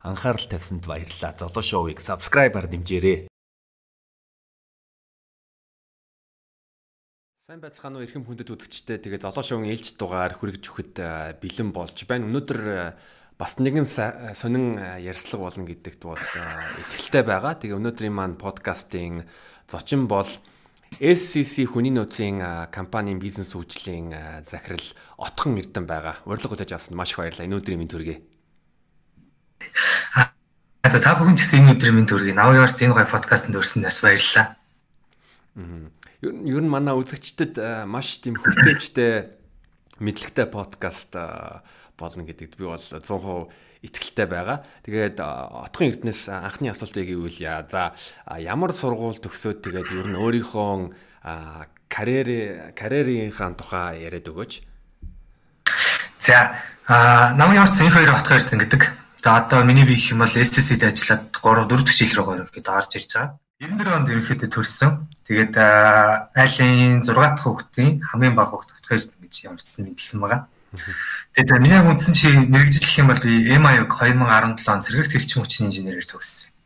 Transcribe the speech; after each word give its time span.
Анхаарал 0.00 0.48
тавьсанд 0.48 0.88
баярлалаа. 0.88 1.36
Золоо 1.36 1.60
шоуийг 1.60 2.00
subscribe-аар 2.00 2.72
дэмжээрэй. 2.72 3.28
Сайн 7.44 7.60
байцгаана 7.60 8.00
уу 8.00 8.04
эрхэм 8.08 8.24
хүндэт 8.24 8.48
үзэгчтэй. 8.48 8.96
Тэгээд 8.96 9.28
золоо 9.28 9.44
шоугийн 9.44 9.76
ээлж 9.76 10.00
дугаар 10.00 10.40
хүргэж 10.40 10.64
өгөхөд 10.64 10.94
бэлэн 11.36 11.68
болж 11.76 12.08
байна. 12.08 12.32
Өнөөдөр 12.32 12.60
бас 13.36 13.60
нэгэн 13.60 13.84
сонин 14.32 14.80
ярьслага 15.04 15.52
болно 15.52 15.68
гэдэгт 15.68 16.00
бол 16.08 16.16
итгэлтэй 16.16 17.20
байгаа. 17.20 17.60
Тэгээ 17.60 17.76
өнөөдрийн 17.76 18.16
маань 18.16 18.40
подкастын 18.40 19.28
зочин 19.68 20.08
бол 20.08 20.28
SCC 20.96 21.68
хүний 21.68 21.92
нөөцийн 21.92 22.40
компанийн 22.72 23.20
бизнес 23.20 23.52
үйлчлийн 23.52 24.16
захирал 24.48 24.88
Отхон 25.20 25.60
Эрдэн 25.60 25.84
байгаа. 25.84 26.24
Урилга 26.24 26.56
хүлээж 26.56 26.72
авсанд 26.72 26.96
маш 26.96 27.12
их 27.12 27.20
баярлалаа. 27.20 27.44
Энэ 27.44 27.60
өдрийн 27.60 27.80
минь 27.84 27.92
төргий. 27.92 28.39
За 30.90 30.98
та 30.98 31.14
бүхэн 31.14 31.38
ч 31.38 31.46
гэсэн 31.46 31.70
энэ 31.70 31.72
өдрийн 31.78 31.96
минь 31.96 32.08
төргий. 32.10 32.34
Навын 32.34 32.64
ярц 32.64 32.80
энэ 32.82 32.96
гой 32.96 33.06
подкастт 33.06 33.52
өрсөн 33.52 33.86
бас 33.86 34.00
баярлалаа. 34.02 34.56
Ер 36.20 36.62
нь 36.64 36.72
манай 36.72 36.94
үзэгчдэд 36.98 37.86
маш 37.86 38.18
тийм 38.18 38.40
хүртээмжтэй 38.40 39.30
мэдлэгтэй 40.00 40.46
подкаст 40.50 41.14
болно 42.00 42.24
гэдэгт 42.24 42.56
би 42.56 42.64
бол 42.64 42.80
100% 42.80 43.52
итгэлтэй 43.84 44.26
байгаа. 44.26 44.64
Тэгээд 44.84 45.20
отхон 45.20 45.88
эрднээс 45.92 46.28
анхны 46.28 46.72
асуултыг 46.72 47.08
яа. 47.40 47.64
За 47.68 47.92
ямар 48.40 48.72
сургууль 48.72 49.20
төгсөөд 49.20 49.60
тэгээд 49.64 49.88
ер 49.96 50.08
нь 50.08 50.20
өөрийнхөө 50.20 50.92
карьер 51.88 52.28
карьерийнхаа 52.76 53.52
тухай 53.56 54.04
яриад 54.04 54.28
өгөөч. 54.28 54.52
За 56.20 56.56
а 56.88 57.32
намын 57.36 57.64
явц 57.64 57.80
энэ 57.80 57.92
хоёр 57.92 58.16
отхон 58.16 58.36
эрдэн 58.40 58.60
гэдэг. 58.64 58.82
Тэгээд 59.20 59.36
одоо 59.36 59.64
миний 59.64 59.84
би 59.84 59.92
их 59.94 60.10
юм 60.10 60.20
бол 60.20 60.26
SSC-д 60.26 60.96
ажиллаад 60.96 61.28
3 61.28 61.68
4 61.68 61.84
дэх 61.84 61.92
жил 61.92 62.12
рүү 62.16 62.40
ерөнхийдөө 62.40 62.72
орж 62.72 62.96
ирж 62.96 63.12
байгаа. 63.12 63.36
94 63.60 63.96
онд 64.00 64.08
ерөнхийдөө 64.08 64.48
төрсөн. 64.48 64.90
Тэгээд 65.28 65.54
айлын 65.60 67.04
6 67.04 67.12
дахь 67.12 67.44
хүүхдийн 67.44 68.00
хамгийн 68.00 68.32
бага 68.32 68.56
хүүхд 68.56 68.80
эрдэн 68.88 69.20
гэж 69.20 69.34
ямарчсан 69.44 69.92
мэдлсэн 69.92 70.20
байгаа. 70.24 70.48
Тэгээд 71.36 71.60
миний 71.60 71.80
үндсэн 71.84 72.14
чи 72.16 72.32
мэрэгжил 72.32 72.80
гэх 72.80 72.96
юм 72.96 73.12
бол 73.12 73.20
би 73.20 73.44
MIUG 73.44 73.92
2017 73.92 74.72
он 74.72 74.80
сэргэгт 74.88 75.12
хэрчим 75.12 75.44
хүчний 75.44 75.68
инженерээр 75.68 76.08
төгссөн. 76.08 76.56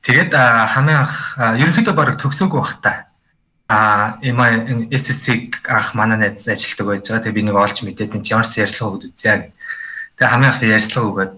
Тэгээд 0.00 0.32
хамгийн 0.32 0.96
анх 0.96 1.36
ерөнхийдөө 1.36 1.92
баг 1.92 2.16
төгсөөгүй 2.16 2.56
бах 2.56 2.80
та. 2.80 3.12
А 3.68 4.16
MI 4.24 4.88
SSC 4.88 5.60
анх 5.68 5.92
манай 5.92 6.16
найз 6.16 6.48
ажилладаг 6.48 6.88
байж 6.88 7.04
байгаа. 7.04 7.20
Тэгээд 7.20 7.36
би 7.36 7.44
нэг 7.44 7.56
олж 7.60 7.84
мэдээд 7.84 8.16
энэ 8.16 8.32
ямар 8.32 8.48
ярьслага 8.48 8.96
өгд 8.96 9.12
үзье. 9.12 9.52
Тэгээд 10.16 10.32
хамгийн 10.32 10.52
анх 10.52 10.62
ярьслага 10.62 11.08
өгөөд 11.12 11.32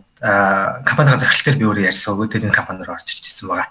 компанийн 0.88 1.20
захирал 1.20 1.44
дээр 1.44 1.58
би 1.60 1.66
өөрөө 1.68 1.88
ярьслага 1.90 2.16
өгөөд 2.16 2.32
тэр 2.32 2.44
энэ 2.48 2.58
компанид 2.58 2.88
орж 2.88 3.08
ирж 3.12 3.24
ирсэн 3.28 3.48
байгаа. 3.48 3.68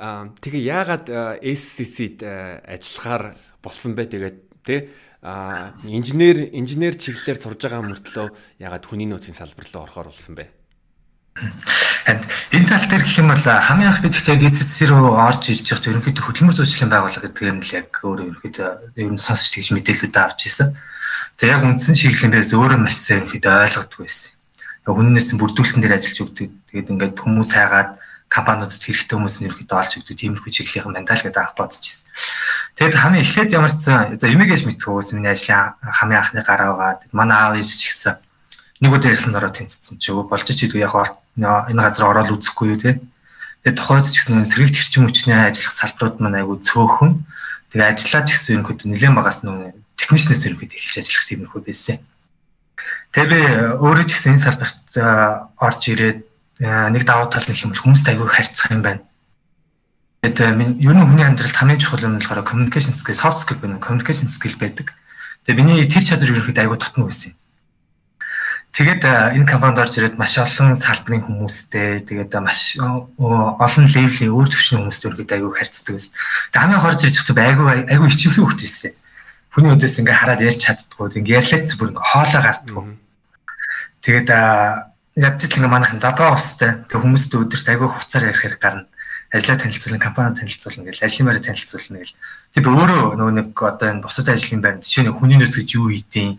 Аа 0.00 0.28
тэгээ 0.40 0.62
яагаад 0.66 1.06
SCC-д 1.40 2.20
ажиллахаар 2.64 3.36
болсон 3.62 3.92
бэ 3.94 4.04
тэгээд 4.08 4.38
тий 4.64 4.80
а 5.22 5.76
инженер 5.84 6.48
инженер 6.56 6.96
чиглэлээр 6.96 7.38
сурж 7.40 7.60
байгаа 7.60 7.84
мөртлөө 7.84 8.28
ягаад 8.60 8.84
хүний 8.88 9.08
нөөцийн 9.08 9.36
салбар 9.36 9.68
руу 9.68 9.84
орохоор 9.84 10.08
болсон 10.08 10.34
бэ? 10.36 10.59
Энэ 11.36 12.66
тал 12.66 12.84
дээр 12.90 13.04
гэх 13.06 13.22
юм 13.22 13.30
бол 13.30 13.38
хамгийн 13.38 13.90
анх 13.94 14.02
бид 14.02 14.18
яг 14.26 14.42
SSC 14.42 14.90
рүү 14.90 15.14
орж 15.14 15.54
ирж 15.54 15.70
явах 15.70 15.86
ерөнхийдөө 15.86 16.24
хөдөлмөр 16.26 16.56
зүйчлийн 16.58 16.90
байгууллага 16.90 17.30
гэдэг 17.30 17.46
юм 17.46 17.60
л 17.62 17.70
яг 17.70 17.88
өөрөө 18.02 18.26
ерөнхийдөө 18.34 18.70
ер 18.98 19.10
нь 19.14 19.20
сонсч 19.20 19.54
тэгж 19.54 19.68
мэдээлүүд 19.78 20.16
авч 20.18 20.40
ирсэн. 20.50 20.74
Тэгээ 21.38 21.54
яг 21.54 21.64
үндсэн 21.70 21.94
чиглэлээс 21.94 22.50
өөрөө 22.58 22.78
маш 22.82 22.98
сайн 22.98 23.30
ерөнхийдөө 23.30 23.54
ойлгодгүй 23.62 24.02
байсан. 24.10 24.32
Яг 24.84 24.94
хүний 24.98 25.14
нөөцийн 25.14 25.38
бүрдүүлэлтэн 25.38 25.82
дээр 25.86 25.96
ажиллаж 25.96 26.18
өгдөг. 26.18 26.48
Тэгээд 26.74 26.90
ингээд 26.90 27.16
хүмүүс 27.22 27.50
хайгаад 27.54 27.90
компаниудад 28.30 28.82
хэрэгтэй 28.82 29.14
хүмүүс 29.14 29.36
нь 29.38 29.46
ерөөхдөө 29.50 29.78
олж 29.78 29.92
өгдөг 30.02 30.16
тиймэрхүү 30.18 30.50
чиглэлийн 30.50 30.86
мандал 30.90 31.22
гэдэг 31.22 31.42
анх 31.42 31.54
бодож 31.54 31.82
ирсэн. 31.82 32.06
Тэгэд 32.78 32.94
хамгийн 32.94 33.24
эхлээд 33.26 33.54
ямар 33.54 33.70
ч 33.74 33.90
за 33.90 34.26
эмээгэж 34.26 34.62
мэдхгүйс 34.70 35.10
миний 35.18 35.34
ажлын 35.34 35.74
хамгийн 35.82 36.22
анхны 36.22 36.42
гараа 36.46 36.70
байгаа. 36.78 37.10
Манай 37.10 37.38
аав 37.38 37.54
ээж 37.58 37.70
ч 37.74 37.90
гэсэн 37.90 38.14
нэг 38.80 38.92
удаа 38.94 39.10
ярьсан 39.10 39.34
дороо 39.34 39.50
тэнцсэн 39.50 39.98
чи 39.98 40.14
өө 40.14 40.30
болж 40.30 40.46
ч 40.46 40.64
идүү 40.64 40.80
яг 40.80 40.94
энэ 41.44 41.82
газар 41.82 42.08
ороод 42.12 42.36
үзэхгүй 42.36 42.66
юу 42.74 42.78
те. 42.80 43.00
Тэгээд 43.64 43.76
тохойд 43.80 44.08
ч 44.08 44.20
гэсэн 44.20 44.44
сэргийгт 44.44 44.76
хэрчим 44.76 45.04
хүчний 45.08 45.36
ажиллах 45.36 45.74
салбарууд 45.76 46.16
маань 46.20 46.40
айгүй 46.40 46.60
цөөхөн. 46.64 47.12
Тэгээд 47.72 47.90
ажиллаж 47.96 48.26
гэсэн 48.32 48.56
юм 48.60 48.64
хэд 48.64 48.88
нэлээд 48.88 49.16
багаас 49.16 49.40
нөө 49.44 49.76
техничнээс 50.00 50.46
ерөнхийдөө 50.48 50.78
эхэлж 50.80 50.96
ажиллах 51.04 51.26
тиймэрхүү 51.28 51.60
байсан. 51.64 51.98
Тэгээ 53.12 53.28
би 53.28 53.40
өөрөө 53.84 54.04
ч 54.08 54.10
гэсэн 54.16 54.32
энэ 54.38 54.44
салбарт 54.48 54.80
орж 55.60 55.82
ирээд 55.92 56.18
нэг 56.60 57.02
давуу 57.04 57.28
тал 57.28 57.44
нэг 57.48 57.58
юм 57.60 57.76
хүмүүст 57.76 58.06
аягүй 58.08 58.28
харьцах 58.28 58.70
юм 58.72 58.82
байна. 58.86 59.02
Тэгээд 60.22 60.80
ер 60.80 60.94
нь 60.96 61.04
хүний 61.04 61.24
амьдралд 61.24 61.56
хамгийн 61.56 61.80
чухал 61.80 62.04
юм 62.04 62.16
нь 62.16 62.20
болохоор 62.20 62.44
communication 62.44 62.92
skill, 62.92 63.16
soft 63.16 63.40
skill 63.40 63.60
байна. 63.60 63.80
Communication 63.80 64.28
skill 64.28 64.56
байдаг. 64.60 64.92
Тэгээд 65.48 65.58
миний 65.58 65.88
тэр 65.88 66.04
чадвар 66.04 66.36
ерөнхийдөө 66.36 66.64
аягүй 66.68 66.78
тутмаг 66.80 67.08
байсан. 67.08 67.32
Тэгээд 68.70 69.02
энэ 69.02 69.50
компанид 69.50 69.82
орж 69.82 69.98
ирээд 69.98 70.14
маш 70.14 70.38
олон 70.38 70.78
салбарын 70.78 71.26
хүмүүстэй 71.26 72.06
тэгээд 72.06 72.38
маш 72.38 72.78
олон 72.78 73.86
левлийн 73.90 74.30
өөр 74.30 74.46
төвчний 74.46 74.78
хүмүүстэй 74.78 75.10
ерөнхийдөө 75.10 75.36
аягүй 75.42 75.54
харьцдаг 75.58 75.94
байсан. 75.98 76.14
Тэгээд 76.54 76.62
хамгийн 76.62 76.82
хорж 76.86 77.00
ирж 77.02 77.16
байгаа 77.34 77.50
аягүй 77.50 77.66
аягүй 77.90 78.08
хичээхүй 78.14 78.44
хөвт 78.46 78.62
байсан. 78.62 78.92
Хүний 79.50 79.74
өдөөс 79.74 79.96
ингээ 79.98 80.20
хараад 80.22 80.46
ярьж 80.46 80.60
чаддгүй. 80.62 81.06
Ингээ 81.18 81.38
ярьлаац 81.42 81.70
бүр 81.74 81.90
ингээ 81.90 82.08
хоолоо 82.14 82.42
гардггүй. 82.46 82.84
Тэгээд 84.06 84.28
ядч 84.30 85.40
л 85.50 85.56
ингээ 85.58 85.74
манайхан 85.74 85.98
задгаа 85.98 86.38
устай. 86.38 86.86
Тэг 86.86 87.02
хүмүүст 87.02 87.34
өдөрт 87.34 87.66
айгүй 87.74 87.88
хуцаар 87.90 88.30
ярих 88.30 88.40
хэрэг 88.46 88.62
гарна. 88.62 88.86
Ажлаа 89.34 89.58
танилцуулна, 89.58 89.98
компани 89.98 90.34
танилцуулна 90.38 90.90
гэл, 90.90 91.02
ажлын 91.06 91.26
байраа 91.26 91.42
танилцуулна 91.42 91.98
гэл. 92.02 92.18
Тэг 92.54 92.62
би 92.66 92.70
өөрөө 92.70 93.14
нөгөө 93.14 93.34
нэг 93.34 93.48
одоо 93.54 93.88
энэ 93.90 94.02
бусад 94.02 94.26
ажлын 94.26 94.62
байр 94.62 94.82
жишээ 94.82 95.06
нь 95.06 95.14
хүний 95.14 95.38
нөөц 95.38 95.54
гэж 95.54 95.70
юу 95.78 95.90
хийдэйн. 95.90 96.38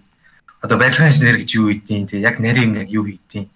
Одоо 0.61 0.77
барилгын 0.77 1.09
инженер 1.09 1.37
гэж 1.41 1.49
юу 1.57 1.73
хийдэйн. 1.73 2.07
Тэг 2.07 2.21
яг 2.21 2.39
нарийн 2.39 2.77
яг 2.77 2.89
юу 2.89 3.05
хийдэйн. 3.05 3.49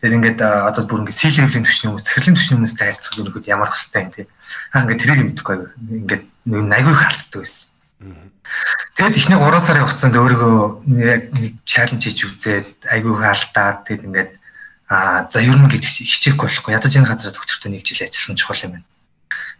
Тэр 0.00 0.16
ингээд 0.16 0.40
одоо 0.40 0.84
бүр 0.84 1.04
ингээд 1.04 1.18
C-level-ийн 1.18 1.64
түвшний 1.64 1.88
хүмүүс, 1.92 2.04
захирлын 2.04 2.36
түвшний 2.36 2.56
хүмүүстэй 2.56 2.86
харьцах 2.88 3.14
дөрөвд 3.16 3.48
ямар 3.48 3.68
хөстэй 3.68 4.04
юм 4.04 4.12
тий. 4.12 4.26
Аа 4.72 4.84
ингээд 4.84 5.00
тэрийг 5.00 5.20
мэдхгүй 5.28 5.56
ингээд 6.08 6.24
нэг 6.48 6.72
аягүй 6.72 6.94
их 6.96 7.04
алддаг 7.04 7.40
байсан. 7.44 7.68
Тэгэд 8.96 9.16
ихний 9.20 9.36
3 9.36 9.60
сарын 9.60 9.84
хугацаанд 9.84 10.16
өөрийгөө 10.16 10.56
яг 11.04 11.22
нэг 11.36 11.52
чаленж 11.68 12.00
хийж 12.00 12.18
үзээд 12.24 12.68
аягүй 12.88 13.12
их 13.12 13.24
алдаад 13.28 13.78
тэгэд 13.84 14.06
ингээд 14.08 14.30
Аа 14.90 15.30
за 15.30 15.38
ер 15.38 15.54
нь 15.54 15.70
гэдэг 15.70 15.86
хичээхгүй 15.86 16.50
болохгүй. 16.50 16.74
Ядаж 16.74 16.90
энэ 16.98 17.06
газараа 17.06 17.30
доктортой 17.30 17.70
нэг 17.70 17.86
жил 17.86 18.02
ажилласан 18.02 18.34
чухал 18.34 18.58
юм 18.66 18.72
байна. 18.74 18.86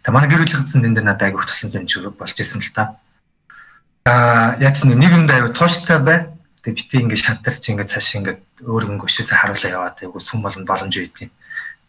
Тэгээ 0.03 0.11
манай 0.11 0.27
гэр 0.27 0.43
бүлийн 0.43 0.59
хэсэг 0.67 0.83
энэ 0.83 0.99
надад 0.99 1.23
айгуух 1.31 1.47
тусан 1.47 1.71
юм 1.71 1.87
шиг 1.87 2.03
болж 2.19 2.35
исэн 2.35 2.59
л 2.59 2.75
та. 2.75 2.99
Аа 4.03 4.59
яг 4.59 4.75
нэг 4.83 5.07
юмд 5.07 5.31
аюу 5.31 5.55
тууштай 5.55 6.03
бай. 6.03 6.27
Тэгээ 6.61 6.77
битээ 6.77 7.01
ингээд 7.05 7.25
шантарч 7.25 7.63
ингээд 7.73 7.89
цааш 7.89 8.07
ингээд 8.21 8.41
өөр 8.65 8.83
нэг 8.93 9.05
өшөөсөө 9.05 9.37
харуулаа 9.37 9.71
яваад 9.71 9.97
айгуу 10.01 10.21
сүм 10.21 10.45
болон 10.45 10.65
боломж 10.65 10.93
үйдیں۔ 10.93 11.33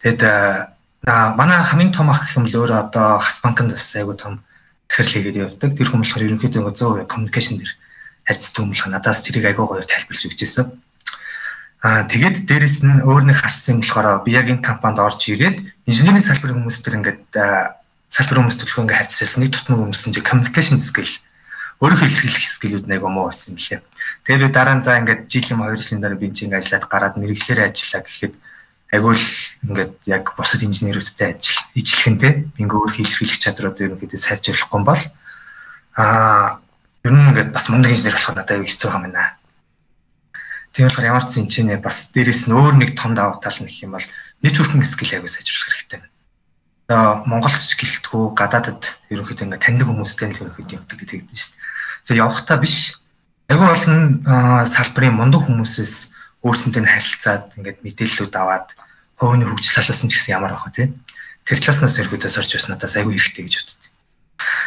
Тэгэд 0.01 0.21
аа 0.25 1.37
манай 1.37 1.61
хамгийн 1.61 1.93
том 1.93 2.09
ах 2.09 2.25
гэх 2.25 2.41
юм 2.41 2.49
л 2.49 2.57
өөрөө 2.57 2.89
одоо 2.89 3.21
хас 3.21 3.37
банкнд 3.45 3.77
бас 3.77 3.85
айгуу 3.93 4.17
том 4.17 4.41
захирал 4.89 5.13
хийгээд 5.13 5.41
явдаг. 5.45 5.77
Тэр 5.77 5.89
хүмүүс 5.93 6.09
болохоор 6.09 6.25
ерөнхийдөө 6.25 6.73
100% 6.73 7.05
communication 7.05 7.61
дээр 7.61 7.71
харьцдаг 8.25 8.61
юм 8.63 8.69
болох 8.73 8.87
надаас 8.89 9.21
тэрийг 9.21 9.45
айгуу 9.45 9.67
гоё 9.67 9.85
тайлбарлаж 9.85 10.25
өгч 10.25 10.41
ирсэн. 10.41 10.65
Аа 11.83 12.07
тэгээд 12.07 12.47
дээрэс 12.47 12.81
нь 12.87 13.03
өөр 13.03 13.23
нэг 13.27 13.37
харсан 13.43 13.77
юм 13.77 13.79
болохоор 13.83 14.23
би 14.23 14.31
яг 14.33 14.47
энэ 14.47 14.63
компанид 14.63 15.03
орж 15.03 15.21
ирээд 15.27 15.59
инженерийн 15.83 16.23
салбарын 16.23 16.63
хүмүүстэр 16.63 16.97
ингээд 16.97 17.21
салбарын 18.07 18.47
хүмүүст 18.47 18.61
төлөхөө 18.63 18.83
ингээд 18.87 18.99
харьцсан 19.03 19.41
нэг 19.43 19.51
тутмаг 19.51 19.79
хүмүүсэн 19.83 20.13
чи 20.15 20.21
communication 20.23 20.79
skill 20.79 21.11
өөрөөр 21.83 21.99
хэлэх 22.07 22.47
скиллүүд 22.47 22.87
нэг 22.87 23.03
юм 23.03 23.19
уу 23.19 23.27
байсан 23.27 23.57
юм 23.57 23.59
лээ. 23.59 23.81
Тэгээд 24.23 24.43
би 24.43 24.49
дараа 24.55 24.75
нь 24.79 24.83
за 24.83 24.99
ингээд 24.99 25.27
жилийн 25.27 25.59
2 25.59 25.77
жилийн 25.77 26.01
дараа 26.01 26.19
би 26.19 26.31
чинь 26.31 26.55
ажиллаад 26.55 26.85
гараад 26.87 27.15
мэрэгчлэрээ 27.19 27.71
ажиллаа 27.71 28.01
гэхэд 28.07 28.33
агиул 28.93 29.25
ингээд 29.67 29.93
яг 30.07 30.25
бусад 30.37 30.63
инженерүүдтэй 30.63 31.35
ажил 31.35 31.59
ижлэхэнтэй 31.75 32.33
ингээ 32.55 32.79
өөр 32.79 32.91
хэлэх 32.93 33.39
чадрууд 33.39 33.77
ерөнхийдөө 33.83 34.19
сайжруулахгүй 34.21 34.79
юм 34.79 34.85
бол 34.87 35.03
аа 35.99 36.63
ер 37.03 37.11
нь 37.11 37.27
ингээд 37.35 37.49
бас 37.51 37.67
мундаг 37.67 37.91
инженер 37.91 38.15
болох 38.15 38.29
надад 38.31 38.51
аюу 38.55 38.67
хэцүү 38.69 38.89
юм 38.95 39.05
байна 39.11 39.35
Тийм 40.73 40.89
болохоор 40.89 41.05
ямар 41.05 41.25
ч 41.29 41.37
зэнчэнэ 41.37 41.77
бас 41.85 42.09
дээрэс 42.17 42.49
нь 42.49 42.57
өөр 42.57 42.81
нэг 42.81 42.97
том 42.97 43.13
давуу 43.13 43.37
тал 43.37 43.53
нь 43.61 43.69
гэх 43.69 43.85
юм 43.85 43.93
бол 43.93 44.07
networking 44.41 44.81
skill 44.81 45.21
аягүй 45.21 45.29
сайжруулах 45.29 45.69
хэрэгтэй 45.69 46.01
байна. 46.01 46.09
Одоо 46.89 47.05
Монголд 47.29 47.61
ч 47.61 47.77
гэлтгүү 47.77 48.33
гадаадад 48.33 48.81
ерөнхийдөө 49.13 49.45
ингээ 49.53 49.61
таньдаг 49.61 49.85
хүмүүстэй 49.85 50.33
л 50.33 50.41
ерөнхийдөө 50.49 50.77
явдаг 50.81 50.97
гэдэг 50.97 51.29
нь 51.29 51.37
шүү 51.37 51.53
дээ. 51.53 51.61
За 52.09 52.11
явахтаа 52.17 52.57
биш. 52.57 53.02
Аягүй 53.53 53.69
олон 53.69 54.25
салбарын 54.65 55.13
мундаг 55.13 55.45
хүмүүсээс 55.45 56.09
өөрсөнтэй 56.41 56.89
харилцаад 56.89 57.53
ингээд 57.53 57.85
мэдээллүүд 57.85 58.33
аваад 58.33 58.73
хувийн 59.21 59.45
хөгжил 59.45 59.77
талаас 59.77 60.01
нь 60.01 60.09
ч 60.09 60.17
гэсэн 60.17 60.41
ямар 60.41 60.57
байх 60.57 60.65
вэ 60.65 60.73
тий. 60.73 60.87
Тэр 61.45 61.61
талаас 61.61 61.85
нь 61.85 62.01
ерөнхийдөө 62.01 62.33
сорж 62.33 62.49
байснаас 62.49 62.97
аягүй 62.97 63.13
хэрэгтэй 63.13 63.45
гэж 63.45 63.53
боддог. 63.61 63.93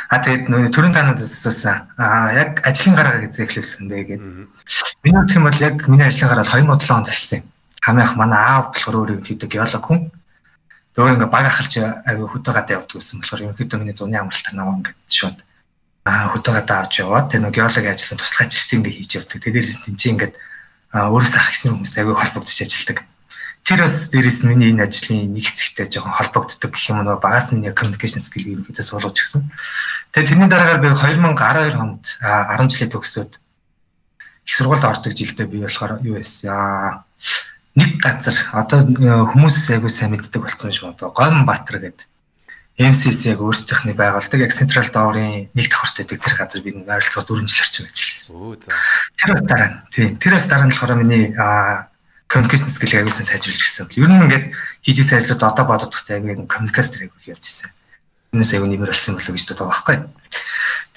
А 0.06 0.22
тэгээд 0.22 0.70
төрийн 0.70 0.94
таануудаас 0.94 1.34
асуусан. 1.34 1.90
Аа 1.98 2.30
яг 2.30 2.62
ажлын 2.62 2.94
гараа 2.94 3.26
гэж 3.26 3.34
эхлүүлсэн 3.42 3.90
дээ 3.90 4.02
гэдэг. 4.06 4.54
Миний 5.02 5.18
хувьд 5.18 5.34
юм 5.34 5.44
бол 5.50 5.58
яг 5.66 5.76
миний 5.90 6.06
ажлын 6.06 6.30
гараа 6.30 6.46
2007 6.46 6.94
онд 6.94 7.10
ашсан. 7.10 7.42
хамгийн 7.82 8.06
их 8.06 8.14
манай 8.14 8.38
аав 8.38 8.70
болохоор 8.70 8.96
өөрөө 9.02 9.14
ерөнхийдөө 9.18 9.48
геолог 9.50 9.82
хүн. 9.82 10.00
Өөр 10.94 11.14
ингээ 11.18 11.30
баг 11.30 11.46
ахалч 11.50 11.74
аягүй 12.06 12.26
хөдөө 12.30 12.54
гадаа 12.54 12.76
явдаг 12.82 12.98
гэсэн 12.98 13.18
болохоор 13.22 13.44
ерөнхийдөө 13.50 13.78
миний 13.78 13.94
зуны 13.98 14.18
амралтаар 14.18 14.54
наваа 14.58 14.78
ингээд 14.78 14.98
шууд 15.06 15.38
аа 16.06 16.30
хөдөө 16.30 16.54
гадаа 16.62 16.86
авч 16.86 17.02
яваад 17.02 17.34
тэр 17.34 17.42
нэг 17.42 17.58
геологийн 17.58 17.90
ажлын 17.90 18.18
туслах 18.22 18.46
ажилтны 18.46 18.78
ингээ 18.78 18.94
хийж 18.94 19.10
явдаг. 19.18 19.42
Тэрээс 19.42 19.82
тэнцээ 19.90 20.12
ингээд 20.14 20.34
өөрөөсөө 20.94 21.40
ахичны 21.42 21.70
хүмүүстэй 21.74 22.00
аягүй 22.06 22.14
холбогдож 22.14 22.58
ажилладаг. 22.62 22.98
Тэр 23.66 23.80
бас 23.82 23.96
дээрэс 24.14 24.40
миний 24.46 24.70
энэ 24.70 24.86
ажлын 24.86 25.34
нэг 25.34 25.50
хэсэгтэй 25.50 25.90
жоохон 25.90 26.14
холбогддог 26.14 26.70
гэх 26.70 26.86
юм 26.94 27.02
уу 27.02 27.18
багаас 27.18 27.50
нь 27.50 27.66
communication 27.74 28.22
skill 28.22 28.46
ерөнхийдөө 28.54 28.86
суулгаж 28.86 29.18
гисэн. 29.18 29.50
Тэгээ 30.14 30.30
тэрний 30.30 30.46
дараагаар 30.46 30.78
би 30.78 30.88
2012 30.94 31.74
онд 31.74 32.04
10 32.22 32.70
жилийн 32.70 32.92
төгсөөд 32.94 33.32
их 34.46 34.54
сургуульд 34.54 34.86
ордог 34.86 35.10
жилдээ 35.10 35.46
би 35.50 35.66
болохоор 35.66 35.98
юу 36.06 36.22
байсан 36.22 37.02
нэг 37.74 37.98
газар 37.98 38.38
одоо 38.54 38.86
хүмүүс 39.34 39.74
айгуу 39.74 39.90
сайн 39.90 40.14
мэддэг 40.14 40.38
болсон 40.38 40.70
шүү 40.70 40.94
одоо 40.94 41.10
Гомб 41.10 41.42
Баатар 41.50 41.82
гэдэг 41.82 42.06
MCC 42.76 43.32
яг 43.32 43.40
өөрсдийнхний 43.40 43.96
байгуулдаг 43.96 44.36
яг 44.36 44.52
Central 44.52 44.84
Door-ын 44.92 45.48
нэг 45.48 45.66
давхарт 45.72 45.96
байдаг 45.96 46.20
тэр 46.20 46.34
газар 46.36 46.60
би 46.60 46.76
ойролцоогоор 46.76 47.40
4 47.40 47.48
жил 47.48 47.64
орчим 47.64 47.88
ажилласан. 47.88 48.36
Өө 48.36 48.52
за. 48.60 48.76
Тэр 49.16 49.30
бас 49.32 49.42
дараа 49.48 49.68
нь 49.72 49.76
тийм 49.88 50.08
тэр 50.20 50.32
бас 50.36 50.44
дараа 50.44 50.68
нь 50.68 50.72
болохоор 50.76 51.00
миний 51.00 51.32
communication 52.28 52.68
skill 52.68 53.00
аягүй 53.00 53.16
сайн 53.16 53.32
сайжруулж 53.32 53.64
гисэн. 53.64 53.88
Ер 53.96 54.12
нь 54.12 54.20
ингээд 54.28 54.52
хийж 54.84 54.98
исэн 55.00 55.24
ажлууд 55.24 55.48
одоо 55.48 55.64
бодогдохтой 55.64 56.20
аягүй 56.20 56.36
communication 56.44 57.08
аягүй 57.08 57.32
явж 57.32 57.44
исэн. 57.48 57.72
Энэс 58.36 58.52
аягүй 58.52 58.68
нэмэр 58.68 58.92
болсон 58.92 59.16
болов 59.16 59.32
гэж 59.32 59.44
боддог 59.48 59.68
байхгүй. 59.72 59.96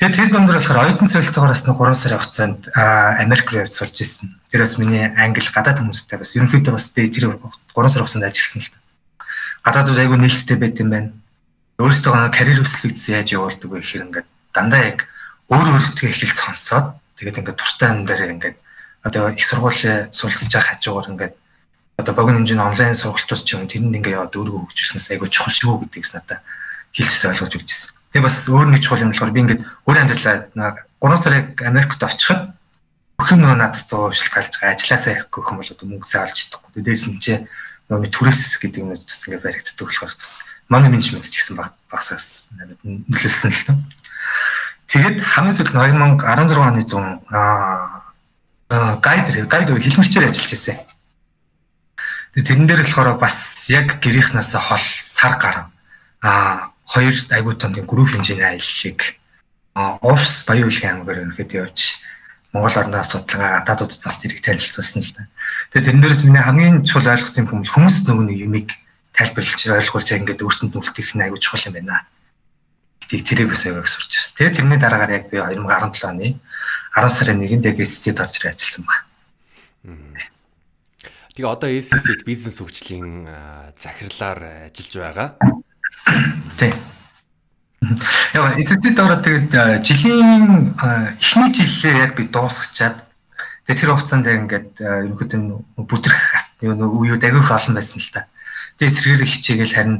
Тэгээд 0.03 0.15
тэр 0.19 0.29
дундор 0.35 0.59
болохоор 0.59 0.83
оюутан 0.83 1.07
солилцоогоор 1.07 1.55
бас 1.55 1.63
3 1.63 1.95
сарын 1.95 2.19
хугацаанд 2.19 2.61
Америк 2.75 3.47
руу 3.55 3.63
явж 3.63 3.79
сурч 3.79 4.03
исэн. 4.03 4.35
Тэр 4.51 4.67
бас 4.67 4.75
миний 4.75 5.07
англи 5.15 5.47
гадаад 5.47 5.79
хүмүүстэй 5.79 6.19
бас 6.19 6.35
ерөнхийдөө 6.35 6.75
бас 6.75 6.91
би 6.91 7.07
тэр 7.07 7.39
3 7.39 7.87
сар 7.87 8.03
хугацаанд 8.03 8.27
ажилласан 8.27 8.67
л 8.67 8.71
та. 8.71 8.79
Гадаадууд 9.63 9.99
аягүй 9.99 10.19
нээлттэй 10.19 10.59
байт 10.59 10.79
юм 10.79 10.91
байна 10.91 11.11
өөрсдөө 11.79 12.35
карьер 12.35 12.59
өслөгд 12.59 12.99
яаж 12.99 13.31
явуулдаг 13.31 13.69
вэ 13.71 13.79
гэхээр 13.79 14.05
ингээд 14.11 14.27
дандаа 14.51 14.81
яг 14.83 15.07
өөр 15.47 15.79
өөрсдөө 15.79 16.11
эхэлж 16.11 16.35
сонсоод 16.35 16.99
тэгээд 17.15 17.39
ингээд 17.39 17.55
туртай 17.55 17.89
юм 17.95 18.03
дээр 18.03 18.35
ингээд 18.35 18.57
одоо 19.07 19.31
их 19.31 19.45
сургуулийн 19.47 20.11
суралцж 20.11 20.51
байгаа 20.51 20.75
хажуугаар 20.75 21.07
ингээд 21.15 21.35
одоо 21.95 22.13
богино 22.15 22.43
хэмжээний 22.43 22.67
онлайн 22.67 22.95
сургалтууд 22.99 23.43
ч 23.47 23.55
юм 23.55 23.63
тэрэнд 23.63 23.95
ингээд 23.95 24.15
яваад 24.15 24.35
өөрийгөө 24.35 24.59
хөгжүүлснээс 24.67 25.07
айгүй 25.15 25.29
чухал 25.31 25.55
шүү 25.55 25.87
гэдгийгс 25.87 26.13
надад 26.19 26.43
хэлсэн 26.95 27.31
ойлгож 27.31 27.53
өгчээсэн. 27.59 27.91
Тэгээ 28.11 28.27
бас 28.27 28.37
өөр 28.47 28.67
нэг 28.75 28.81
чухал 28.83 29.03
юм 29.03 29.11
болохоор 29.15 29.31
би 29.35 29.41
ингээд 29.43 29.61
өөр 29.87 29.97
амьдралаа 30.03 30.35
3 30.99 31.15
сарыг 31.15 31.47
Америкт 31.63 32.03
очиход 32.03 32.41
бүх 33.19 33.29
юм 33.31 33.43
надад 33.43 33.79
100% 33.79 34.19
шилтгалж 34.19 34.53
байгаа 34.59 34.75
ажилласаа 34.75 35.13
явахгүй 35.15 35.43
юм 35.47 35.57
бол 35.59 35.71
одоо 35.71 35.87
мөнгө 35.87 36.07
заалж 36.07 36.35
чадахгүй. 36.39 36.83
Дээрс 36.83 37.07
нь 37.07 37.19
чи 37.19 37.33
нөгөө 37.91 38.11
түрээс 38.11 38.59
гэдэг 38.63 38.79
юм 38.83 38.95
уу 38.95 38.99
бас 38.99 39.23
ингээд 39.27 39.43
баригддаг 39.43 39.85
болохоор 39.87 40.15
бас 40.15 40.31
манай 40.69 40.89
менежмент 40.93 41.25
ч 41.25 41.41
гэсэн 41.41 41.57
баг 41.57 41.73
багсаас 41.89 42.53
нөлөөлсөн 42.53 43.51
л 43.51 43.65
тоо. 43.65 43.77
Тэгээд 44.89 45.17
хамгийн 45.21 45.57
сүүлд 45.57 45.73
2016 45.73 46.57
оны 46.61 46.81
100 46.85 47.25
аа 47.33 49.01
гайд 49.01 49.27
гайд 49.49 49.69
хэлмэрчээр 49.73 50.29
ажиллаж 50.29 50.53
ирсэн. 50.53 50.77
Тэгээд 52.37 52.47
тэрэн 52.47 52.67
дээр 52.69 52.81
болохоор 52.85 53.17
бас 53.17 53.65
яг 53.73 53.97
гэрийнхнээс 53.97 54.53
хол 54.53 54.85
сар 55.01 55.41
гар 55.41 55.57
аа 56.21 56.69
хоёр 56.85 57.17
айгуу 57.33 57.53
том 57.57 57.73
групп 57.73 58.13
хэмжээний 58.13 58.45
аяллыг 58.45 59.17
офс 59.73 60.45
баян 60.45 60.69
үйлгийн 60.69 61.01
аймгаар 61.01 61.25
өнөхөд 61.25 61.53
явж 61.53 62.01
Монгол 62.53 62.77
орны 62.81 62.97
асуудалгаа 62.97 63.61
гадаадуудад 63.61 64.01
бас 64.01 64.17
тэрийг 64.17 64.41
танилцуулсан 64.41 65.01
л 65.05 65.13
да. 65.13 65.29
Тэгээд 65.69 65.85
тэрэн 65.85 66.01
дээрээс 66.01 66.23
миний 66.25 66.41
хамгийн 66.41 66.81
чухал 66.81 67.13
ойлгосон 67.13 67.45
юм 67.45 67.61
хүмүүс 67.61 68.09
нөгөө 68.09 68.25
нэг 68.25 68.39
юмыг 68.41 68.69
тайлбарлаж 69.19 69.59
ойлгуулж 69.67 70.09
ингээд 70.15 70.39
өөрсөнд 70.39 70.71
нүлтэх 70.71 71.11
нь 71.11 71.23
аягүй 71.27 71.43
чухал 71.43 71.67
юм 71.67 71.75
байна. 71.75 72.07
Гэтийг 73.03 73.27
тэрийг 73.27 73.49
бас 73.51 73.67
аягүй 73.67 73.83
сурч 73.83 74.15
байна. 74.15 74.35
Тэгээд 74.39 74.55
тэрний 74.55 74.79
дараагаар 74.79 75.11
яг 75.11 75.25
би 75.27 75.43
2017 75.43 76.07
оны 76.07 76.39
10 76.95 77.11
сарын 77.11 77.43
1-нд 77.43 77.67
яг 77.67 77.77
SCC-д 77.83 78.23
орж 78.23 78.39
ирээ 78.39 78.55
ажилласан 78.55 78.85
байна. 78.87 80.23
Тэгээ 81.35 81.51
одоо 81.51 81.67
SCC-д 81.67 82.23
бизнес 82.23 82.63
хөгжлийн 82.63 83.27
захирлаар 83.75 84.71
ажиллаж 84.71 84.95
байгаа. 84.95 85.29
Тийм. 86.55 86.75
Яг 88.39 88.55
SCC-д 88.55 88.97
ороод 89.03 89.23
тэгээд 89.27 89.83
жилийн 89.83 90.79
эхний 90.79 91.51
жилээ 91.51 92.07
яг 92.07 92.15
би 92.15 92.23
дуусгачаад 92.23 93.03
тэгээд 93.67 93.79
тэр 93.83 93.91
хугацаанд 93.91 94.27
ингээд 94.31 94.79
ерөнхийдөө 94.79 95.83
бүтрэх 95.83 96.23
юу 96.63 97.03
юу 97.03 97.19
дагих 97.19 97.51
олон 97.51 97.75
байсан 97.75 97.99
л 97.99 98.11
та. 98.15 98.27
Тэгээ 98.79 98.95
сэргээр 98.95 99.23
хичээгээл 99.27 99.75
харин 99.75 99.97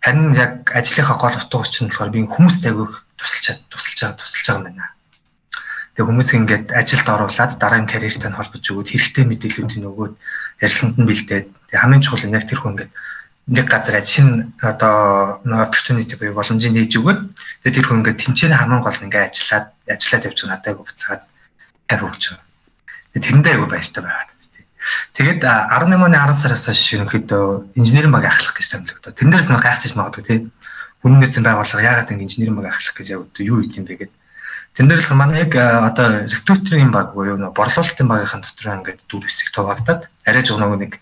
харин 0.00 0.32
яг 0.32 0.72
ажлынхаа 0.72 1.16
гол 1.20 1.36
утга 1.36 1.60
учир 1.60 1.84
нь 1.84 1.92
болохоор 1.92 2.10
би 2.10 2.24
хүмүүст 2.24 2.64
агиух 2.64 3.04
тусалж 3.20 3.60
тусалж 3.68 3.98
байгаа 4.00 4.16
тусалж 4.16 4.46
байгаа 4.48 4.56
юм 4.56 4.64
байна. 4.72 4.88
Тэгээ 5.92 6.08
хүмүүс 6.08 6.30
ингээд 6.40 6.66
ажилд 6.72 7.08
оруулаад 7.12 7.52
дараагийн 7.60 7.92
карьертай 7.92 8.30
нь 8.32 8.38
холбож 8.40 8.64
өгөөд 8.64 8.88
хэрэгтэй 8.88 9.24
мэдээллүүдийг 9.28 9.84
өгөөд 9.84 10.14
ярилцлаганд 10.64 10.96
нь 10.96 11.08
бэлдээд 11.12 11.46
тэгээ 11.68 11.82
хамгийн 11.84 12.04
чухал 12.08 12.24
нь 12.24 12.36
яг 12.40 12.48
тэр 12.48 12.60
хүн 12.64 12.72
ингээд 12.72 12.92
нэг 13.52 13.66
газар 13.68 13.96
шинэ 14.00 14.56
одоо 14.64 14.96
opportunity 15.44 16.16
буюу 16.16 16.32
боломжийг 16.32 16.72
нээж 16.72 16.92
өгөөд 16.96 17.20
тэгээ 17.60 17.76
тэр 17.76 17.86
хүн 17.86 17.98
ингээд 18.00 18.20
тэнцэнэ 18.24 18.56
хамгийн 18.56 18.80
гол 18.80 19.04
ингээд 19.04 19.28
ажиллаад 19.28 19.66
ажиллаад 19.92 20.26
явж 20.32 20.38
байгаа 20.40 20.56
надад 20.56 20.76
буцаад 20.80 21.22
хариу 21.84 22.08
өгч 22.08 22.24
байгаа. 22.32 22.46
Тэрэндээ 23.12 23.52
айгу 23.52 23.68
баяртай 23.68 24.00
байгаад. 24.00 24.31
Тэгээд 25.12 25.44
18 25.44 25.92
оны 25.92 26.16
10 26.16 26.32
сараас 26.32 26.64
хойш 26.66 26.96
ерөнхийдөө 26.96 27.76
инженерийн 27.76 28.12
баг 28.12 28.26
ахлах 28.28 28.56
гэж 28.56 28.66
томилогдоо. 28.72 29.12
Дээрээс 29.12 29.50
нэг 29.52 29.62
гайхчих 29.62 29.96
магадгүй 29.96 30.24
тийм. 30.24 30.42
Үнэн 31.04 31.18
нөөцийн 31.20 31.44
байгууллага 31.44 31.84
яагаад 31.84 32.12
ингэ 32.12 32.26
инженерийн 32.26 32.56
баг 32.56 32.72
ахлах 32.72 32.94
гэж 32.96 33.06
яг 33.12 33.22
юу 33.40 33.60
хийх 33.60 33.76
юм 33.76 33.86
бэ 33.86 34.08
гэдэг. 34.08 34.18
Тэн 34.72 34.88
дээр 34.88 35.04
л 35.04 35.12
манай 35.20 35.44
яг 35.44 35.52
одоо 35.52 36.24
рекрутерийн 36.24 36.88
баг 36.88 37.12
буюу 37.12 37.36
борлуулалтын 37.36 38.08
багийн 38.08 38.40
дотор 38.40 38.72
ингээд 38.80 39.04
дөрв 39.04 39.28
хэсэг 39.28 39.52
туваагдаад 39.52 40.08
арай 40.24 40.42
жоо 40.42 40.56
нэг 40.76 40.96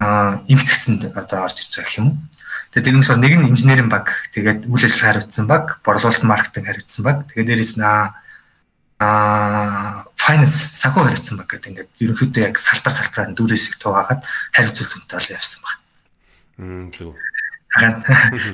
имцэгцэнд 0.00 1.18
одоо 1.18 1.44
орж 1.44 1.58
ирж 1.58 1.74
байгаа 1.74 1.98
юм. 1.98 2.30
Тэгээд 2.70 2.86
тэр 2.86 2.94
нь 2.94 3.02
болохоор 3.02 3.18
нэг 3.18 3.34
нь 3.34 3.50
инженерийн 3.50 3.90
баг, 3.90 4.14
тэгээд 4.30 4.70
үйл 4.70 4.86
ажиллагаа 4.86 5.10
хариуцсан 5.18 5.46
баг, 5.50 5.82
борлуулалт 5.82 6.22
маркетинг 6.22 6.70
хариуцсан 6.70 7.02
баг. 7.02 7.26
Тэгээд 7.34 7.48
дээрээс 7.50 7.74
нь 7.82 7.84
аа 9.00 10.04
finance 10.20 10.68
санхүү 10.76 11.08
хариуцсан 11.08 11.40
баг 11.40 11.48
гэдэг 11.48 11.70
ингээд 11.72 11.90
ерөнхийдөө 12.04 12.42
яг 12.44 12.60
салбар 12.60 12.92
салбараар 12.92 13.32
дөрөв 13.32 13.56
хэсэг 13.56 13.80
туугаад 13.80 14.20
хариуцуулсантай 14.52 15.16
бол 15.16 15.34
явсан 15.40 15.60
баг. 15.64 15.76
Мм 16.60 16.86
зөв. 16.92 17.16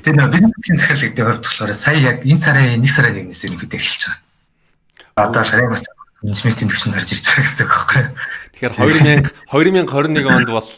Тэр 0.06 0.14
нөө 0.14 0.30
бизнесийн 0.30 0.78
захирлаг 0.78 1.12
дээр 1.18 1.28
хувьд 1.34 1.46
болохоор 1.50 1.74
сая 1.74 1.98
яг 1.98 2.22
энэ 2.22 2.38
сарын 2.38 2.78
1 2.78 2.86
сарын 2.86 3.26
1-ээс 3.26 3.42
ерөнхийдөө 3.50 3.80
эхэлж 3.82 4.02
байгаа. 4.06 5.26
Одоо 5.26 5.42
л 5.42 5.74
бас 5.74 5.84
менежментийн 6.22 6.70
төвчөнд 6.70 6.94
гарч 6.94 7.10
ирж 7.10 7.24
байгаа 7.26 7.42
гэсэн 7.42 7.64
үг 7.66 7.72
байхгүй 7.74 8.00
юу? 8.06 8.10
Тэгэхээр 8.56 8.74
2000 8.78 9.34
2021 9.50 10.30
онд 10.30 10.50
бол 10.54 10.70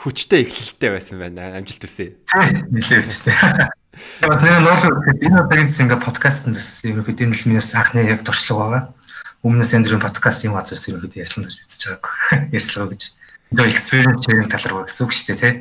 хүчтэй 0.00 0.40
эхлэлтэй 0.48 0.90
байсан 0.96 1.16
байна. 1.20 1.58
Амжилт 1.58 1.84
үсэ. 1.84 2.16
Нилээ 2.72 3.00
хүчтэй. 3.04 3.34
Тэгээд 4.22 4.30
бол 4.30 5.18
энэ 5.20 5.38
удаагийн 5.44 5.70
ингээ 5.70 6.00
подкастт 6.00 6.46
ерөнхийдөө 6.50 7.26
энэ 7.26 7.36
л 7.36 7.46
минь 7.50 7.60
анхны 7.60 8.00
яг 8.06 8.22
туршлага 8.26 8.62
байгаа 8.62 8.82
өмнөөс 9.44 9.74
янз 9.76 9.92
бүрийн 9.92 10.00
подкаст 10.00 10.46
юм 10.48 10.56
газраас 10.56 10.88
ерөнхийдөө 10.88 11.20
ярьсан 11.20 11.44
гэж 11.44 11.56
үзэж 11.68 11.82
байгааг 11.92 12.08
ярьслаа 12.56 12.88
гэж. 12.88 13.02
Ингээ 13.52 13.68
experience 13.68 14.24
sharing 14.24 14.48
тал 14.48 14.64
руу 14.72 14.88
гэсэн 14.88 15.04
үг 15.04 15.12
шүү 15.12 15.26
дээ 15.28 15.40
тий. 15.44 15.54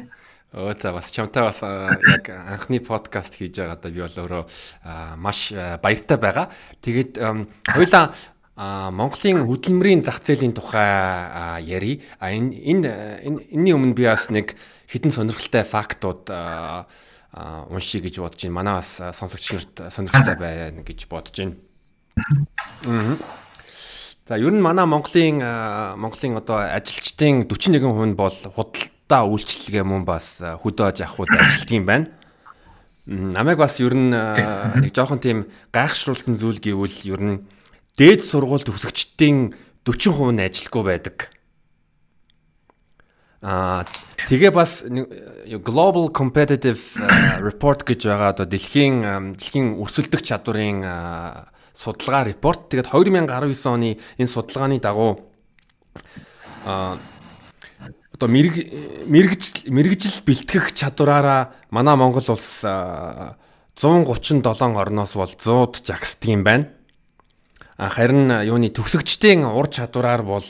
Оо 0.55 0.71
та 0.71 0.95
бас 0.95 1.11
чамтай 1.11 1.43
бас 1.43 1.59
яг 1.59 2.31
анхны 2.31 2.79
подкаст 2.79 3.35
хийж 3.35 3.59
байгаадаа 3.59 3.91
би 3.91 3.99
бол 3.99 4.19
өөрөө 4.23 4.43
маш 5.19 5.51
баяртай 5.83 6.15
байгаа. 6.15 6.47
Тэгээд 6.79 7.19
хоёлаа 7.75 8.15
Монголын 8.55 9.43
хөдөлмөрийн 9.43 10.07
зах 10.07 10.23
зээлийн 10.23 10.55
тухай 10.55 11.59
ярий. 11.67 12.07
А 12.23 12.31
энэ 12.31 12.55
энэ 12.55 12.89
энэний 13.51 13.75
өмнө 13.75 13.99
би 13.99 14.07
бас 14.07 14.31
нэг 14.31 14.55
хідэн 14.87 15.11
сонирхолтой 15.11 15.67
фактууд 15.67 16.31
уншия 17.67 17.99
гэж 17.99 18.23
бодож 18.23 18.47
байна. 18.47 18.55
Манай 18.63 18.73
бас 18.79 18.95
сонсогч 18.95 19.57
нарт 19.57 19.75
сонирхолтой 19.91 20.37
байна 20.39 20.85
гэж 20.87 21.09
бодож 21.11 21.35
байна. 21.35 21.57
Аа. 22.87 23.42
За 24.23 24.37
ер 24.39 24.55
нь 24.55 24.63
манай 24.63 24.85
Монголын 24.87 25.43
Монголын 25.99 26.39
одоо 26.39 26.63
ажилчдын 26.63 27.43
41% 27.43 27.83
нь 28.07 28.15
бол 28.15 28.31
худалдаа 28.31 29.27
үйлчлэгээ 29.27 29.83
мөн 29.83 30.07
бас 30.07 30.39
хөдөө 30.39 30.95
авахуд 30.95 31.27
ажилтг 31.27 31.75
юм 31.75 31.83
байна. 31.83 32.07
Намайг 33.03 33.59
бас 33.59 33.83
ер 33.83 33.91
нь 33.91 34.15
нэг 34.15 34.95
жоохон 34.95 35.19
тийм 35.19 35.51
гайхшруулсан 35.75 36.39
зүйл 36.39 36.63
гэвэл 36.63 37.03
ер 37.03 37.19
нь 37.19 37.43
дээд 37.99 38.23
сургууль 38.23 38.63
төгсөгчдийн 38.63 39.59
40% 39.83 40.31
нь 40.31 40.39
ажилгүй 40.39 40.83
байдаг. 40.87 41.27
Аа 43.43 43.83
тэгээ 44.31 44.55
бас 44.55 44.87
Global 45.67 46.07
Competitive 46.15 46.79
Report 47.43 47.83
гэж 47.83 48.07
байгаа 48.07 48.31
одоо 48.31 48.47
дэлхийн 48.47 49.35
дэлхийн 49.35 49.75
өрсөлдөх 49.83 50.23
чадварын 50.23 50.79
судалгаа 51.73 52.23
репорт. 52.29 52.69
Тэгээд 52.69 52.93
2019 52.93 53.65
оны 53.67 53.97
энэ 54.17 54.29
судалгааны 54.29 54.79
дагуу 54.79 55.25
а 56.65 56.97
одоо 58.13 58.29
мэрэг 58.29 58.55
мэрэгжил 59.09 59.73
мэрэгжил 59.73 60.21
бэлтгэх 60.23 60.71
чадвараараа 60.71 61.51
манай 61.69 61.95
Монгол 61.97 62.23
улс 62.29 62.63
137 62.63 64.45
орноос 64.45 65.13
бол 65.17 65.27
100-д 65.27 65.81
жагсдаг 65.83 66.29
юм 66.29 66.43
байна. 66.45 66.69
Харин 67.77 68.29
юуны 68.45 68.69
төгсөгчдийн 68.69 69.43
ур 69.49 69.67
чадвараар 69.67 70.21
бол 70.23 70.45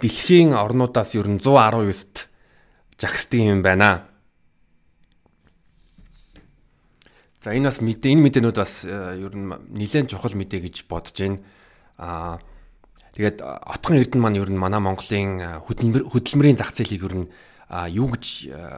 дэлхийн 0.00 0.56
орнуудаас 0.56 1.14
ер 1.14 1.28
нь 1.28 1.38
119-т 1.38 2.26
жагсдаг 2.96 3.40
юм 3.40 3.62
байна. 3.62 4.09
За 7.40 7.56
энэ 7.56 7.72
бас 7.72 7.80
мэдээ 7.80 8.12
энэ 8.14 8.24
мэдээнүүд 8.28 8.56
бас 8.60 8.84
ер 8.84 9.32
нь 9.32 9.48
нэлээд 9.74 10.12
чухал 10.12 10.36
мэдээ 10.36 10.60
гэж 10.68 10.84
бодож 10.88 11.16
байна. 11.16 11.40
Аа 11.96 12.38
Тэгээд 13.10 13.42
отгон 13.42 13.98
эрдэнэ 13.98 14.22
маань 14.22 14.38
ер 14.38 14.50
нь 14.54 14.60
манай 14.60 14.78
Монголын 14.78 15.66
хөдөлмөр 15.66 16.14
хөдөлмөрийн 16.14 16.54
зах 16.54 16.70
зээлийг 16.78 17.10
ер 17.10 17.14
нь 17.18 17.30
юу 17.90 18.06
гэж 18.14 18.26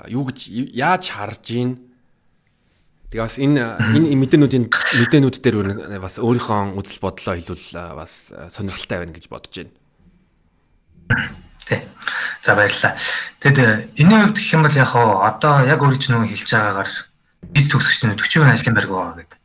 юу 0.09 0.25
гэж 0.25 0.39
яаж 0.73 1.05
харж 1.13 1.47
ийн 1.53 1.71
Тэгээ 3.13 3.29
бас 3.29 3.37
энэ 3.37 3.61
энэ 3.93 4.17
мэдээнүүдийн 4.17 4.73
мэдээнүүд 4.73 5.37
дээр 5.45 6.01
бас 6.01 6.17
өөрийнхөө 6.17 6.81
үзэл 6.81 7.05
бодлоо 7.05 7.37
хэлвэл 7.37 7.69
бас 7.93 8.33
сонирхолтой 8.33 8.99
байна 9.05 9.13
гэж 9.13 9.29
бодож 9.29 9.53
байна. 9.53 9.77
Тэ. 11.69 11.85
За 12.41 12.57
баярлалаа. 12.57 12.97
Тэгэд 13.37 14.01
энэ 14.01 14.33
үед 14.33 14.37
гэх 14.41 14.57
юм 14.57 14.65
бол 14.65 14.73
яг 14.73 14.97
одоо 14.97 15.61
яг 15.69 15.77
өөрөө 15.85 16.01
ч 16.01 16.09
нөгөө 16.09 16.33
хэлж 16.33 16.49
байгаагаар 16.57 16.91
биз 17.51 17.67
төгсөгчнүүд 17.73 18.21
40% 18.21 18.55
ажлын 18.55 18.77
байрг 18.77 18.91
байгаа 18.91 19.17
гэдэг. 19.19 19.39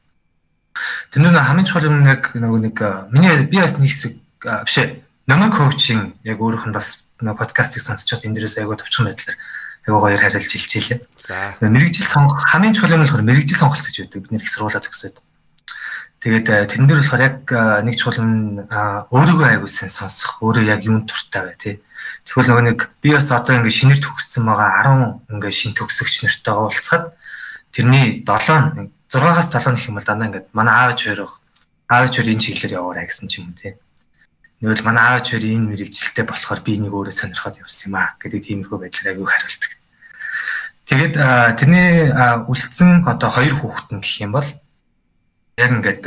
Тэр 1.11 1.21
нь 1.25 1.33
хамгийн 1.33 1.67
чухал 1.67 1.89
юм 1.89 2.05
яг 2.05 2.31
нөгөө 2.37 2.59
нэг 2.69 2.77
миний 3.09 3.33
би 3.49 3.57
бас 3.57 3.77
нэг 3.81 3.89
хэсэг 3.89 4.13
биш 4.67 4.77
ээ. 4.77 5.01
Намаг 5.25 5.57
коучинг 5.57 6.15
яг 6.23 6.37
өөрийнх 6.37 6.69
нь 6.69 6.75
бас 6.77 7.09
подкастыг 7.17 7.81
сонсчод 7.81 8.23
энэ 8.23 8.37
дээрээс 8.37 8.61
аягүй 8.61 8.77
товчхон 8.77 9.09
байдлаар 9.09 9.37
аягүй 9.87 10.01
гоёор 10.03 10.21
харилж. 10.21 10.51
За 11.27 11.67
мэрэгжил 11.67 12.05
сонгох 12.05 12.45
хамгийн 12.45 12.75
чухал 12.77 12.95
юм 12.95 13.03
болохоор 13.03 13.25
мэрэгжил 13.25 13.57
сонголт 13.57 13.81
гэж 13.81 13.95
байдаг. 14.05 14.21
Бид 14.21 14.31
нэр 14.31 14.45
их 14.45 14.53
сургуулаа 14.53 14.83
төгсөөд. 14.83 15.17
Тэгээд 16.21 16.47
тэрэн 16.69 16.87
дээр 16.87 17.01
болохоор 17.01 17.23
яг 17.25 17.37
нэг 17.83 17.95
чухал 17.97 18.21
нь 18.21 18.61
өөрийгөө 18.67 19.47
аягүй 19.47 19.69
сайн 19.69 19.91
сонсох, 19.91 20.41
өөрөө 20.41 20.65
яг 20.65 20.81
юунд 20.85 21.09
туртай 21.09 21.41
бай 21.45 21.57
тээ. 21.57 21.75
Тэгвэл 22.25 22.49
нөгөө 22.51 22.65
нэг 22.67 22.79
би 22.99 23.13
бас 23.15 23.31
одоо 23.31 23.55
ингээд 23.55 23.77
шинээр 23.77 24.01
төгссөн 24.01 24.43
байгаа 24.43 24.81
10 25.29 25.37
ингээд 25.37 25.55
шин 25.55 25.73
төгсөгч 25.77 26.27
нартай 26.27 26.53
уулзахад 26.57 27.15
тэрний 27.71 28.23
7 28.25 28.91
6-аас 29.07 29.47
7 29.51 29.75
гэх 29.75 29.87
юм 29.87 29.95
бол 29.95 30.07
дандаа 30.07 30.27
ингээд 30.27 30.47
манай 30.51 30.75
аавч 30.75 30.99
хоёрох 31.07 31.39
аавч 31.87 32.19
хоёр 32.19 32.31
энэ 32.31 32.43
чиглэлээр 32.43 32.77
яваарай 32.79 33.07
гэсэн 33.07 33.27
ч 33.31 33.39
юм 33.39 33.51
уу 33.51 33.59
тий. 33.59 33.73
Нэгвэл 34.59 34.83
манай 34.83 35.03
аавч 35.15 35.31
хоёр 35.31 35.45
энэ 35.47 35.69
мэрэгчлэлтэй 35.71 36.25
болохоор 36.27 36.61
би 36.65 36.73
нэг 36.75 36.91
өөрөө 36.91 37.15
сонирхоод 37.15 37.59
явсан 37.63 37.87
юм 37.87 37.95
аа 37.95 38.19
гэдэг 38.19 38.41
тиймэрхүү 38.43 38.77
байдлаар 38.83 39.09
аягүй 39.15 39.27
хариулдаг. 39.31 39.71
Тэгээд 40.87 41.15
тэрний 41.59 41.89
үлдсэн 42.47 43.03
одоо 43.07 43.29
хоёр 43.31 43.55
хүүхэд 43.55 43.89
нь 43.95 44.01
гэх 44.03 44.23
юм 44.23 44.31
бол 44.35 44.49
яг 45.59 45.71
ингээд 45.71 46.03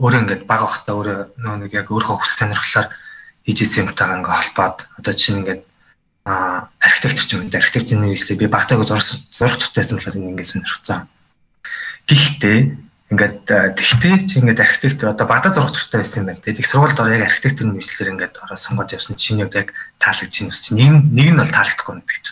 өөрөө 0.00 0.20
ингээд 0.24 0.42
бага 0.48 0.64
бахта 0.68 0.90
өөрөө 0.96 1.20
нэг 1.40 1.72
яг 1.72 1.88
өөрөө 1.92 2.24
хүс 2.24 2.32
сонирхлоор 2.38 2.88
хийжсэн 3.44 3.88
юмтайгаа 3.88 4.16
ингээд 4.20 4.36
холбоод 4.36 4.78
одоо 4.96 5.12
чинь 5.12 5.44
ингээд 5.44 5.62
а 6.24 6.68
архитектор 6.80 7.38
юм 7.38 7.46
уу 7.46 7.52
архитектурын 7.52 8.08
нийслэлийг 8.08 8.40
би 8.40 8.46
багтаагүй 8.48 8.86
зурх 8.88 9.04
зурх 9.28 9.56
туртайсан 9.60 10.00
болохоор 10.00 10.16
ингээд 10.16 10.48
сонирхсан. 10.48 11.04
Гэхдээ 12.08 12.58
ингээд 13.12 13.44
тэгтээ 13.44 14.14
чи 14.24 14.40
ингээд 14.40 14.64
архитектор 14.64 15.12
одоо 15.12 15.26
багада 15.28 15.52
зурх 15.52 15.76
туртай 15.76 16.00
байсан 16.00 16.24
юм 16.24 16.26
байна. 16.32 16.40
Тэгээд 16.40 16.64
их 16.64 16.68
сургуульд 16.72 16.96
ороо 16.96 17.12
яг 17.12 17.28
архитектурын 17.28 17.76
нийслэлээр 17.76 18.12
ингээд 18.16 18.40
ороо 18.40 18.56
сонгоод 18.56 18.96
явсан 18.96 19.20
чинь 19.20 19.44
яг 19.44 19.52
таалагдж 20.00 20.32
байна 20.32 20.48
ус 20.48 20.60
чи 20.64 20.72
нэг 20.72 21.12
нэг 21.12 21.28
нь 21.28 21.36
бол 21.36 21.52
таалагдахгүй 21.52 21.94
нэг 22.00 22.08
гэж. 22.08 22.24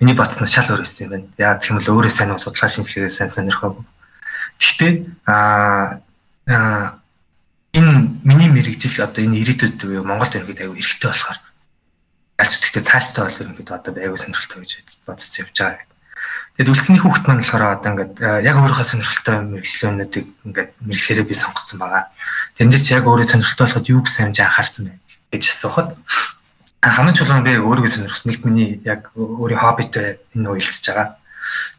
Миний 0.00 0.16
бодсноос 0.16 0.48
шал 0.48 0.72
өөр 0.72 0.88
байсан 0.88 1.04
юм 1.04 1.12
байна. 1.12 1.28
Яг 1.36 1.60
тийм 1.60 1.76
л 1.76 1.84
өөрөө 1.84 2.08
сайн 2.08 2.32
судалгаа 2.40 2.72
шинжилгээ 2.72 3.12
сайн 3.12 3.28
сонирхоогүй. 3.28 3.84
Тэгтээ 4.56 4.92
аа 5.28 6.00
энэ 6.48 7.92
миний 8.24 8.48
мэрэгжил 8.48 9.04
одоо 9.04 9.20
энэ 9.20 9.44
ирээдүйд 9.44 9.76
буюу 9.84 10.08
Монгол 10.08 10.32
иргэд 10.32 10.64
аягүй 10.64 10.80
эрэхтэй 10.80 11.10
болохоор 11.12 11.38
аль 12.38 12.50
ч 12.50 12.54
тэгтээ 12.62 12.84
цааштай 12.84 13.22
бол 13.24 13.40
ерөнхийдөө 13.42 13.76
одоо 13.78 13.92
аягүй 13.94 14.18
сонирхолтой 14.18 14.66
гэж 14.66 15.06
бодож 15.06 15.34
явж 15.38 15.54
байгаа. 15.54 15.86
Тэгэд 16.54 16.70
үлдсний 16.70 17.00
хүүхэд 17.02 17.26
маань 17.26 17.42
болохоор 17.42 17.64
одоо 17.78 17.90
ингээд 17.94 18.14
яг 18.46 18.56
өөрийнхөө 18.58 18.86
сонирхолтой 18.86 19.36
мэрэгчлэнүүдийг 19.58 20.26
ингээд 20.46 20.70
мэрэгчлэрээ 20.86 21.26
би 21.26 21.34
сонгоцсон 21.34 21.78
байгаа. 21.82 22.10
Тэн 22.58 22.70
дээр 22.70 22.82
чи 22.82 22.94
яг 22.94 23.06
өөрөө 23.06 23.26
сонирхолтой 23.26 23.66
болоход 23.66 23.90
юу 23.90 24.02
гэсэн 24.06 24.30
юм 24.30 24.38
анхаарсан 24.38 24.82
бэ 24.86 24.94
гэж 25.34 25.44
асуухад 25.50 25.98
хамгийн 26.92 27.16
чулуун 27.16 27.44
би 27.44 27.56
өөрийгөө 27.56 27.90
сонирхсан 27.90 28.28
нэг 28.30 28.44
миний 28.44 28.80
яг 28.84 29.08
өөрийн 29.16 29.60
хоббитэй 29.60 30.20
энэ 30.36 30.50
уялдсаж 30.52 30.84
байгаа. 30.84 31.08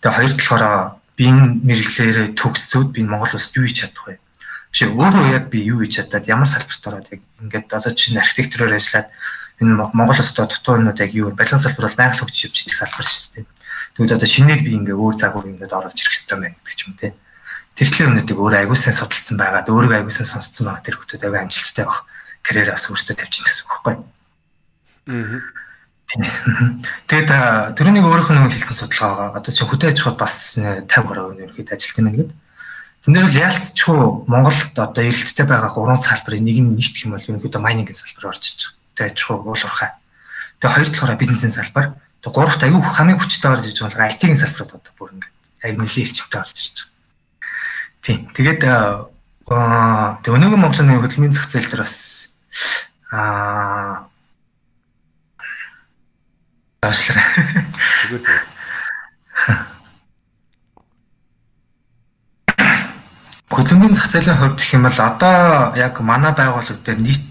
Тэгээ 0.02 0.18
хоёр 0.18 0.34
талаараа 0.34 0.80
би 1.16 1.24
энэ 1.30 1.46
мэрэгчлэрээ 1.62 2.28
төгссөөд 2.34 2.90
би 2.96 3.02
Монгол 3.06 3.38
улсад 3.38 3.56
юу 3.56 3.70
хийж 3.70 3.86
чадах 3.86 4.06
вэ? 4.10 4.18
Биш 4.74 4.82
өөрөө 4.82 5.26
яг 5.30 5.46
би 5.54 5.62
юу 5.62 5.86
хийж 5.86 6.02
чадаад 6.02 6.26
ямар 6.26 6.50
салбарт 6.50 6.88
ороод 6.90 7.08
яг 7.14 7.22
ингээд 7.44 7.70
одоо 7.70 7.92
чинь 7.94 8.18
архитектураар 8.18 8.76
ажиллаад 8.76 9.08
энэ 9.62 9.90
Монгол 9.96 10.20
улсад 10.20 10.50
дутуунууд 10.50 11.00
яг 11.00 11.12
юу 11.14 11.32
баланс 11.32 11.64
салбар 11.64 11.88
бол 11.88 12.00
байгаль 12.00 12.20
хөгжиж 12.20 12.50
явж 12.50 12.58
идэх 12.66 12.80
салбар 12.80 13.06
шүү 13.06 13.42
дээ 13.42 13.46
Тэгвэл 13.96 14.20
одоо 14.20 14.28
шинээр 14.28 14.60
би 14.60 14.76
ингээ 14.76 14.92
өөр 14.92 15.16
загвар 15.16 15.48
ингээд 15.48 15.72
оруулж 15.72 15.96
ирэх 15.96 16.12
хэрэгтэй 16.12 16.36
байна 16.36 16.60
гэдэг 16.60 16.76
ч 16.76 16.82
юм 16.84 16.94
те. 17.00 17.16
Тэр 17.80 17.88
төлөв 17.88 18.08
өмнөдийг 18.12 18.40
өөрөө 18.44 18.60
аягүй 18.68 18.76
сайн 18.76 18.92
судалсан 19.00 19.40
байгаад 19.40 19.72
өөрийгөө 19.72 19.98
аягүй 20.04 20.12
сайн 20.12 20.28
сонсцсон 20.36 20.68
байгаа 20.68 20.84
тэр 20.84 21.00
хүмүүс 21.00 21.16
аягүй 21.16 21.40
амжилттай 21.40 21.86
байх 21.88 22.04
карьераа 22.44 22.76
бас 22.76 22.92
өөртөө 22.92 23.16
тавьж 23.16 23.34
ийн 23.40 23.48
гэсэн 23.48 23.64
үг 23.64 23.72
байхгүй. 23.72 23.96
Аа. 25.16 25.40
Тэгээд 27.08 27.32
тэрнийг 27.80 28.04
өөрөөх 28.04 28.30
нь 28.36 28.52
хэлсэн 28.52 28.76
судалгаа 28.84 29.32
байгаа. 29.32 29.40
Одоо 29.40 29.52
чи 29.56 29.64
хөдөө 29.64 29.90
аж 29.96 30.00
ахуйд 30.04 30.20
бас 30.20 30.36
50% 30.60 30.92
нь 31.40 31.44
ерөөд 31.48 31.72
ажилт 31.72 31.96
байна 31.96 32.12
гэдэг. 32.12 32.36
Тэн 33.08 33.14
дээр 33.16 33.28
л 33.32 33.40
яалтчгүй 33.48 34.00
Монголд 34.28 34.76
одоо 34.76 35.04
эрэлттэй 35.08 35.48
байгаа 35.48 35.72
гурван 35.72 35.96
салбарын 35.96 36.44
нэг 36.44 36.58
нь 36.60 36.76
нэгтгэх 36.76 37.08
юм 37.08 37.16
бол 37.16 37.24
ерөнхийдөө 37.24 37.64
майнингийн 37.64 37.96
салбар 37.96 38.36
орж 38.36 38.44
ирж 38.44 38.60
байгаа. 38.68 38.85
Тэгээд 38.96 39.12
аж 39.12 39.20
ахуй 39.22 39.38
уулуурхай. 39.44 39.92
Тэгээд 40.60 40.76
хоёр 40.76 40.88
талаараа 40.90 41.20
бизнесийн 41.20 41.52
салбар 41.52 41.96
Тэг 42.26 42.34
гуравт 42.34 42.64
аюу 42.66 42.82
хамгийн 42.82 43.22
хүчтэй 43.22 43.54
орж 43.54 43.70
иж 43.70 43.86
байгаа 43.86 44.10
IT-ийн 44.10 44.34
салбарт 44.34 44.82
одоо 44.82 44.94
бүр 44.98 45.14
ингээд 45.14 45.30
аюу 45.62 45.78
нэлийн 45.78 46.10
эрчимтэй 46.10 46.42
орж 46.42 46.58
ирж 46.58 46.90
байгаа. 46.90 46.90
Тийм. 48.02 48.20
Тэгээд 48.34 48.62
аа 48.66 50.18
тэг 50.26 50.34
өнөөгийн 50.34 50.58
Монголын 50.58 51.06
хөдөлмөрийн 51.06 51.38
зах 51.38 51.46
зээл 51.46 51.70
дээр 51.70 51.86
бас 51.86 52.34
аа 53.14 54.10
таашлаа. 56.82 57.30
Зүгээр 58.10 58.26
зүгээр. 58.26 59.66
Хөдөлмөрийн 63.56 63.96
зах 63.96 64.12
зээлийн 64.12 64.36
хувьд 64.36 64.60
гэх 64.60 64.76
юм 64.76 64.84
бол 64.84 65.00
одоо 65.00 65.72
яг 65.80 65.96
манай 66.04 66.36
байгууллага 66.36 66.76
дээр 66.84 67.00
нийт 67.00 67.24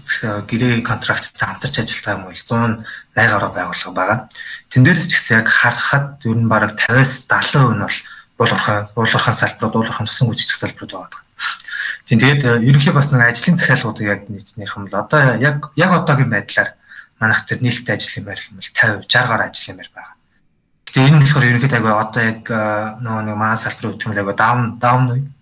гэрээ 0.49 0.81
контракттай 0.81 1.45
хамтарч 1.45 1.75
ажилладаг 1.77 2.17
юм 2.17 2.25
бол 2.25 2.33
100 2.33 2.81
80 3.13 3.29
гаруй 3.29 3.51
байгууллага 3.53 3.93
байгаа. 3.93 4.19
Тэн 4.73 4.81
дээрс 4.81 5.05
ч 5.05 5.21
гэсэн 5.21 5.45
яг 5.45 5.47
харахад 5.53 6.25
ер 6.25 6.33
нь 6.33 6.49
бараг 6.49 6.81
50-аас 6.81 7.29
70% 7.29 7.77
нь 7.77 7.85
бол 7.85 7.93
уулуурхай 8.41 8.77
уулуурхай 8.97 9.33
салбарууд, 9.37 9.75
уулуурхай 9.85 10.05
тусан 10.09 10.27
гүйцэтгэх 10.33 10.57
салбарууд 10.65 10.93
байгаа. 10.97 11.21
Тийм 12.09 12.19
тэгээд 12.21 12.41
э, 12.41 12.51
ерөнхий 12.73 12.93
бас 12.93 13.13
нэг 13.13 13.29
ажлын 13.29 13.57
захиалгуудыг 13.57 14.05
яг 14.09 14.21
нийцнэрх 14.25 14.77
юм 14.77 14.89
бол 14.89 15.05
одоо 15.05 15.37
яг 15.37 15.69
яг 15.77 15.91
одоогийн 15.93 16.33
байдлаар 16.33 16.73
манайх 17.21 17.45
тэр 17.45 17.61
нийлтэй 17.61 18.01
ажлын 18.01 18.25
байр 18.25 18.41
юм 18.49 18.57
бол 18.57 18.65
50 18.65 19.05
60 19.05 19.29
гаруй 19.29 19.45
ажлын 19.45 19.77
байр 19.77 19.89
байгаа. 19.93 20.15
Тэгээ 20.89 21.05
энэ 21.05 21.17
нь 21.17 21.23
болохоор 21.25 21.49
ерөнхийдөө 21.49 21.93
одоо 22.01 22.23
яг 22.25 22.41
э, 22.49 22.61
нөгөө 23.01 23.23
нэг 23.29 23.37
маа 23.37 23.55
салбарын 23.57 23.93
үтгэмэл 23.93 24.21
агай 24.25 24.35
даун 24.37 24.61
даун. 24.81 25.34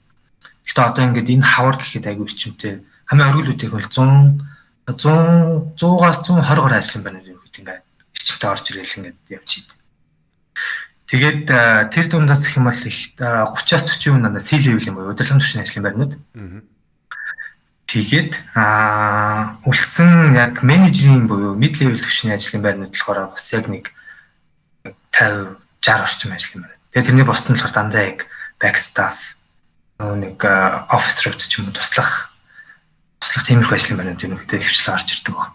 Гэхдээ 0.64 0.86
одоо 0.88 1.04
ингээд 1.06 1.34
энэ 1.34 1.46
хавар 1.46 1.78
гэхэд 1.78 2.08
агай 2.08 2.24
өрчмтэй 2.24 2.74
хамгийн 3.08 3.30
оргил 3.30 3.52
үеийнх 3.52 3.76
бол 3.76 3.88
100 3.88 4.54
100 4.88 5.78
100-аас 5.80 6.20
120 6.28 6.44
гаруй 6.44 6.78
ажлын 6.80 7.04
байр 7.04 7.20
ингээд 7.20 7.84
эрчимтэй 8.16 8.50
орж 8.50 8.66
ирэл 8.72 8.98
ингээд 9.00 9.18
идэв. 9.30 9.78
Тэгээд 11.08 11.42
тэр 11.94 12.06
дундаас 12.10 12.48
их 12.48 12.58
юм 12.58 12.68
бол 12.68 12.82
их 12.88 13.14
30-аас 13.16 13.86
40 13.86 14.24
дандаа 14.24 14.42
C 14.42 14.58
level 14.58 14.88
юм 14.88 14.98
уу 14.98 15.12
удирдлага 15.12 15.40
түвшний 15.44 15.64
ажлын 15.64 15.84
байрнууд. 15.84 16.14
Тэгээд 17.86 18.34
аа 18.58 19.60
үлдсэн 19.68 20.34
яг 20.34 20.64
менежерийн 20.64 21.28
буюу 21.28 21.54
mid 21.54 21.78
level 21.78 22.02
түвшний 22.02 22.34
ажлын 22.34 22.64
байрнууд 22.66 22.96
болохоор 22.96 23.36
бас 23.36 23.46
яг 23.54 23.70
нэг 23.70 23.94
50 25.12 25.62
60 25.84 26.02
орчим 26.02 26.32
ажлын 26.34 26.66
байр. 26.66 26.76
Тэгээд 26.92 27.08
тэрний 27.14 27.28
босд 27.28 27.46
нь 27.52 27.54
болохоор 27.54 27.76
дандаа 27.78 28.04
яг 28.10 28.26
back 28.58 28.82
staff 28.82 29.38
нэг 30.00 30.38
office 30.90 31.26
role 31.26 31.38
ч 31.38 31.60
юм 31.60 31.70
уу 31.70 31.76
туслах 31.76 32.34
туслах 33.20 33.46
тиймэрхүү 33.46 33.76
ажлын 33.76 33.98
байрнууд 34.00 34.24
юм 34.24 34.38
гэдэг 34.40 34.64
хвчлэн 34.64 34.96
орж 34.96 35.10
ирдэг 35.14 35.36
байна. 35.36 35.54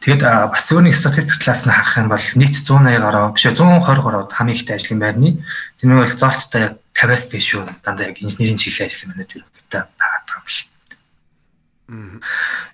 Тэгээд 0.00 0.22
бас 0.24 0.64
өөр 0.72 0.84
нэг 0.88 0.96
статистик 0.96 1.38
талаас 1.38 1.62
нь 1.68 1.74
харах 1.74 1.96
юм 2.00 2.08
бол 2.08 2.26
нийт 2.40 2.56
180 2.56 3.00
гаруй 3.00 3.32
биш 3.36 3.44
120 3.44 4.02
гаруй 4.02 4.22
хамгийн 4.32 4.58
ихтэй 4.58 4.74
ажлын 4.80 5.00
байрны 5.00 5.30
тэр 5.78 5.86
нь 5.86 5.98
бол 6.00 6.08
зоолттой 6.08 6.60
яг 6.66 6.74
50-аас 6.96 7.24
дээш 7.30 7.46
шүү 7.46 7.62
дандаа 7.84 8.08
яг 8.10 8.18
инженерийн 8.18 8.58
чиглэлийн 8.58 8.90
ажлын 8.90 9.08
байрнууд 9.12 9.36
үүрэгтэй 9.36 9.82
байгаа 9.84 10.34
юм 10.34 10.44
биш. 10.48 10.58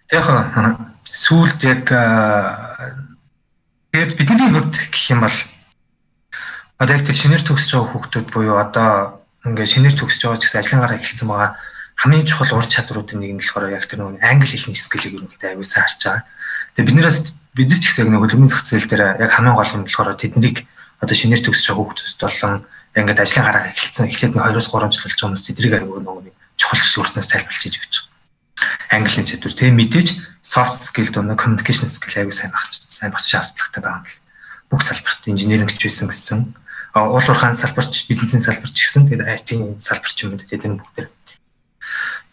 Тэгээд 0.07 0.27
сүүлд 1.11 1.61
яг 1.67 1.85
Тэгээд 3.97 4.13
бидний 4.21 4.53
хувьд 4.53 4.77
гэх 4.77 5.09
юм 5.09 5.25
бол 5.25 5.39
одоо 6.77 6.93
яг 7.01 7.05
тэр 7.09 7.17
шинээр 7.17 7.41
төгсөж 7.49 7.73
байгаа 7.73 7.93
хүүхдүүд 7.97 8.29
буюу 8.29 8.61
одоо 8.61 9.25
ингээд 9.47 9.73
шинээр 9.73 9.95
төгсөж 9.95 10.21
байгаа 10.27 10.41
ч 10.43 10.45
гэсэн 10.51 10.61
ажлын 10.61 10.83
гараа 10.83 10.99
эхэлсэн 10.99 11.29
байгаа 11.31 11.51
хамгийн 11.97 12.27
чухал 12.27 12.59
ур 12.59 12.67
чадруудын 12.67 13.21
нэг 13.23 13.33
нь 13.33 13.41
болохоор 13.41 13.73
яг 13.73 13.87
тэр 13.89 14.05
нэг 14.05 14.21
англи 14.21 14.53
хэлний 14.53 14.77
скиллийг 14.77 15.17
ерөнхийдөө 15.17 15.51
аюулсаа 15.57 15.89
харж 15.89 16.01
байгаа. 16.05 16.23
Тэгээ 16.77 16.89
биднээс 16.93 17.19
бид 17.57 17.69
нар 17.73 17.81
ч 17.81 17.85
гэсэн 17.89 18.13
нэг 18.13 18.21
хөлбөмбөгийн 18.21 18.53
зах 18.53 18.65
зээл 18.69 18.91
дээр 18.91 19.03
яг 19.17 19.31
хамгийн 19.33 19.57
гол 19.57 19.73
нь 19.81 19.87
болохоор 19.89 20.13
тэднийг 20.21 20.57
одоо 21.01 21.17
шинээр 21.17 21.41
төгсөж 21.41 21.67
байгаа 21.73 21.85
хүүхдүүд 21.89 22.21
болон 22.21 22.55
ингээд 22.97 23.23
ажлын 23.25 23.47
гараа 23.49 23.65
эхэлсэн 23.73 24.09
эхлээд 24.13 24.35
нэг 24.37 24.45
2-3 24.45 24.61
жил 24.61 24.73
болж 24.77 24.93
байгаа 24.93 25.25
хүмүүс 25.25 25.45
тэднийг 25.49 25.75
аюул 25.81 26.05
нэг 26.05 26.35
чухал 26.61 26.81
зүрхнээс 26.85 27.29
тайлбарлаж 27.33 27.63
хийж 27.65 27.77
өгч 27.81 27.95
байгаа. 27.97 28.17
Англи 28.93 29.25
чадвар 29.25 29.55
тэгээ 29.57 29.79
мэдээж 29.81 30.09
soft 30.45 30.81
skill 30.85 31.09
доо 31.13 31.37
communication 31.37 31.89
skill 31.89 32.17
аюул 32.21 32.37
сайн 32.37 32.53
байх 32.53 32.69
сайн 32.73 33.13
бас 33.13 33.25
шаардлагатай 33.25 33.81
байгаа 33.81 34.01
юм 34.01 34.09
л. 34.09 34.21
Бүх 34.69 34.83
салбарт 34.85 35.25
инженеринг 35.29 35.73
ч 35.73 35.89
байсан 35.89 36.09
гэсэн 36.13 36.41
уул 36.97 37.21
уурхаан 37.21 37.53
салбарч 37.53 38.09
бизнесийн 38.09 38.41
салбарч 38.41 38.73
гэсэн 38.73 39.05
тэгээд 39.09 39.29
IT-ийн 39.29 39.77
салбарч 39.77 40.17
юм 40.25 40.41
дээ 40.41 40.49
тэгээд 40.49 40.81
бүгд. 40.81 41.13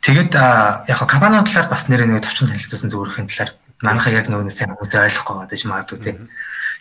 Тэгээд 0.04 0.32
яг 0.36 1.00
компаниуд 1.04 1.48
талаар 1.52 1.68
бас 1.68 1.92
нэрээ 1.92 2.08
нэг 2.08 2.24
товчон 2.24 2.48
танилцуулсан 2.48 2.92
зөвөрхийн 2.92 3.28
талаар 3.28 3.52
манайхаа 3.84 4.16
яг 4.16 4.28
нөгөө 4.32 4.52
сайн 4.52 4.72
хүмүүс 4.76 4.96
ойлгохгүй 4.96 5.36
байгаа 5.36 5.52
гэж 5.52 5.64
магадгүй 5.68 6.00
тийм. 6.00 6.18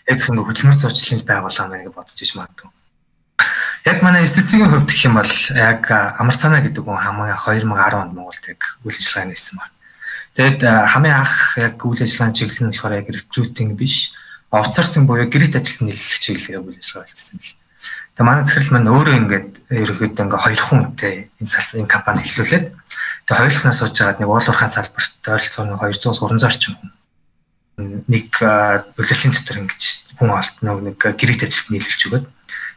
Яг 0.06 0.16
зөвхөн 0.18 0.42
хөдөлмөр 0.42 0.78
зурчлалын 0.78 1.26
байгууллага 1.26 1.70
маяг 1.70 1.94
бодож 1.94 2.18
иж 2.18 2.34
магадгүй. 2.38 2.70
Яг 3.86 3.98
манай 4.02 4.26
SSC-ийн 4.26 4.70
хувьд 4.70 4.90
гэх 4.90 5.06
юм 5.06 5.18
бол 5.18 5.34
яг 5.54 5.82
амар 5.90 6.34
санаа 6.34 6.62
гэдэг 6.62 6.82
хүн 6.86 7.02
хамгийн 7.02 7.38
2010 7.38 7.98
онд 7.98 8.14
Монголд 8.14 8.44
яг 8.46 8.62
үйл 8.86 8.94
ажиллагаа 8.94 9.30
нээсэн 9.30 9.58
байна. 9.58 9.74
Тэгэд 10.38 10.60
хамгийн 10.62 11.18
анх 11.18 11.34
яг 11.58 11.76
үйл 11.82 12.02
ажиллагааны 12.02 12.36
чиглэл 12.38 12.62
нь 12.62 12.70
болохоор 12.70 12.98
яг 12.98 13.08
recruiting 13.10 13.74
биш, 13.74 14.14
outsourcing 14.54 15.06
буюу 15.06 15.26
гэрээт 15.26 15.58
ажилд 15.58 15.82
нийлүүлэх 15.82 16.22
чиглэлээр 16.22 16.62
үйл 16.62 16.78
ажиллагаа 16.78 17.10
хийсэн 17.10 17.38
бил. 17.42 17.61
Тэгээ 18.12 18.28
манай 18.28 18.44
захирал 18.44 18.72
маань 18.76 18.92
өөрөө 18.92 19.14
ингээд 19.24 19.50
ерөөхдөө 19.72 20.24
ингээ 20.28 20.44
хоёр 20.44 20.62
хүнтэй 20.68 21.14
энэ 21.40 21.48
салбар 21.48 21.80
энэ 21.80 21.92
компани 21.92 22.20
эхлүүлээд 22.28 22.66
тэгээ 23.24 23.40
хоёулахнаас 23.40 23.78
сууж 23.80 23.96
байгаад 23.96 24.20
нэг 24.20 24.28
уулуурхаан 24.28 24.68
салбарт 24.68 25.12
ойролцоогоор 25.24 25.80
200-аас 25.96 26.20
300 26.20 26.44
орчим 26.44 26.74
хүн 26.76 26.92
нэг 27.80 28.28
удирдлагын 29.00 29.32
дотор 29.32 29.58
ингэж 29.64 29.82
хүн 30.20 30.28
олт 30.28 30.56
нэг 30.60 30.98
гэрээт 31.00 31.48
ажилд 31.48 31.72
нийлүүлж 31.72 32.02
өгöd. 32.12 32.24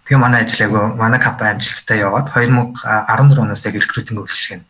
Тэгээ 0.08 0.24
манай 0.24 0.48
ажил 0.48 0.72
айгу 0.72 0.96
манай 0.96 1.20
компани 1.20 1.60
амжилттай 1.60 2.00
яваад 2.00 2.32
2014 2.32 3.44
оноос 3.44 3.66
яг 3.68 3.76
рекрутинг 3.76 4.24
үйлчилгээ 4.24 4.60
нь 4.64 4.68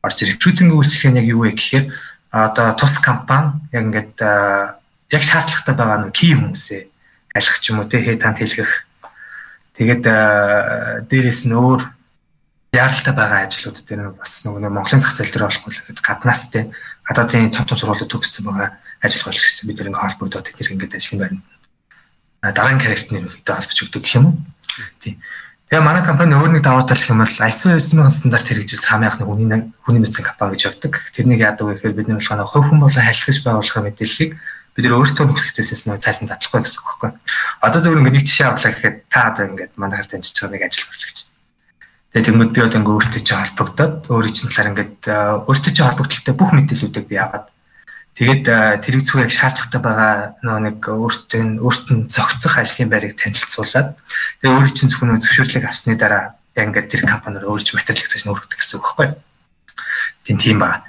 орж 0.00 0.18
рекрутинг 0.24 0.72
үйлчилгээ 0.72 1.12
нь 1.12 1.20
яг 1.20 1.26
юу 1.28 1.44
вэ 1.44 1.52
гэхээр 1.52 1.84
одоо 2.32 2.72
тус 2.72 2.96
компани 3.04 3.52
яг 3.76 3.84
ингээд 3.84 4.16
яг 5.12 5.22
шаардлагатай 5.22 5.74
байгаа 5.76 5.98
нэг 6.08 6.16
key 6.16 6.32
хүмүүсээ 6.32 6.82
ч 7.36 7.64
юм 7.68 7.84
уу 7.84 7.90
те 7.90 8.00
хээ 8.00 8.16
танд 8.16 8.40
хэлгэх 8.40 8.85
Тэгээд 9.76 10.04
дээрэс 11.12 11.44
нь 11.46 11.56
өөр 11.56 11.80
яаралтай 12.72 13.14
байгаа 13.14 13.44
ажлууд 13.44 13.78
дээр 13.84 14.16
бас 14.16 14.44
нөгөө 14.44 14.72
Монголын 14.72 15.04
зах 15.04 15.16
зээл 15.16 15.32
дээр 15.32 15.46
болохгүй 15.48 15.72
л 15.72 16.00
гаднаас 16.00 16.42
те 16.52 16.72
гадаадын 17.04 17.52
том 17.52 17.64
том 17.68 17.76
сургуулиуд 17.76 18.08
төгссөн 18.08 18.44
байгаа 18.48 18.76
ажил 19.04 19.24
болгогч 19.28 19.64
бид 19.68 19.80
нэг 19.80 19.96
холбогдоод 19.96 20.44
тэд 20.48 20.72
ингээд 20.72 20.96
ажлын 20.96 21.20
байранд 21.20 21.44
дараагийн 22.42 22.82
карьерт 22.82 23.10
нэр 23.12 23.28
өгдөө 23.28 23.54
холбож 23.56 23.78
өгдөг 23.82 24.02
гэх 24.02 24.16
юм 24.16 24.26
уу. 24.26 24.36
Тийм. 25.00 25.20
Тэгээ 25.66 25.82
манай 25.82 26.04
компани 26.04 26.36
өөр 26.38 26.52
нэг 26.54 26.62
давуу 26.62 26.86
тал 26.86 27.00
гэх 27.00 27.10
юм 27.10 27.24
бол 27.24 27.42
ISO 27.48 27.74
9000 27.74 28.10
стандарт 28.12 28.46
хэрэгжүүлсэн 28.46 28.90
хамгийн 28.92 29.10
анхны 29.10 29.26
хүний 29.26 29.48
хүний 29.82 30.00
нөөцийн 30.04 30.26
компани 30.26 30.54
гэж 30.54 30.62
явдаг. 30.70 30.92
Тэрнийг 31.10 31.42
яадаг 31.42 31.64
вэ 31.66 31.74
гэхээр 31.74 31.96
бидний 31.96 32.16
болохоор 32.16 32.46
хувь 32.46 32.66
хүн 32.70 32.80
болон 32.86 33.02
харилцаж 33.02 33.36
байгуулахын 33.42 33.84
мэдээллийг 33.90 34.32
бид 34.76 34.84
нэр 34.84 34.96
өөрсдөө 35.00 35.24
нөхцөлтэйсээс 35.32 35.88
нөө 35.88 36.04
цаасан 36.04 36.28
задлахгүй 36.28 36.60
гэсэн 36.60 36.80
үг 36.84 36.88
байхгүй. 37.00 37.10
Одоо 37.64 37.80
зөвхөн 37.80 38.00
ингээд 38.04 38.16
нэг 38.20 38.26
жишээ 38.28 38.48
авлаа 38.52 38.72
гэхэд 38.76 38.96
та 39.08 39.20
одоо 39.32 39.44
ингээд 39.48 39.72
манайхаар 39.80 40.08
дамжиж 40.12 40.36
байгаа 40.36 40.52
нэг 40.52 40.64
ажил 40.68 40.92
гэж. 40.92 41.16
Тэгээд 42.12 42.26
тэгмэд 42.28 42.52
би 42.52 42.60
одоо 42.60 42.78
ингээд 42.84 42.96
өөртөө 43.00 43.22
чи 43.24 43.32
холбогдоод 43.32 43.94
өөрийн 44.12 44.36
чинь 44.36 44.50
талаар 44.52 44.70
ингээд 44.76 44.96
өөртөө 45.48 45.72
чи 45.72 45.80
холбогдлолтой 45.80 46.34
бүх 46.36 46.50
мэдээллүүдийг 46.52 47.06
би 47.08 47.16
аваад 47.16 47.46
тэгээд 48.20 48.44
тэрийг 48.84 49.02
зөвхөн 49.08 49.24
яг 49.24 49.32
шаардлагатай 49.32 49.80
байгаа 49.80 50.14
нөө 50.44 50.58
нэг 50.60 50.78
өөртөө 50.84 51.40
өөртөө 51.64 51.96
зохицох 52.12 52.54
ажлын 52.60 52.92
байрыг 52.92 53.16
танилцуулаад 53.16 53.88
тэгээд 54.44 54.56
өөрийн 54.60 54.76
чинь 54.76 54.90
зөвхөн 54.92 55.20
зөвшөөрлөг 55.24 55.64
авсны 55.64 55.96
дараа 55.96 56.36
яг 56.56 56.68
ингээд 56.68 56.88
тэр 56.92 57.02
компаниар 57.04 57.48
өөрч 57.48 57.76
материалыг 57.76 58.08
цааш 58.08 58.24
нөргөдөг 58.24 58.60
гэсэн 58.60 58.76
үг 58.80 58.84
байхгүй. 58.84 59.08
Тийм 60.24 60.38
тийм 60.40 60.58
байна. 60.60 60.84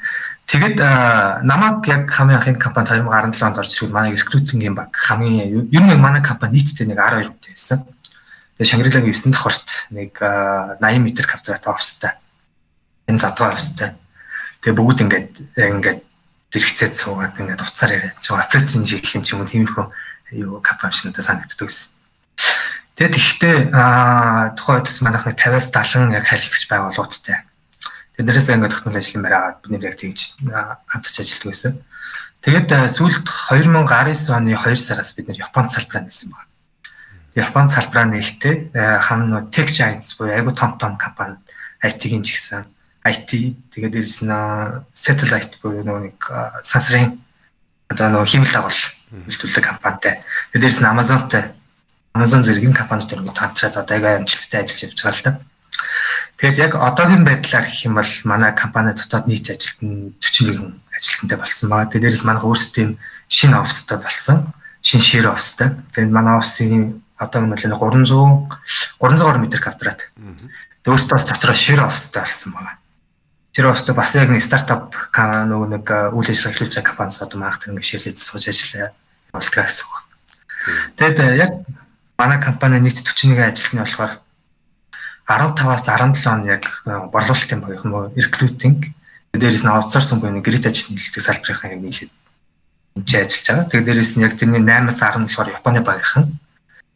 Тэгэд 0.47 0.79
намайг 1.43 1.83
яг 1.91 2.07
хамгийн 2.07 2.39
анхны 2.39 2.55
компанид 2.55 2.88
2017 3.03 3.43
онд 3.43 3.60
орж 3.60 3.67
ирсэн 3.67 3.91
манай 3.91 4.15
рекрутингийн 4.15 4.75
баг 4.79 4.95
хамгийн 4.95 5.67
ер 5.67 5.83
нь 5.83 5.99
манай 5.99 6.23
компани 6.23 6.63
нийтдээ 6.63 6.88
нэг 6.88 6.95
12 6.95 7.27
хүнтэй 7.27 7.51
байсан. 7.51 7.83
Тэгээ 8.55 8.71
Шангрилагийн 8.71 9.12
9 9.12 9.36
дахь 9.36 9.43
хорт 9.43 9.67
нэг 9.91 10.15
80 10.15 11.03
м 11.03 11.05
квадрат 11.19 11.67
офстай. 11.67 12.15
Энэ 13.12 13.19
задгаа 13.19 13.51
офстай. 13.51 13.91
Тэгээ 14.63 14.79
бүгд 14.79 15.03
ингээд 15.03 15.31
ингээд 15.60 15.99
зэрэгцээд 16.55 16.95
суугаад 16.95 17.36
ингээд 17.36 17.67
уцаар 17.67 17.91
яриа. 17.91 18.15
Жоо 18.23 18.39
операторын 18.39 18.88
чиглэлийн 18.88 19.27
ч 19.27 19.36
юм 19.36 19.43
уу 19.43 19.51
тиймэрхүү 19.51 19.86
юу 20.47 20.63
компани 20.63 20.95
шинэдэ 20.95 21.27
санагддаг. 21.27 21.67
Тэгээд 22.95 23.19
ихтэй 23.19 23.67
аа 23.75 24.55
тухайд 24.55 24.88
бас 24.88 25.03
манайх 25.03 25.27
нэг 25.27 25.36
50-аас 25.36 25.75
70 25.75 26.15
яг 26.15 26.23
харилцагч 26.23 26.71
байгууллагуудтай 26.71 27.43
Тэднэрээс 28.17 28.49
ингээд 28.49 28.73
тогтмол 28.73 28.97
ажлын 28.97 29.23
байгаад 29.23 29.58
бид 29.62 29.71
нэр 29.71 29.88
яг 29.93 29.97
тэгж 30.01 30.19
хамтарч 30.41 31.15
ажилладаг 31.21 31.49
байсан. 31.53 31.73
Тэгээд 32.41 32.69
сүүлд 32.89 33.25
2019 33.30 34.34
оны 34.34 34.58
2 34.58 34.73
сараас 34.73 35.13
бид 35.13 35.30
нэр 35.30 35.45
Японд 35.45 35.69
салбараа 35.69 36.03
нээсэн 36.10 36.34
байна. 36.34 36.49
Японд 37.38 37.69
салбараа 37.69 38.06
нээхдээ 38.10 39.06
хам 39.06 39.30
нөө 39.30 39.53
Tech 39.53 39.69
Giants 39.69 40.17
буюу 40.17 40.34
айгу 40.34 40.49
том 40.49 40.82
том 40.82 40.97
компани 40.97 41.38
IT-ийн 41.86 42.25
ч 42.25 42.34
гэсэн 42.34 42.65
IT 43.06 43.30
тэгээд 43.77 43.93
дээрэс 43.93 44.25
нь 44.25 44.34
Satellite 44.97 45.62
буюу 45.62 45.86
нэг 45.86 46.17
сансрын 46.65 47.21
одоо 47.93 48.08
нөгөө 48.17 48.30
хиймэл 48.34 48.49
дагуул 48.49 48.82
үйлдвэрлэдэг 49.30 49.65
компанитай. 49.65 50.25
Тэгээд 50.51 50.63
дээрэс 50.65 50.82
нь 50.82 50.89
Amazon-тай 50.89 51.53
Amazon 52.17 52.41
зэргийн 52.41 52.73
компанид 52.73 53.13
ингээд 53.13 53.38
хамтраад 53.38 53.75
одоо 53.77 53.95
яг 53.97 54.06
амжилттай 54.25 54.65
ажиллаж 54.65 54.82
явж 54.89 54.99
байгаа 55.06 55.13
л 55.13 55.23
да. 55.23 55.32
Тэгэхээр 56.38 56.62
яг 56.62 56.74
одоогийн 56.78 57.26
байдлаар 57.26 57.66
гэх 57.66 57.86
юм 57.90 57.98
бол 57.98 58.13
манай 58.30 58.54
компани 58.54 58.94
дотоод 58.94 59.26
нийт 59.26 59.50
ажилт 59.50 59.82
нь 59.82 60.13
41 60.22 60.78
ажилтнтай 60.94 61.38
болсон 61.38 61.70
байгаа. 61.70 61.90
Тэрээс 61.90 62.24
манайх 62.26 62.46
өөрсдөө 62.46 62.98
шинэ 63.30 63.58
офстой 63.58 63.98
болсон. 63.98 64.54
Шинэ 64.86 65.04
шир 65.04 65.26
офстой. 65.34 65.74
Тэгээд 65.98 66.13
манай 66.13 66.38
офсын 66.38 67.02
одоогийн 67.18 67.52
байдлаар 67.54 67.82
300 67.82 69.02
300 69.02 69.26
гаруй 69.26 69.42
метр 69.42 69.62
квадрат. 69.62 70.13
Өөртөө 70.86 71.18
бас 71.18 71.26
дотроо 71.26 71.58
шир 71.58 71.82
офстой 71.82 72.22
болсон 72.22 72.54
байгаа. 72.54 72.78
Тэр 73.58 73.66
офстой 73.74 73.96
бас 73.98 74.13
яг 74.13 74.30
нэг 74.30 74.46
стартап 74.46 74.94
нөгөө 75.18 75.68
нэг 75.74 75.86
үйл 76.13 76.30
ажиллагаа 76.30 76.54
эхлүүлж 76.54 76.74
байгаа 76.78 76.90
компаниас 76.94 77.22
одоо 77.26 77.42
тэр 77.42 77.74
ингээд 77.74 77.90
ширлээд 77.90 78.18
сууж 78.22 78.46
ажиллаа 78.46 78.94
болтгоо 79.34 79.66
гэсэн 79.66 79.86
үг. 79.90 79.98
Тэгэд 81.02 81.18
яг 81.42 81.52
манай 82.22 82.38
компани 82.38 82.80
нийт 82.80 83.02
41 83.02 83.42
ажилтны 83.42 83.82
болохоор 83.82 84.22
15-аас 85.28 85.84
17 85.86 86.28
он 86.32 86.46
яг 86.48 86.63
э, 86.88 87.00
борлуулалтын 87.12 87.60
багийнх 87.62 87.86
нь 87.86 88.24
recruiting 88.24 88.80
дээрээс 89.36 89.68
нь 89.68 89.72
аутсорсинг 89.72 90.24
буюу 90.24 90.42
гэрээт 90.42 90.72
ажил 90.72 90.96
нийлдэг 90.96 91.22
салбарынхаа 91.22 91.76
яг 91.76 91.82
нийлээд 91.84 92.12
энэ 92.96 93.28
ажиллаж 93.28 93.46
байгаа. 93.48 93.70
Тэгээд 93.70 93.88
дээрээс 93.88 94.13
нь 94.16 94.24
яг 94.24 94.34
тэрний 94.40 94.63
8-аас 94.63 95.04
10 95.04 95.28
болохоор 95.28 95.52
Японы 95.52 95.82
багийнхан 95.84 96.40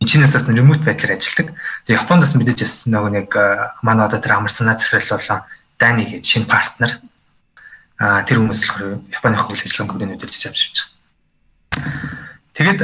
Чинээс 0.02 0.34
бас 0.34 0.50
ремоут 0.50 0.82
байдлаар 0.82 1.20
ажилладаг. 1.20 1.54
Тэгээ 1.86 2.02
Японд 2.02 2.22
бас 2.26 2.34
мэдээж 2.34 2.60
бас 2.66 2.76
нөгөө 2.90 3.12
нэг 3.22 3.30
э, 3.38 3.70
манай 3.86 4.10
одоо 4.10 4.18
тэр 4.18 4.34
амар 4.34 4.50
санаа 4.50 4.74
захирал 4.74 5.14
болон 5.14 5.46
Дани 5.78 6.04
гэж 6.10 6.26
шинэ 6.26 6.50
партнер. 6.50 6.98
Аа 8.02 8.26
тэр 8.26 8.42
хүмүүс 8.42 8.62
болохоор 8.66 8.98
Японы 9.14 9.38
хөл 9.38 9.54
ажиллагааны 9.54 9.92
компани 9.94 10.16
удирдах 10.18 10.34
авч 10.34 10.46
явж 10.50 10.60
байгаа. 10.74 10.90
Тэгээд 12.58 12.80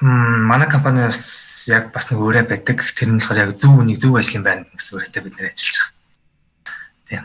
манай 0.00 0.68
компани 0.70 1.06
бас 1.06 1.66
яг 1.66 1.90
бас 1.92 2.10
нэг 2.10 2.20
өөрөө 2.20 2.46
байдаг. 2.46 2.86
Тэр 2.94 3.08
нь 3.10 3.18
болохоор 3.18 3.50
яг 3.50 3.56
зөв 3.58 3.74
үнийг 3.82 3.98
зөв 3.98 4.14
ажлын 4.14 4.44
байна 4.46 4.62
гэсэн 4.70 4.94
үүрэгтэй 4.94 5.22
бид 5.26 5.34
нэр 5.34 5.50
ажиллаж 5.50 5.76
байгаа. 5.76 5.90
Тийм. 7.08 7.24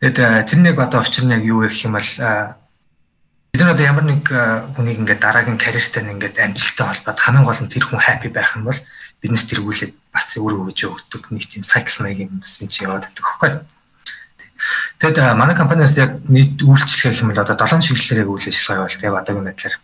Тэгэд 0.00 0.18
тэр 0.48 0.58
нэг 0.64 0.76
одоо 0.80 1.00
учир 1.04 1.24
нь 1.28 1.34
яг 1.36 1.44
юу 1.44 1.60
гэх 1.68 1.84
юм 1.84 1.92
бол 2.00 2.10
бид 3.52 3.60
нар 3.60 3.72
одоо 3.76 3.84
ямар 3.84 4.04
нэг 4.08 4.24
хүнийг 4.72 4.98
ингээд 5.04 5.20
дараагийн 5.20 5.60
карьертай 5.60 6.00
ингээд 6.00 6.40
амжилттай 6.40 6.86
холбоод 6.88 7.20
хамгийн 7.20 7.44
гол 7.44 7.60
нь 7.60 7.68
тэр 7.68 7.84
хүн 7.84 8.00
хаппи 8.00 8.28
байх 8.32 8.56
юм 8.56 8.64
бол 8.72 8.80
биднес 9.20 9.44
тэргүүлээд 9.44 9.92
бас 10.16 10.32
өөрөө 10.36 10.72
өгж 10.72 10.80
өгдөг 10.88 11.28
нэг 11.28 11.44
тийм 11.44 11.64
сайкл 11.64 12.04
маягийн 12.08 12.40
бас 12.40 12.56
энэ 12.64 12.72
чи 12.72 12.84
яваад 12.88 13.04
байдаг 13.04 13.24
хөөхгүй. 13.24 13.52
Тэгэд 15.00 15.18
манай 15.36 15.56
компаниас 15.56 15.96
яг 16.00 16.24
нийт 16.24 16.56
үйлчлэх 16.64 17.20
юм 17.20 17.36
бол 17.36 17.44
одоо 17.44 17.56
7 17.56 17.84
чиглэлээр 17.84 18.24
яг 18.24 18.30
үйл 18.32 18.48
ажиллагаа 18.48 18.88
явуулдаг. 18.88 19.04
Яг 19.04 19.16
одоогийн 19.20 19.48
байдлаар 19.52 19.76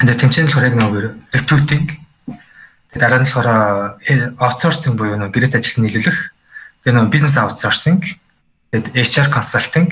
Тэгээд 0.00 0.20
тэнцэн 0.20 0.46
болохоор 0.50 0.68
яг 0.68 0.76
нөгөө 0.78 1.02
recruiting 1.34 1.86
тэгээд 2.90 3.02
дараа 3.02 3.20
нь 3.22 3.26
болохоор 3.26 3.48
outsourcing 4.42 4.98
буюу 4.98 5.18
нөгөө 5.18 5.34
гэрээт 5.34 5.58
ажилд 5.58 5.86
нийлүүлэх 5.86 6.18
тэгээд 6.82 6.96
нөгөө 6.98 7.12
business 7.14 7.38
outsourcing 7.38 8.02
тэгээд 8.74 8.86
HR 8.94 9.28
consulting 9.30 9.90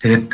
тэгээд 0.00 0.32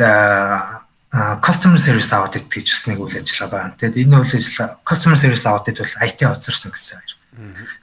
customer 1.43 1.79
service 1.79 2.13
audit 2.15 2.47
гэж 2.47 2.71
бас 2.71 2.85
нэг 2.87 2.99
үйл 3.03 3.19
ажиллагаа 3.19 3.51
байна. 3.51 3.75
Тэгэд 3.75 3.99
энэ 3.99 4.23
үйл 4.23 4.35
ажиллагаа 4.39 4.79
customer 4.87 5.19
service 5.19 5.47
audit 5.51 5.77
бол 5.83 5.95
IT 6.07 6.19
outsourcing 6.23 6.71
гэсэн 6.71 7.03
хоёр. 7.03 7.13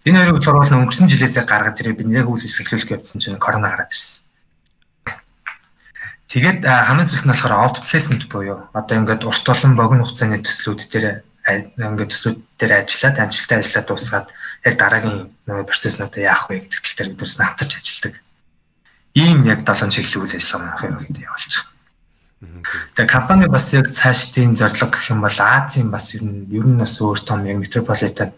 Энэ 0.07 0.17
хоёрыг 0.23 0.35
болохоор 0.39 0.57
бол 0.63 0.75
өнгөрсөн 0.87 1.11
жилээсээ 1.11 1.43
гаргаж 1.43 1.75
ирээ 1.83 1.99
би 1.99 2.07
яг 2.15 2.31
үйл 2.31 2.39
ажиллагаа 2.39 2.63
эхлүүлэх 2.63 2.93
явуулсан 2.95 3.19
чинь 3.19 3.35
корона 3.35 3.75
гараад 3.75 3.91
ирсэн. 3.91 4.26
Тэгээд 6.27 6.67
хамгийн 6.67 7.07
сүүлд 7.07 7.23
нь 7.23 7.31
болохоор 7.31 7.55
outplacement 7.55 8.23
буюу 8.27 8.67
одоо 8.75 8.95
ингээд 8.99 9.23
урт 9.23 9.47
олон 9.47 9.79
богино 9.79 10.03
хугацааны 10.03 10.43
төслүүд 10.43 10.81
дээр 10.91 11.23
ингээд 11.47 12.11
төслүүд 12.11 12.37
дээр 12.59 12.83
ажиллаад 12.83 13.17
амжилттай 13.23 13.57
ажиллаад 13.63 13.87
дуусгаад 13.87 14.27
яг 14.67 14.75
дараагийн 14.75 15.31
процесснуудаа 15.47 16.21
яах 16.27 16.51
вэ 16.51 16.67
гэдэг 16.67 16.83
тал 16.83 16.95
дээр 16.99 17.09
биднээс 17.15 17.39
хамтарч 17.39 17.73
ажилладаг. 17.79 18.15
Ийм 19.15 19.39
яг 19.47 19.63
7 19.63 19.87
чиглэл 19.87 20.27
үйл 20.27 20.35
ажиллагаа 20.35 20.67
манайх 20.67 20.83
юм 20.83 20.99
гэдэг 20.99 21.23
явуулж 21.23 21.53
байгаа. 21.55 21.77
Тэгээ 22.99 23.15
компани 23.15 23.47
бас 23.47 23.71
яг 23.73 23.87
цаашдын 23.95 24.53
зорилго 24.59 24.91
гэх 24.91 25.09
юм 25.09 25.23
бол 25.23 25.39
Азийн 25.39 25.89
бас 25.89 26.11
ер 26.13 26.27
нь 26.27 26.45
ер 26.51 26.67
нь 26.67 26.77
бас 26.77 26.99
өөр 26.99 27.23
том 27.23 27.47
яг 27.47 27.57
метрополитен 27.57 28.35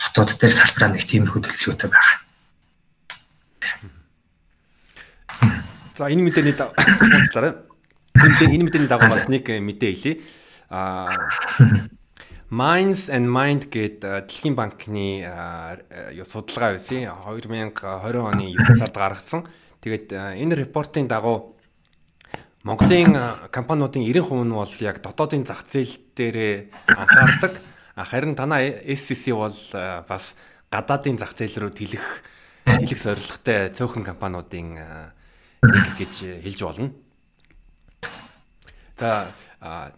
хотууд 0.00 0.30
дээр 0.40 0.54
салбараа 0.56 0.96
нэг 0.96 1.04
тиймэрхүү 1.04 1.42
төлөвлөгөөтэй 1.44 1.90
байгаа. 1.92 2.16
За 5.98 6.06
энэ 6.06 6.30
мэдээний 6.30 6.54
уучлаарай. 6.54 7.58
Энэ 8.14 8.62
мэдээний 8.70 8.86
дагуу 8.86 9.10
бас 9.10 9.26
нэг 9.26 9.50
мэдээ 9.50 9.92
хэлье. 9.98 10.22
Аа 10.70 11.10
Minds 12.54 13.10
and 13.10 13.26
Mind 13.26 13.66
гэдэг 13.66 14.30
Дэлхийн 14.30 14.54
банкны 14.54 15.26
юу 16.14 16.22
судалгаа 16.22 16.78
байсан. 16.78 17.10
2020 17.10 17.82
оны 18.14 18.46
9 18.54 18.78
сард 18.78 18.94
гаргасан. 18.94 19.50
Тэгээд 19.82 20.14
энэ 20.38 20.70
репортын 20.70 21.10
дагуу 21.10 21.58
Монголын 22.62 23.50
компаниудын 23.50 24.06
90% 24.06 24.46
нь 24.46 24.54
бол 24.54 24.74
яг 24.78 25.02
дотоодын 25.02 25.42
зах 25.50 25.66
зээл 25.66 25.98
дээр 26.14 26.70
анхаардаг. 26.94 27.58
Харин 27.98 28.38
танаа 28.38 28.62
SCC 28.86 29.34
бол 29.34 29.58
бас 30.06 30.38
гадаадын 30.70 31.18
зах 31.18 31.34
зээл 31.34 31.66
рүү 31.66 31.74
тэлэх 31.74 32.06
тэлэх 32.70 33.02
зорилготой 33.02 33.74
цөөхөн 33.74 34.06
компаниудын 34.06 35.17
гэж 35.62 36.42
хэлж 36.44 36.60
болно. 36.62 36.92
За 38.98 39.30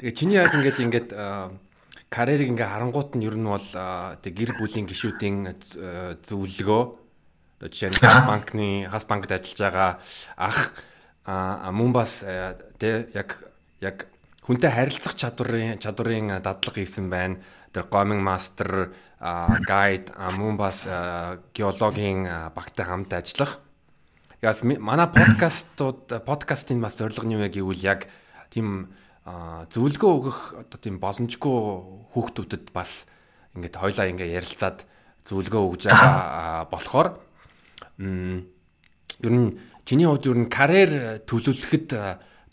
тэгээ 0.01 0.17
чиний 0.17 0.37
яг 0.41 0.55
ингээд 0.55 0.79
ингээд 0.81 1.09
карьерийг 2.09 2.51
ингээ 2.53 2.69
харангуут 2.69 3.15
нь 3.17 3.25
ер 3.25 3.37
нь 3.37 3.49
бол 3.49 3.69
тэг 4.21 4.33
гэр 4.35 4.57
бүлийн 4.57 4.89
гишүүдийн 4.89 5.57
зөвлөгөө 6.25 6.83
жишээ 7.69 7.91
нь 7.93 8.01
Хас 8.01 8.25
банкны 8.31 8.89
Хас 8.89 9.05
банкд 9.05 9.31
ажиллаж 9.31 9.61
байгаа 9.61 9.93
ах 10.37 10.73
мөн 11.71 11.93
бас 11.93 12.25
э, 12.25 12.57
тэ 12.81 13.13
яг 13.13 13.45
яг 13.85 14.09
хүнтэй 14.45 14.73
харилцах 14.73 15.15
чадварын 15.15 15.79
чадварын 15.79 16.41
дадлага 16.41 16.81
хийсэн 16.81 17.13
байна. 17.13 17.39
Тэр 17.71 17.87
гоминг 17.87 18.25
мастер 18.25 18.97
гайд 19.21 20.11
мөн 20.17 20.57
бас 20.57 20.89
геологийн 21.55 22.51
багтай 22.57 22.85
хамт 22.89 23.13
ажиллах. 23.13 23.61
Яс 24.41 24.63
манай 24.65 25.05
подкастууд 25.13 26.25
подкастын 26.25 26.81
бас 26.81 26.97
зорилго 26.97 27.29
нь 27.29 27.37
юу 27.37 27.45
гэвэл 27.45 27.85
яг 27.85 28.09
тийм 28.49 28.89
зөвлөгөө 29.21 30.13
өгөх 30.17 30.39
одоо 30.65 30.79
тийм 30.81 30.97
боломжгүй 30.97 31.57
хүүхдүүдэд 32.17 32.73
бас 32.73 33.05
ингээд 33.53 33.77
хоёлаа 33.77 34.09
ингээ 34.09 34.41
ярилцаад 34.41 34.89
зөвлөгөө 35.29 35.63
өгж 35.77 35.83
байгаа 35.93 36.65
болохоор 36.73 37.21
ер 38.01 39.33
нь 39.37 39.61
Чиний 39.91 40.07
хувьд 40.07 40.25
юу 40.31 40.39
н 40.39 40.47
карьер 40.47 41.19
төлөвлөхөд 41.27 41.91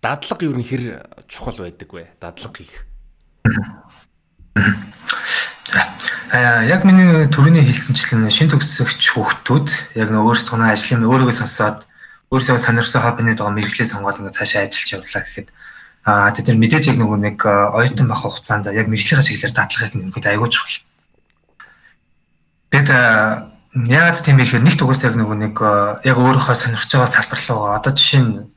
дадлага 0.01 0.41
юу 0.41 0.57
н 0.57 0.65
хэр 0.65 1.05
чухал 1.29 1.61
байдаг 1.61 1.85
вэ? 1.93 2.09
Дадлага 2.17 2.57
хийх. 2.57 2.81
Аа 6.31 6.63
яг 6.67 6.83
миний 6.83 7.27
төрөний 7.31 7.63
хэлсэнчлэн 7.63 8.27
шин 8.31 8.51
төгсөгч 8.51 9.15
хүүхдүүд 9.15 9.67
яг 9.95 10.09
нэг 10.11 10.23
өөрсдөө 10.27 10.67
ажлын 10.67 11.07
өөрийгөө 11.07 11.35
сонсоод 11.39 11.87
өөрсдөө 12.31 12.59
сонирсон 12.59 13.01
хоббинууд 13.03 13.39
байгаа 13.39 13.55
мэрэгчлээ 13.55 13.87
сонгоод 13.87 14.19
ингээд 14.19 14.35
цаашаа 14.35 14.67
ажиллаж 14.67 14.89
явлаа 14.91 15.23
гэхэд 15.23 15.47
аа 16.03 16.31
тэд 16.35 16.51
нар 16.51 16.59
мэдээж 16.59 16.85
яг 16.91 16.97
нөгөө 16.99 17.19
нэг 17.23 17.37
оюутан 17.47 18.07
байх 18.11 18.21
хугацаанд 18.27 18.67
яг 18.75 18.91
мэрэгчлийн 18.91 19.23
чиглэлээр 19.23 19.55
дадлагыг 19.55 19.93
нэмэхэд 19.95 20.27
аягүй 20.27 20.49
чухал. 20.51 20.83
Тэгэд 22.75 22.89
Яагаад 23.85 24.25
тийм 24.25 24.41
бэ 24.41 24.49
гэхээр 24.49 24.65
нэг 24.65 24.75
тугаас 24.79 25.05
яг 25.05 25.13
нөгөө 25.13 25.37
нэг 25.37 25.55
э, 25.61 26.09
яг 26.09 26.17
өөрийнхөө 26.17 26.55
сонирхож 26.57 26.89
байгаа 26.89 27.13
салбар 27.13 27.41
руу 27.45 27.61
одоо 27.77 27.93
жишээ 27.93 28.21
нь 28.25 28.49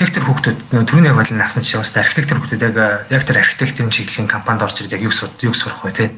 архитектор 0.00 0.24
хүүхдүүд 0.24 0.58
түрүүний 0.88 1.12
бол 1.12 1.28
авсан 1.44 1.60
жишээ 1.60 1.84
бас 1.84 1.92
архитектор 2.00 2.40
хүүхдүүд 2.40 2.64
яг 2.72 2.76
яг 3.12 3.22
тэр 3.28 3.44
архитектурын 3.44 3.92
чиглэлийн 3.92 4.32
компанид 4.32 4.64
орж 4.64 4.80
ирээд 4.80 4.96
яг 4.96 5.04
юу 5.04 5.12
суд 5.12 5.36
юу 5.44 5.52
сурах 5.52 5.84
вэ 5.84 5.92
те. 5.92 6.16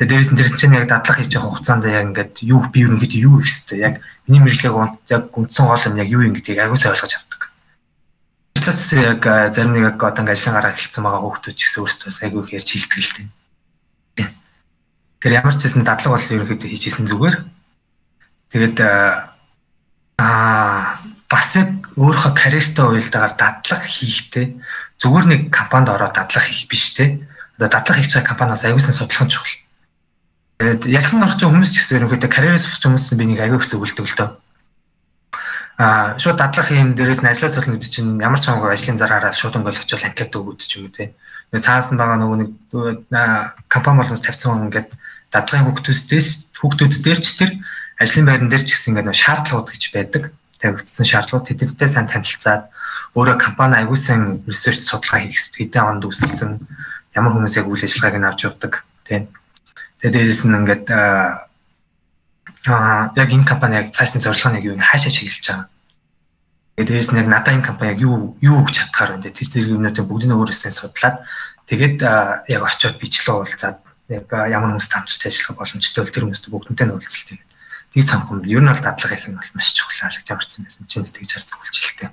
Тэгээ 0.00 0.08
дээрээс 0.16 0.32
нь 0.32 0.38
тэр 0.40 0.48
чинь 0.56 0.72
яг 0.72 0.88
дадлага 0.88 1.20
хийж 1.20 1.36
байгаа 1.36 1.52
хугацаанд 1.52 1.84
яг 1.92 2.08
ингээд 2.08 2.34
юу 2.48 2.64
би 2.72 2.88
ерөнхийдөө 2.88 3.20
юу 3.20 3.44
их 3.44 3.52
хэвээр 3.52 3.84
яг 3.84 3.94
миний 4.24 4.40
мэдлэг 4.40 4.72
яг 5.12 5.28
үндсэн 5.36 5.68
гол 5.68 5.84
юм 5.92 6.00
яг 6.00 6.08
юу 6.08 6.24
юм 6.24 6.32
гэдгийг 6.32 6.64
сайн 6.72 6.96
ойлгож 6.96 7.12
авдаг. 7.20 7.52
Ажлаас 8.56 8.80
яг 8.96 9.20
зарим 9.52 9.76
нэг 9.76 9.84
яг 9.92 10.00
одоо 10.00 10.24
ингээд 10.24 10.40
ажлын 10.40 10.56
гараа 10.56 10.72
эхэлсэн 10.72 11.04
байгаа 11.04 11.20
хүүхдүүд 11.20 11.52
ч 11.52 11.60
гэсэн 11.68 11.84
өөрсдөө 11.84 12.10
аягүй 12.24 12.40
их 12.48 12.56
ярьж 12.56 12.68
хэлдэг 12.72 12.96
л 12.96 13.12
дээ 13.20 13.28
Тэр 15.22 15.38
ямар 15.38 15.54
ч 15.54 15.68
хэсэн 15.68 15.84
дадлаг 15.86 16.16
бол 16.16 16.32
ерөнхийдөө 16.34 16.66
хийжсэн 16.66 17.06
зүгээр. 17.06 17.36
Тэгээд 18.50 18.78
аа 20.18 20.98
бас 21.30 21.48
яг 21.60 21.81
өөрийнхөө 21.96 22.32
карьертай 22.32 22.84
уялдаагаар 22.86 23.34
дадлаг 23.36 23.82
хийхдээ 23.84 24.46
зүгээр 25.02 25.26
нэг 25.28 25.40
компанид 25.50 25.92
ороод 25.92 26.14
дадлаг 26.14 26.44
хийх 26.44 26.68
биш 26.70 26.94
те. 26.96 27.20
Одоо 27.58 27.68
дадлаг 27.68 27.98
хийж 27.98 28.14
байгаа 28.14 28.30
компаниас 28.32 28.64
аягүйсан 28.64 28.96
судлах 28.96 29.24
нь 29.26 29.32
чухал. 29.34 29.56
Тэгээд 30.62 30.82
ялхан 30.88 31.26
орчин 31.26 31.50
хүмүүс 31.50 31.70
ч 31.74 31.82
гэсэн 31.82 31.96
ерөнхийдөө 32.06 32.30
карьерээс 32.30 32.64
сурч 32.64 32.82
хүмүүс 32.86 33.18
би 33.18 33.24
нэг 33.26 33.40
аягүй 33.42 33.58
их 33.58 33.66
зөвлөдөг 33.66 34.06
л 34.06 34.16
дөө. 34.16 34.30
Аа 35.82 36.14
шууд 36.22 36.38
дадлах 36.38 36.70
юм 36.70 36.94
дээрээс 36.94 37.26
нь 37.26 37.30
ажиллаа 37.34 37.50
солино 37.50 37.74
гэдэг 37.76 37.90
чинь 37.90 38.22
ямар 38.22 38.38
ч 38.38 38.46
хамаагүй 38.46 38.72
ажлын 38.72 39.00
зараараа 39.02 39.34
шууд 39.34 39.58
өнгөлөх 39.58 39.82
очил 39.82 40.06
анкет 40.06 40.32
өгөөд 40.32 40.60
ч 40.62 40.78
юм 40.78 40.86
уу 40.86 40.94
те. 40.94 41.12
Цаасан 41.50 41.98
байгаа 41.98 42.16
нөгөө 42.22 42.38
нэг 42.40 42.50
компани 43.66 43.98
болгоноос 43.98 44.22
тавьсан 44.22 44.70
ингээд 44.70 44.88
дадлагын 45.34 45.66
хүүхдүүдээс 45.66 46.28
хүүхдүүддээр 46.62 47.20
ч 47.20 47.28
тэр 47.36 47.50
ажлын 47.98 48.28
байран 48.28 48.48
дээр 48.48 48.62
ч 48.62 48.76
гэсэн 48.76 48.94
ингээд 48.96 49.18
шаардлагууд 49.18 49.68
гэж 49.74 49.82
байдаг. 49.92 50.22
Тавигдсан 50.62 51.06
шаардлагууд 51.06 51.50
тэдэртэй 51.50 51.90
сайн 51.90 52.06
танилцаад 52.06 52.70
өөрөө 53.18 53.36
компани 53.42 53.82
аягуулсан 53.82 54.46
research 54.46 54.78
судалгаа 54.78 55.26
хийх 55.26 55.42
хэдэн 55.58 55.98
онд 55.98 56.06
үүсгэсэн 56.06 56.50
ямар 57.18 57.34
хүмүүс 57.34 57.58
яг 57.58 57.66
үйл 57.66 57.82
ажиллагааг 57.82 58.16
нь 58.22 58.28
авч 58.30 58.40
явдаг 58.46 58.86
тийм. 59.04 59.28
Тэгээд 60.00 60.14
дээрэс 60.16 60.42
нь 60.46 60.56
ингээд 60.56 60.86
аа 60.94 61.50
яг 63.18 63.28
энэ 63.34 63.44
компани 63.44 63.74
яг 63.82 63.90
цаашны 63.92 64.22
зорилго 64.22 64.48
нь 64.54 64.58
яг 64.62 64.64
юу 64.70 64.78
хаашаа 64.78 65.12
чиглэж 65.12 65.44
байгаа. 65.44 65.66
Тэгээд 66.78 66.88
дээрэс 66.88 67.10
нь 67.12 67.20
яг 67.20 67.28
надад 67.28 67.54
энэ 67.58 67.68
компани 67.68 67.92
яг 67.92 68.00
юу 68.00 68.38
юу 68.40 68.56
өгч 68.64 68.74
чадхаар 68.80 69.18
байна. 69.18 69.28
Тэр 69.28 69.48
зэрэг 69.50 69.76
юмнуудыг 69.76 70.06
бүгдийг 70.08 70.32
өөрөөсөө 70.32 70.72
судлаад 70.72 71.20
тэгээд 71.68 71.98
яг 72.48 72.62
очиод 72.62 72.96
бичлээ 72.96 73.34
уулзаад 73.36 73.78
яг 74.08 74.26
ямар 74.30 74.72
хүмүүстэй 74.72 74.96
хамтарч 74.96 75.22
ажиллах 75.26 75.58
боломжтой 75.60 76.00
бол 76.00 76.14
тэр 76.14 76.24
хүмүүстэй 76.24 76.50
бүгднтэй 76.54 76.86
нь 76.86 76.92
уулзалт 76.96 77.18
хийгээд 77.28 77.51
тийг 77.92 78.04
санах 78.04 78.32
юм. 78.32 78.42
Ер 78.48 78.60
нь 78.64 78.68
бол 78.72 78.80
дадлага 78.80 79.14
их 79.14 79.28
нь 79.28 79.36
бол 79.36 79.50
маш 79.54 79.72
чухал 79.76 80.08
гэж 80.08 80.28
ямарсан 80.32 80.64
байсан. 80.64 80.88
Чинс 80.88 81.12
тэгж 81.12 81.30
харсан 81.36 81.60
үйлчлэлтэй. 81.60 82.10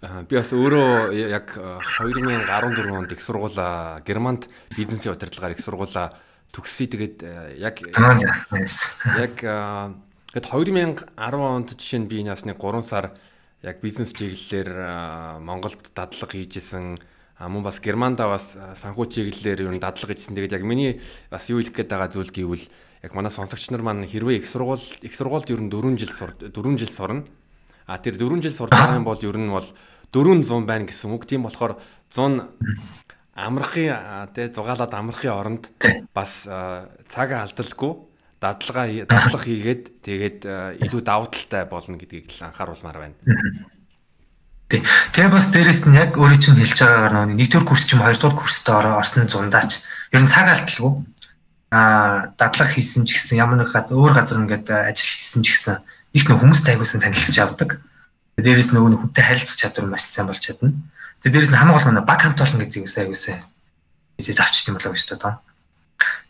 Аа 0.00 0.22
би 0.22 0.36
бас 0.38 0.52
өөрөө 0.54 1.10
яг 1.12 1.56
2014 1.56 2.46
онд 2.94 3.12
их 3.12 3.20
сургуула 3.20 4.00
Германд 4.06 4.48
бизнесийн 4.76 5.16
удирдлагаар 5.16 5.56
их 5.56 5.60
сургуула 5.64 6.14
төгсөе 6.54 6.86
тэгээд 6.86 7.16
яг 7.58 7.82
яг 7.82 9.34
тэгэд 9.42 10.46
2010 10.46 11.10
онд 11.16 11.68
жишээ 11.74 12.00
нь 12.04 12.08
би 12.08 12.22
энэ 12.22 12.36
бас 12.36 12.44
нэг 12.46 12.60
3 12.60 12.84
сар 12.86 13.16
яг 13.64 13.80
бизнес 13.80 14.12
чиглэлээр 14.14 15.40
Монголд 15.42 15.90
дадлага 15.96 16.32
хийжсэн 16.36 17.00
мөн 17.40 17.62
бас 17.64 17.80
Германда 17.80 18.28
бас 18.28 18.56
санхүү 18.56 19.06
чиглэлээр 19.12 19.68
ер 19.68 19.72
нь 19.74 19.80
дадлага 19.80 20.16
хийсэн. 20.16 20.36
Тэгээд 20.36 20.56
яг 20.56 20.64
миний 20.64 21.00
бас 21.28 21.48
юу 21.52 21.60
хэлэх 21.60 21.72
гээд 21.84 21.92
байгаа 21.92 22.08
зүйл 22.12 22.32
гэвэл 22.32 22.64
яг 23.06 23.14
манай 23.14 23.30
сонсогч 23.30 23.70
нар 23.70 23.86
маань 23.86 24.02
хэрвээ 24.02 24.42
их 24.42 24.50
сургууль 24.50 24.82
их 25.02 25.14
сургуульд 25.14 25.50
ер 25.54 25.62
нь 25.62 25.70
4 25.70 25.94
жил 25.94 26.10
4 26.10 26.78
жил 26.78 26.90
сурна. 26.90 27.24
А 27.86 27.98
тэр 28.02 28.18
4 28.18 28.42
жил 28.42 28.54
юм 28.58 29.04
бол 29.06 29.20
ер 29.22 29.38
нь 29.38 29.50
бол 29.50 29.66
400 30.10 30.66
байна 30.66 30.90
гэсэн 30.90 31.14
үг. 31.14 31.26
Тийм 31.26 31.46
болохоор 31.46 31.78
100 32.10 32.50
амрахын 33.36 34.28
тий 34.34 34.50
зугаалаад 34.50 34.92
амрахын 34.94 35.30
оронд 35.30 35.70
бас 36.14 36.48
цаг 37.06 37.30
алдалгүй 37.30 37.92
дадлага 38.40 39.06
дадлага 39.06 39.44
хийгээд 39.44 39.82
тэгээд 40.02 40.38
илүү 40.82 41.02
давуу 41.04 41.30
талтай 41.30 41.64
болно 41.68 41.96
гэдгийг 42.00 42.32
л 42.32 42.48
анхааруулмаар 42.48 42.98
байна. 42.98 43.16
Тий. 44.66 44.82
Тэгээ 45.14 45.30
бас 45.30 45.46
дээрэс 45.54 45.86
нь 45.86 45.94
яг 45.94 46.18
өөрийн 46.18 46.42
чинь 46.42 46.58
хэлж 46.58 46.74
байгаагаар 46.82 47.14
нөгөө 47.14 47.38
нэгдүгээр 47.38 47.66
курс 47.70 47.86
чим 47.86 48.02
хоёрдугаар 48.02 48.34
курстээ 48.34 48.98
орсон 48.98 49.30
зундаач 49.30 49.78
ер 50.10 50.22
нь 50.26 50.32
цаг 50.32 50.50
алдалгүй 50.50 51.06
аа 51.76 52.32
дадлага 52.40 52.72
хийсэн 52.72 53.04
ч 53.04 53.20
гэсэн 53.20 53.36
ямар 53.36 53.60
нэг 53.60 53.68
газар 53.68 53.92
өөр 53.92 54.12
газар 54.16 54.40
ингээд 54.40 54.72
ажил 54.72 55.12
хийсэн 55.12 55.44
ч 55.44 55.52
гэсэн 55.52 55.76
их 56.16 56.24
нөх 56.24 56.40
хүмүүстэй 56.40 56.72
аягуулсан 56.72 57.04
танилцж 57.04 57.36
авдаг. 57.36 57.84
Дээрээс 58.40 58.72
нөгөө 58.72 58.90
нэг 58.96 59.00
хүнтэй 59.04 59.24
харилцах 59.24 59.60
чадвар 59.60 59.92
маш 59.92 60.08
сайн 60.08 60.28
болж 60.28 60.40
чадна. 60.40 60.72
Тэгээ 61.20 61.32
дээрээс 61.36 61.52
нь 61.52 61.60
хамгийн 61.60 61.76
гол 61.76 61.88
нь 61.92 62.00
баг 62.08 62.20
хамт 62.24 62.40
олон 62.40 62.60
гэдэг 62.64 62.84
үгсээ 62.88 63.04
аюулсан. 63.04 63.44
Эцэг 64.16 64.40
авчт 64.40 64.68
юм 64.68 64.76
болоо 64.80 64.92
гэж 64.96 65.04
бодоо. 65.12 65.34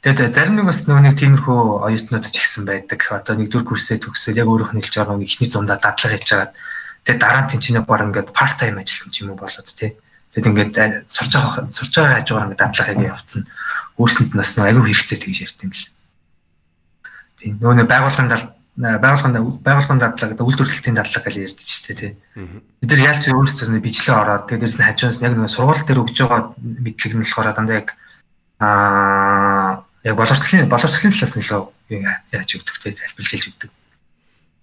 Тэгээд 0.02 0.34
зарим 0.34 0.54
нэг 0.58 0.66
бас 0.70 0.86
нөгөө 0.86 1.02
нэг 1.02 1.14
тиймэрхүү 1.18 1.60
оюутнууд 1.86 2.26
ч 2.26 2.36
ихсэн 2.38 2.62
байдаг. 2.66 3.00
Одоо 3.10 3.34
нэгдүгээр 3.38 3.66
курсээ 3.66 3.98
төгсөөл 4.02 4.38
яг 4.42 4.50
өөрөөх 4.50 4.72
нь 4.74 4.82
хэлж 4.82 4.94
байгаа 5.02 5.18
нэг 5.18 5.30
ихний 5.30 5.50
зундаа 5.50 5.78
дадлага 5.82 6.14
хийж 6.14 6.30
байгаа. 6.30 6.50
Тэгээд 7.02 7.22
дараа 7.22 7.42
нь 7.42 7.50
тэнцэнэ 7.50 7.82
баг 7.82 8.00
ингээд 8.06 8.30
part 8.30 8.54
time 8.58 8.78
ажил 8.78 9.10
юм 9.10 9.34
болоод 9.34 9.66
тий. 9.66 9.98
Тэгээд 10.30 10.46
ингээд 10.46 10.74
сурч 11.10 11.32
байгаа 11.34 11.66
сурч 11.74 11.92
байгаа 11.98 12.22
хажуугаар 12.22 12.46
ингээд 12.50 12.62
дадлага 12.62 12.90
хийгээ 12.94 13.10
явцсан. 13.10 13.42
Өөрсөнд 13.96 14.36
нөгөө 14.36 14.68
аюу 14.68 14.84
хэрэгцээ 14.84 15.18
тэгж 15.24 15.38
ярьд 15.48 15.60
юм 15.64 15.72
л. 15.72 15.88
Тийм 17.40 17.54
нөгөө 17.60 17.76
нэг 17.80 17.88
байгууллагын 17.88 18.30
байгууллагын 18.76 19.34
байгууллагын 19.64 20.00
дадлага 20.04 20.30
гэдэг 20.36 20.48
үйлдвэрлэлийн 20.52 20.96
дадлага 21.00 21.24
гэж 21.24 21.36
ярьдаг 21.40 21.64
шүү 21.64 21.84
дээ 21.88 21.96
тий. 21.96 22.12
Бид 22.84 22.90
нар 22.92 23.02
яалч 23.08 23.22
өөрсдөө 23.32 23.72
нэг 23.72 23.84
бичлээ 23.88 24.16
ороод 24.20 24.44
тэгээд 24.52 24.62
дээрс 24.68 24.76
нь 24.76 24.84
хажуунаас 24.84 25.24
яг 25.24 25.32
нэг 25.32 25.48
сургууль 25.48 25.84
дээр 25.88 26.02
өгж 26.04 26.16
байгаа 26.20 26.40
мэдлэг 26.60 27.12
нь 27.16 27.22
болохоор 27.24 27.56
дандаа 27.56 27.76
яг 27.80 27.88
аа 28.60 29.80
яг 30.04 30.14
боловсролын 30.16 30.68
боловсролын 30.68 31.12
талаас 31.16 31.34
нь 31.36 31.40
илүү 31.40 31.62
яаж 32.36 32.50
өгдөг 32.52 32.76
те 32.84 32.92
тайлбарлаж 32.92 33.32
хэлж 33.32 33.46
өгдөг. 33.48 33.70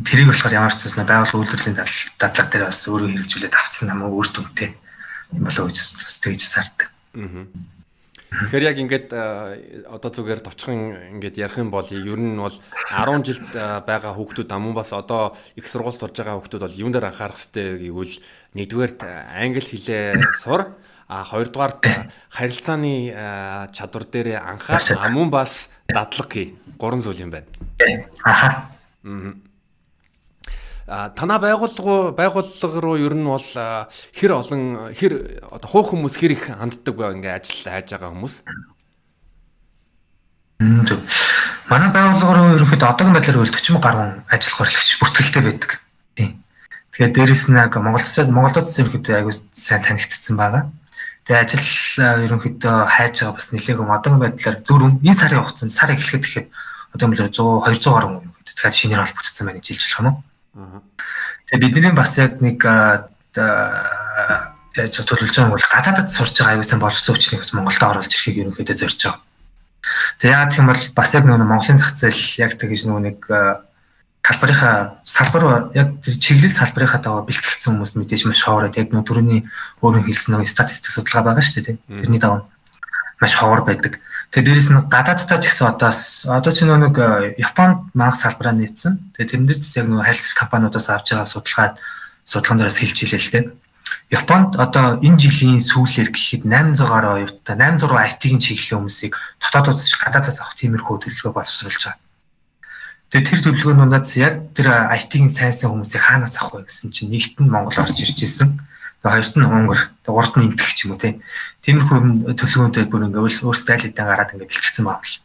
Тэрийг 0.06 0.30
болохоор 0.30 0.54
ямар 0.62 0.74
ч 0.78 0.86
зүйл 0.86 1.02
байгууллага 1.02 1.42
үйлдвэрлэлийн 1.42 1.78
дадлага 2.22 2.50
дээр 2.54 2.66
бас 2.70 2.86
өөрөө 2.86 3.10
хэрэгжүүлээд 3.18 3.58
авцсан 3.58 3.88
намайг 3.90 4.14
үр 4.14 4.30
дүнтэй 4.30 4.70
юм 5.34 5.44
болоо 5.50 5.66
гэж 5.74 5.78
бас 6.06 6.18
тэгж 6.22 6.42
сардаг. 6.46 6.94
Тэгэхээр 8.34 8.64
яг 8.66 8.78
ингээд 8.82 9.08
одоо 9.88 10.10
зүгээр 10.10 10.42
товчхон 10.42 10.98
ингээд 11.18 11.38
ярих 11.38 11.58
юм 11.62 11.70
бол 11.70 11.86
ер 11.86 12.20
нь 12.20 12.38
бол 12.38 12.58
10 12.90 13.22
жилд 13.22 13.50
байгаа 13.86 14.14
хүүхдүүд 14.18 14.50
амун 14.50 14.74
бас 14.74 14.90
одоо 14.94 15.38
их 15.54 15.70
сургууль 15.70 15.94
сурж 15.94 16.18
байгаа 16.18 16.42
хүүхдүүд 16.42 16.66
бол 16.66 16.82
юун 16.82 16.94
дээр 16.94 17.14
анхаарах 17.14 17.38
хэрэгтэй 17.38 17.78
гэвэл 17.86 18.16
нэгдүгээр 18.58 18.94
англи 19.38 19.62
хэлээ 19.62 20.38
сур 20.42 20.74
А 21.14 21.24
хоёрдугаар 21.24 21.78
харилцааны 22.32 23.70
чадвар 23.76 24.06
дээр 24.10 24.42
анхаарал 24.42 24.98
а 24.98 25.10
мөн 25.14 25.30
бас 25.30 25.70
дадлаг 25.86 26.32
хий. 26.32 26.56
Гурван 26.80 27.02
зүйл 27.06 27.28
юм 27.28 27.30
байна. 27.30 27.46
Аха. 28.24 28.72
А 29.06 29.53
танаа 30.88 31.40
байгууллага 31.40 32.12
байгууллага 32.12 32.82
руу 32.84 32.98
ер 33.00 33.16
нь 33.16 33.24
бол 33.24 33.40
хэр 33.40 34.32
олон 34.36 34.92
хэр 34.92 35.40
одоо 35.48 35.70
хуу 35.72 35.84
хүмүүс 35.96 36.20
хэр 36.20 36.36
их 36.36 36.52
ханддаг 36.52 36.96
бай 36.96 37.16
ингээ 37.16 37.40
ажил 37.40 37.72
хайж 37.72 37.96
байгаа 37.96 38.12
хүмүүс. 38.12 38.44
Манай 41.72 41.88
байгууллага 41.88 42.36
руу 42.36 42.56
ерөнхийдөө 42.60 42.90
одоогийн 42.92 43.16
байдлаар 43.16 43.48
40 43.48 43.80
гаруй 43.80 44.12
ажил 44.28 44.56
хөрлөгч 44.60 44.90
бүртгэлтэй 45.00 45.44
байдаг. 45.48 45.72
Тийм. 46.20 46.44
Тэгэхээр 46.92 47.16
дээрэс 47.16 47.48
нь 47.48 47.56
яг 47.64 47.80
Монголд 47.80 48.04
Монголд 48.28 48.68
ерөнхийдөө 48.68 49.16
аягүй 49.24 49.36
сайн 49.56 49.88
танигдсан 49.88 50.36
байгаа. 50.36 50.68
Тэгээ 51.24 51.44
ажил 51.48 52.28
ерөнхийдөө 52.28 52.76
хайж 52.92 53.24
байгаа 53.24 53.36
бас 53.40 53.48
нэлээгүй 53.56 53.88
одоогийн 53.88 54.20
байдлаар 54.20 54.58
зөв 54.68 54.84
энэ 54.84 55.16
сарын 55.16 55.40
хугацаанд 55.48 55.72
сар 55.72 55.96
эхлэхэд 55.96 56.28
тэгэхээр 56.28 56.48
одоо 56.92 57.06
юм 57.08 57.16
л 57.16 57.24
100 57.24 57.72
200 57.72 57.88
гаруй 57.88 58.12
юм 58.20 58.36
тэгэхээр 58.44 58.76
шинээр 58.76 59.04
холбогдсон 59.08 59.48
байна 59.48 59.60
гэж 59.64 59.68
хэлж 59.72 59.84
болох 59.88 60.00
юм 60.04 60.08
уу. 60.12 60.33
Тэгээ 60.54 61.62
бидний 61.62 61.94
бас 61.98 62.18
яг 62.22 62.38
нэг 62.42 62.62
яаж 62.62 63.10
төлөвлөж 65.02 65.34
байгаа 65.34 65.54
бол 65.54 65.72
гадаадд 65.74 66.10
сурч 66.10 66.38
байгаа 66.38 66.62
аюулсан 66.62 66.80
боловсон 66.82 67.18
хүчнийг 67.18 67.42
бас 67.42 67.54
Монголд 67.54 67.82
оруулж 67.82 68.14
ирэхийг 68.14 68.54
ерөнхийдөө 68.54 68.78
зорж 68.78 69.00
байгаа. 69.02 69.22
Тэгээ 70.22 70.34
яагаад 70.34 70.52
гэх 70.54 70.62
юм 70.62 70.70
бол 70.70 70.84
бас 70.98 71.10
яг 71.14 71.26
нөгөө 71.26 71.50
Монголын 71.50 71.82
зах 71.82 71.98
зээл 71.98 72.22
яг 72.42 72.58
тэгж 72.58 72.82
нөгөө 72.86 73.02
нэг 73.06 73.18
салбарынхаа 74.24 75.04
салбар 75.04 75.68
яг 75.76 76.00
тэр 76.00 76.16
чиглэл 76.16 76.54
салбарынхаа 76.54 77.02
даваа 77.04 77.28
бэлтгэгдсэн 77.28 77.76
хүмүүс 77.76 77.94
мэдээж 78.00 78.24
маш 78.24 78.40
ховор 78.46 78.72
яг 78.72 78.90
нөө 78.94 79.04
төрөний 79.04 79.44
өөрөөр 79.84 80.08
хэлсэн 80.08 80.40
нэг 80.40 80.48
статистик 80.48 80.96
судалгаа 80.96 81.36
байгаа 81.36 81.44
шүү 81.44 81.60
дээ 81.60 81.78
тэрний 82.00 82.24
даваа 82.24 82.48
маш 83.20 83.36
ховор 83.36 83.68
байдаг. 83.68 84.00
Тэгээ 84.34 84.50
дээрэс 84.50 84.70
нь 84.74 84.82
гадаадтай 84.90 85.38
ч 85.38 85.46
гэсэн 85.46 85.78
одоо 85.78 85.94
одоо 85.94 86.50
ч 86.50 86.66
нэг 86.66 86.98
э, 86.98 87.38
Японд 87.38 87.94
манх 87.94 88.18
салбараа 88.18 88.58
нийцсэн. 88.58 89.14
Тэгээ 89.14 89.30
тэрэн 89.30 89.46
дээр 89.46 89.62
ч 89.62 89.78
яг 89.78 89.86
нэг 89.94 90.02
харилцагч 90.02 90.34
компаниудаас 90.34 90.90
авч 90.90 91.14
байгаа 91.14 91.30
судалгаа 91.30 91.78
судалгаан 92.26 92.58
дээрээс 92.66 92.82
хэлж 92.82 92.98
илээ 93.06 93.22
л 93.22 93.30
дээ. 93.30 93.46
Японд 94.10 94.58
одоо 94.58 94.98
энэ 95.06 95.22
жилийн 95.22 95.62
сүүлээр 95.62 96.10
гэхэд 96.10 96.50
800 96.50 96.82
гаруй 96.82 97.30
оюутан 97.30 97.62
800 97.78 97.94
IT-ийн 98.10 98.42
чиглэлийн 98.42 98.82
хүмүүсийг 98.82 99.14
дотоодоос 99.38 99.94
гадаадаас 100.02 100.42
авах 100.42 100.58
тиймэрхүү 100.58 100.98
төлөвлөгөө 100.98 101.34
боловсруулж 101.38 101.82
байгаа. 101.86 102.02
Тэгээ 103.14 103.30
тэр 103.30 103.42
төлөвлөгөөнүүдээс 103.46 104.14
яг 104.18 104.36
тэр 104.58 104.68
IT-ийн 104.98 105.30
сайн 105.30 105.54
сайн 105.54 105.78
хүмүүсийг 105.78 106.02
хаанаас 106.02 106.42
авах 106.42 106.66
вэ 106.66 106.74
гэсэн 106.74 106.90
чинь 106.90 107.14
нэгт 107.14 107.38
нь 107.38 107.54
Монгол 107.54 107.78
орж 107.86 108.02
ирж 108.02 108.18
исэн. 108.26 108.58
Хоёрт 109.04 109.36
нь 109.36 109.44
тэгээ 109.44 110.16
гуравт 110.16 110.36
нь 110.40 110.48
Индик 110.48 110.72
ч 110.72 110.88
юм 110.88 110.96
уу 110.96 111.02
тийм. 111.04 111.20
Тиймэрхүү 111.60 112.34
төлөвлөгөөнтэй 112.40 112.88
бүр 112.88 113.12
ингээ 113.12 113.20
өөрсдөө 113.20 113.76
айлтаа 113.76 114.06
гараад 114.08 114.32
ингээ 114.32 114.48
бэлтгэсэн 114.48 114.88
байна 114.88 115.04
л. 115.04 115.20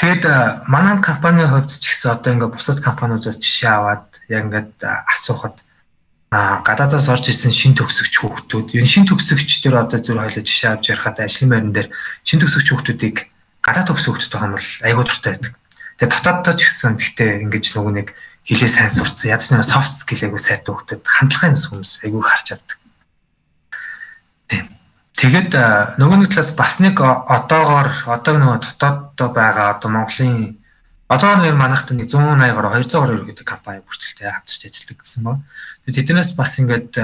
Тэгэд 0.00 0.24
манай 0.72 0.96
компанийн 1.04 1.52
хувьд 1.52 1.68
ч 1.68 1.84
гэсэн 1.92 2.16
одоо 2.16 2.32
ингээ 2.32 2.48
бусад 2.48 2.80
компаниудаас 2.80 3.36
жишээ 3.36 3.68
аваад 3.76 4.08
яг 4.32 4.48
ингээд 4.48 4.72
асуухад 4.80 5.60
а 6.30 6.62
гадаадаас 6.64 7.10
орж 7.12 7.28
ирсэн 7.28 7.52
шин 7.52 7.74
төгсөгч 7.74 8.14
хүүхдүүд 8.22 8.78
энэ 8.78 8.86
шин 8.86 9.04
төгсөгч 9.04 9.60
дээр 9.60 9.82
одоо 9.82 9.98
зөв 9.98 10.16
хоёлоо 10.16 10.40
жишээ 10.46 10.78
авч 10.78 10.94
ярихад 10.94 11.18
ажлын 11.18 11.50
байран 11.50 11.74
дээр 11.74 11.88
шин 12.22 12.38
төгсөгч 12.38 12.66
хүүхдүүдийг 12.70 13.16
гадаад 13.60 13.90
төгсөгчтэй 13.90 14.38
хамбал 14.38 14.68
айгуу 14.86 15.04
дуртай 15.04 15.32
байдаг. 15.36 15.52
Тэгээ 15.98 16.12
дотооддоо 16.14 16.54
ч 16.54 16.60
гэсэн 16.70 16.94
гэхдээ 16.96 17.30
ингэж 17.50 17.66
нөгөө 17.74 17.92
нэг 17.98 18.08
хилээ 18.46 18.70
сайн 18.70 18.90
сурцсан. 18.90 19.30
Ядч 19.34 19.50
нэг 19.50 19.64
soft 19.64 19.92
skill 19.94 20.28
айгу 20.28 20.38
сайтай 20.38 20.72
хөгтөд 20.72 21.04
хандлагын 21.04 21.56
хүмүүс 21.56 22.04
айгу 22.04 22.22
харж 22.24 22.44
чаддаг. 22.54 22.78
Тийм. 24.48 24.66
Тэгээд 25.20 25.52
нөгөө 26.00 26.16
нэг 26.24 26.30
талаас 26.32 26.52
бас 26.56 26.80
нэг 26.80 26.96
одоогоор 27.00 27.92
одоо 28.08 28.34
нөгөө 28.40 28.58
дотооддоо 28.64 29.28
байгаа 29.28 29.76
одоо 29.76 29.90
Монголын 29.92 30.56
одоо 31.10 31.36
нэг 31.42 31.54
манайхад 31.58 31.92
нэг 31.92 32.08
180 32.08 32.54
гаруй 32.54 32.70
200 32.80 33.02
гаруй 33.02 33.18
гэдэг 33.28 33.44
компани 33.44 33.82
бүртгэлтэй 33.84 34.30
хамтарч 34.30 34.62
ажилладаг 34.64 34.98
гэсэн 35.02 35.22
ба. 35.26 35.42
Тэгээд 35.84 36.06
тэднээс 36.06 36.32
бас 36.38 36.54
ингээд 36.62 36.94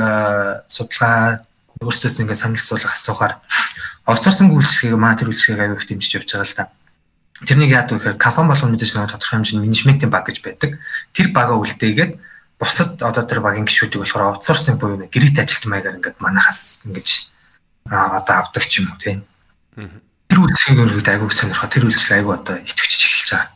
судалгаа 0.70 1.42
өөрсдөөс 1.82 2.22
ингээд 2.22 2.40
санал 2.40 2.56
асуулах 2.56 2.94
асуухаар 2.94 3.34
овцорсон 4.06 4.54
үйлчлэгийг 4.54 4.96
маа 4.96 5.18
тэр 5.18 5.34
үйлчлэгийг 5.34 5.60
аяг 5.60 5.76
их 5.82 5.88
дэмжиж 5.90 6.22
явж 6.22 6.30
байгаа 6.32 6.46
л 6.46 6.56
та. 6.56 6.64
Тэрнийг 7.44 7.68
яад 7.68 7.92
вэ 7.92 8.00
гэхээр 8.00 8.16
компани 8.16 8.48
болгон 8.48 8.72
мэдээж 8.72 8.96
нэг 8.96 9.12
тодорхой 9.12 9.36
хэмжээний 9.36 9.68
менежментийн 9.68 10.08
баг 10.08 10.24
гэж 10.24 10.40
байдаг. 10.40 10.80
Тэр 11.12 11.28
багаа 11.36 11.60
үлдээгээд 11.60 12.16
бусад 12.56 12.96
одоо 13.04 13.24
тэр 13.28 13.44
багийн 13.44 13.68
гишүүдийг 13.68 14.00
болохоор 14.00 14.40
аутсорсинг 14.40 14.80
буюу 14.80 15.04
гэрээт 15.04 15.44
ажилт 15.44 15.68
маягаар 15.68 16.00
ингээд 16.00 16.16
манахаас 16.16 16.88
ингэж 16.88 17.28
одоо 17.92 18.34
авдаг 18.40 18.64
ч 18.64 18.80
юм 18.80 18.88
уу 18.88 18.96
тийм. 18.96 19.20
Тэр 19.76 20.38
үйлчлэгийн 20.40 20.88
өргөд 20.88 21.08
айгууг 21.12 21.32
сонирхоо 21.36 21.68
тэр 21.68 21.84
үйлчлэг 21.84 22.24
айгуу 22.24 22.40
одоо 22.40 22.56
итгэвчж 22.56 23.00
эхэлж 23.04 23.28
байгаа. 23.36 23.52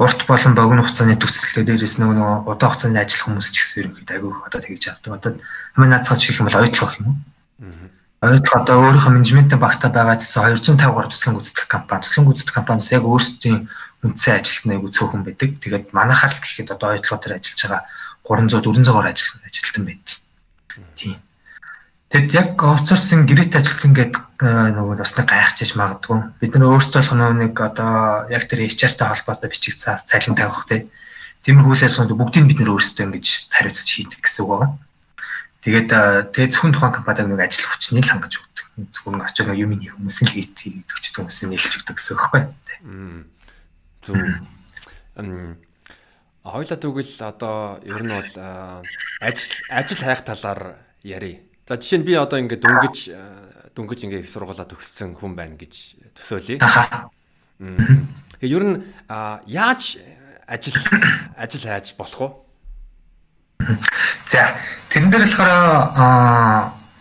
Урт 0.00 0.20
болон 0.24 0.52
богино 0.56 0.82
хугацааны 0.82 1.20
төсөлтөө 1.20 1.64
дээрээс 1.68 2.00
нөгөө 2.00 2.16
нөгөө 2.16 2.36
удаан 2.48 2.72
хугацааны 2.72 3.00
ажил 3.04 3.22
хүмүүс 3.28 3.48
ч 3.52 3.60
гэсэн 3.60 3.80
ерөнхийдөө 3.84 4.16
айгуу 4.16 4.32
одоо 4.48 4.60
тэгж 4.64 4.84
авдаг. 4.96 5.12
Одоо 5.12 5.30
хамгийн 5.76 5.92
наацгаж 5.92 6.20
хийх 6.24 6.40
юм 6.40 6.48
бол 6.48 6.60
ойдлох 6.64 6.92
юм 7.00 7.06
уу? 7.06 7.16
Ойлгох 8.24 8.56
одоо 8.56 8.80
өөрийнхөө 8.80 9.12
менежментийн 9.12 9.60
багтаа 9.60 9.92
байгаа 9.92 10.16
гэсэн 10.16 10.56
250 10.56 10.88
гаруй 10.88 11.12
туслан 11.12 11.36
гүйцэтгэх 11.36 11.68
компани. 11.68 12.00
Туслан 12.00 12.24
гүйцэтгэх 12.24 12.56
компаниас 12.56 12.88
яг 12.96 13.04
өөрсдийн 13.04 13.68
үндсэн 14.00 14.40
ажилтны 14.40 14.72
айгу 14.80 14.88
цөөхөн 14.88 15.20
байдаг. 15.20 15.60
Тэгээд 15.60 15.92
манайхаар 15.92 16.32
л 16.32 16.40
гэхэд 16.40 16.72
одоо 16.72 16.96
ойлгоо 16.96 17.18
дээр 17.20 17.36
ажиллаж 17.36 17.60
байгаа 17.60 17.82
300 18.24 18.64
400 18.64 18.96
гаруй 18.96 19.12
ажил 19.12 19.36
ажилтан 19.44 19.84
байд. 19.84 20.06
Тийм. 20.96 21.20
Тэгэд 22.08 22.30
яг 22.32 22.56
оцорсон 22.56 23.28
гэрээт 23.28 23.52
ажилтан 23.52 23.92
гэдэг 23.92 24.22
нөгөө 24.40 24.96
бас 24.96 25.12
нэг 25.20 25.26
гайхчихж 25.28 25.76
магадгүй. 25.76 26.18
Бид 26.40 26.52
нар 26.56 26.72
өөрсдөө 26.72 27.00
болох 27.04 27.36
нэг 27.36 27.52
одоо 27.52 28.24
яг 28.32 28.48
тэр 28.48 28.64
HR-тай 28.64 29.12
холбоотой 29.12 29.52
бичиг 29.52 29.76
цаас 29.76 30.08
цалин 30.08 30.32
тавих 30.32 30.64
те. 30.64 30.88
Тиймэрхүүлээс 31.44 32.00
бүгдийг 32.00 32.48
бид 32.48 32.64
нар 32.64 32.72
өөрсдөө 32.80 33.12
ингэж 33.12 33.52
хариуцж 33.52 33.84
хийдэг 33.84 34.24
гэсэн 34.24 34.40
үг 34.46 34.50
байгаа. 34.56 34.70
Тэгээд 35.66 35.90
тэгээд 36.30 36.52
зөвхөн 36.54 36.78
тухайн 36.78 36.94
компанид 36.94 37.26
нэг 37.26 37.42
ажил 37.42 37.66
хүчний 37.66 37.98
л 37.98 38.06
хангаж 38.06 38.38
өгдөг. 38.38 38.86
Зөвхөн 38.94 39.18
нэг 39.18 39.58
юм 39.58 39.74
хийх 39.74 39.98
хүмүүс 39.98 40.18
л 40.22 40.30
хийж 40.30 40.54
хийдэг 40.54 40.98
ч 41.02 41.10
хүмүүс 41.10 41.42
нээлж 41.42 41.74
өгдөг 41.82 41.96
гэсэн 41.98 42.14
үг 42.14 42.22
байхгүй. 42.22 42.42
Зөв. 44.06 44.14
Хоёлаа 46.46 46.78
тэгвэл 46.78 47.14
одоо 47.26 47.82
ер 47.82 47.98
нь 47.98 48.14
бол 48.14 48.32
ажил 49.18 49.58
ажил 49.66 49.98
хайх 50.06 50.22
талаар 50.22 50.78
ярив. 51.02 51.42
За 51.66 51.74
жишээ 51.74 51.98
нь 51.98 52.06
би 52.06 52.14
одоо 52.14 52.38
ингээд 52.38 52.62
дөнгөж 52.62 52.96
дөнгөж 53.74 54.00
ингээд 54.06 54.22
их 54.22 54.30
сургуулаа 54.30 54.70
төгссөн 54.70 55.18
хүн 55.18 55.34
байна 55.34 55.58
гэж 55.58 55.98
төсөөлье. 56.14 56.62
Тэгээ 58.38 58.54
ер 58.54 58.64
нь 58.70 58.78
яаж 59.50 59.98
ажил 60.46 60.78
ажил 61.34 61.66
хайж 61.66 61.98
болох 61.98 62.22
вэ? 62.22 62.45
За 64.26 64.54
тэрэн 64.90 65.10
дээр 65.10 65.24
болохоор 65.24 65.50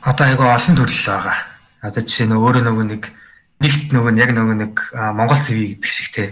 одоо 0.02 0.26
айгаа 0.26 0.56
олон 0.56 0.76
төрөл 0.76 1.06
байгаа. 1.06 1.38
Одоо 1.82 2.02
жишээ 2.02 2.28
нь 2.30 2.38
өөрөө 2.38 2.64
нөгөө 2.66 2.86
нэг 2.90 3.04
нэгт 3.62 3.94
нөгөө 3.94 4.12
яг 4.22 4.32
нөгөө 4.34 4.56
нэг 4.62 4.74
Монгол 4.94 5.38
CV 5.38 5.76
гэдэг 5.76 5.90
шиг 5.90 6.10
те. 6.14 6.26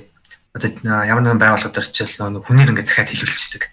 Одоо 0.53 0.69
ямар 0.83 1.23
нэгэн 1.25 1.41
байгууллагад 1.41 1.81
орчихвол 1.81 2.31
нөгөө 2.33 2.47
хүнээр 2.47 2.71
ингээд 2.73 2.89
захиад 2.89 3.09
хэлүүлчихдэг. 3.09 3.63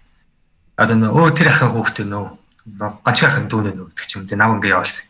Одоо 0.81 0.97
нөө 0.97 1.11
өө 1.13 1.37
тэр 1.37 1.49
ахын 1.53 1.73
хүүхдээ 1.77 2.07
нөө 2.09 2.25
ганч 3.05 3.19
ахын 3.25 3.47
дүүнээ 3.49 3.75
нөө 3.77 3.87
гэдэг 3.93 4.07
ч 4.09 4.13
юм 4.17 4.27
те 4.27 4.37
нав 4.37 4.57
ингээ 4.57 4.75
явуулсан. 4.75 5.07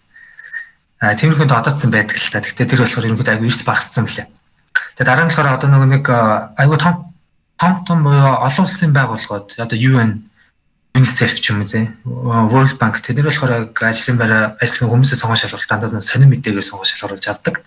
А 1.00 1.14
тиймэрхүү 1.14 1.46
одоодсан 1.46 1.90
байдаг 1.90 2.18
л 2.18 2.30
та. 2.30 2.42
Гэхдээ 2.42 2.66
тэр 2.68 2.82
болохоор 2.84 3.06
ерөнхийдөө 3.08 3.34
аягүй 3.38 3.48
эрс 3.48 3.62
багассан 3.64 4.04
мөлий. 4.04 4.26
Тэгээ 4.98 5.08
дараа 5.08 5.24
нь 5.24 5.30
болохоор 5.30 5.54
одоо 5.56 5.68
нэг 5.70 6.06
аягүй 6.60 6.78
том 6.78 6.94
том 7.60 7.72
том 7.84 7.98
буюу 8.04 8.34
олон 8.40 8.64
улсын 8.64 8.92
байгууллагууд 8.92 9.48
одоо 9.58 9.78
UN 9.78 10.29
UNICEF 10.94 11.38
ч 11.38 11.50
юм 11.54 11.62
уу 11.62 11.68
те 11.70 11.94
World 12.04 12.76
Bank 12.78 12.98
тэд 13.00 13.22
нар 13.22 13.30
болохоор 13.30 13.70
ажлын 13.70 14.18
байраа 14.18 14.42
ажлын 14.58 14.90
хүмүүсээ 14.90 15.18
сонгож 15.22 15.46
шалгуулт 15.46 15.70
дандаа 15.70 16.02
сонир 16.02 16.28
мэдээгээр 16.28 16.66
сонгож 16.66 16.90
шалгуулж 16.92 17.26
авдаг. 17.30 17.62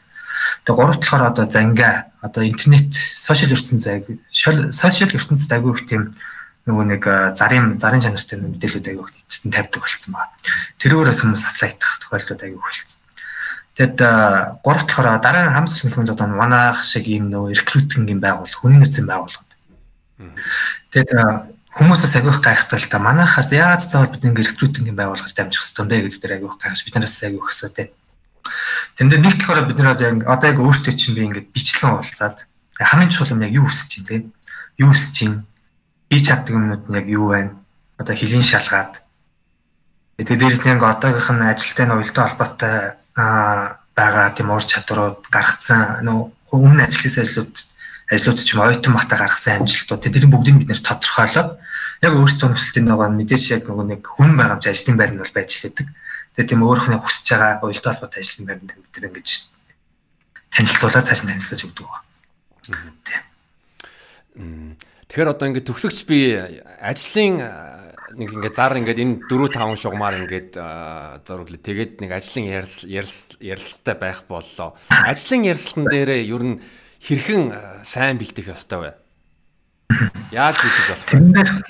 Тэгээ 0.67 0.75
гурав 0.75 0.99
талаар 0.99 1.31
одоо 1.31 1.45
зангаа 1.47 2.11
одоо 2.19 2.43
интернет 2.43 2.91
сошиал 2.93 3.55
ертөнцийн 3.55 3.79
зайг 3.79 4.03
сошиал 4.31 5.15
ертөнцид 5.15 5.51
аягүй 5.51 5.71
их 5.71 5.87
тийм 5.87 6.15
нөгөө 6.67 6.85
нэг 6.95 7.03
зарын 7.35 7.79
зарын 7.79 8.03
чанартай 8.03 8.39
мэдээлэлүүд 8.39 8.87
аягүй 8.91 9.07
их 9.07 9.15
эцэст 9.27 9.43
нь 9.47 9.55
тавьдаг 9.55 9.81
болсон 9.83 10.11
байна. 10.15 10.35
Тэрүүрээс 10.79 11.19
хүмүүс 11.23 11.43
аплайтах 11.47 11.91
тохиолдлууд 12.03 12.43
аягүй 12.43 12.59
их 12.59 12.67
болсон. 12.67 12.99
Тэгэд 13.75 13.99
гурав 14.63 14.83
талаараа 14.87 15.19
дараа 15.19 15.43
нь 15.47 15.55
хамс 15.55 15.83
юм 15.83 16.07
одоо 16.07 16.27
манайх 16.27 16.79
шиг 16.83 17.07
ийм 17.07 17.27
нөгөө 17.27 17.55
рекрутинг 17.59 18.07
юм 18.07 18.23
байгуул 18.23 18.47
хүний 18.47 18.79
нөөцийн 18.79 19.07
байгууллагууд. 19.07 19.51
Тэгэд 20.93 21.11
хүмүүсээс 21.73 22.15
агиох 22.21 22.37
гайхтай 22.37 22.77
л 22.77 22.89
та. 22.89 23.01
Манайхаар 23.01 23.49
яагаад 23.49 23.81
заавал 23.81 24.13
бид 24.13 24.25
ингэ 24.25 24.45
рекрутинг 24.53 24.93
байгууллагаар 24.93 25.33
дамжих 25.33 25.65
хэрэгтэй 25.65 25.85
бэ 25.89 25.97
гэдэг 26.05 26.21
дээр 26.21 26.37
агиох 26.37 26.57
гайхаш 26.61 26.85
бид 26.85 26.93
нараас 26.93 27.23
агиох 27.25 27.49
асуудаг. 27.49 27.89
Тэн 28.93 29.09
дээр 29.09 29.21
нэг 29.25 29.35
талаараа 29.41 29.65
бид 29.65 29.77
нараа 29.81 29.97
яг 29.97 30.21
одоо 30.29 30.47
яг 30.53 30.59
өөртөө 30.61 30.93
чинь 30.93 31.17
би 31.17 31.25
ингэ 31.25 31.49
бичлэн 31.49 31.97
уулзаад 31.97 32.45
хамгийн 32.77 33.09
чухал 33.09 33.33
юм 33.33 33.41
яг 33.41 33.53
юу 33.57 33.65
хүсэж 33.65 33.89
чинь 33.89 34.05
те? 34.05 34.15
Юу 34.77 34.93
хүсэж 34.93 35.11
чинь? 35.17 35.45
Би 36.09 36.21
чаддаг 36.21 36.53
юмнууд 36.53 36.85
нь 36.89 36.97
яг 36.99 37.07
юу 37.09 37.33
байна? 37.33 37.57
Одоо 37.97 38.13
хөлийн 38.13 38.45
шалгаад. 38.45 39.01
Тэгээ 40.21 40.37
дээрэс 40.45 40.63
нь 40.69 40.71
яг 40.77 40.83
одоогийнх 40.85 41.29
нь 41.33 41.49
ажилтай 41.49 41.85
нь 41.89 41.95
уялдаа 41.97 42.25
холбоотой 42.29 42.77
байгаа 43.97 44.29
тийм 44.37 44.53
ур 44.53 44.61
чадварууд 44.61 45.25
гаргацсан. 45.29 46.05
Нөө 46.05 46.29
өмнө 46.53 46.85
ажилласан 46.85 47.25
ажлууд 47.25 47.72
ажлууд 48.11 48.39
ч 48.39 48.51
юм 48.55 48.61
ойтон 48.63 48.93
мата 48.93 49.15
гаргасан 49.15 49.63
амжилтууд 49.63 50.03
тэдний 50.03 50.27
бүгдийг 50.27 50.57
бид 50.59 50.69
нэр 50.73 50.81
тодорхойлоод 50.83 51.49
яг 52.03 52.13
өөрсдөө 52.19 52.47
нөхцөлтийн 52.51 52.87
нөгөө 52.91 53.09
мэдээж 53.15 53.43
яг 53.55 53.63
нөгөө 53.69 53.85
нэг 53.87 54.01
хүн 54.03 54.31
байгаа 54.35 54.59
юм 54.59 54.63
чи 54.63 54.69
ажлын 54.71 54.97
байр 54.99 55.11
нь 55.15 55.21
бол 55.23 55.35
байж 55.35 55.51
лээдэг. 55.63 55.87
Тэгээ 56.35 56.49
тийм 56.51 56.61
өөрийнхөө 56.67 56.99
хүсэж 56.99 57.25
байгаа 57.31 57.63
уялдаа 57.63 57.91
холбоотой 57.95 58.19
ажлын 58.19 58.47
байранд 58.49 58.71
бид 58.75 58.93
нар 58.99 59.07
ингэж 59.07 59.29
танилцуулаад 60.51 61.07
цааш 61.07 61.21
нь 61.23 61.29
танилцуулж 61.31 61.63
өгдөг 61.63 61.87
байна. 61.87 62.03
Тийм. 63.07 64.75
Тэгэхээр 65.07 65.31
одоо 65.31 65.45
ингээд 65.47 65.69
төгсөгч 65.69 65.99
би 66.09 66.19
ажлын 66.81 67.37
нэг 68.17 68.29
ингээд 68.33 68.57
зар 68.57 68.77
ингээд 68.77 68.99
энэ 68.99 69.15
4 69.29 69.47
5 69.55 69.77
шугамаар 69.77 70.25
ингээд 70.25 70.51
зураглаа. 71.23 71.61
Тэгээд 71.61 72.01
нэг 72.01 72.11
ажлын 72.13 72.49
ярилцлагатай 72.51 73.95
байх 73.97 74.25
боллоо. 74.27 74.73
Ажлын 74.89 75.45
ярилцлаган 75.47 75.87
дээрээ 75.89 76.21
ер 76.29 76.43
нь 76.43 76.57
хэрхэн 77.03 77.83
сайн 77.83 78.15
бэлдэх 78.17 78.47
ёстой 78.55 78.79
вэ? 78.79 78.91
Яаж 80.31 80.55
бэлдэх 80.55 80.87
болох 80.87 81.07
вэ? 81.11 81.63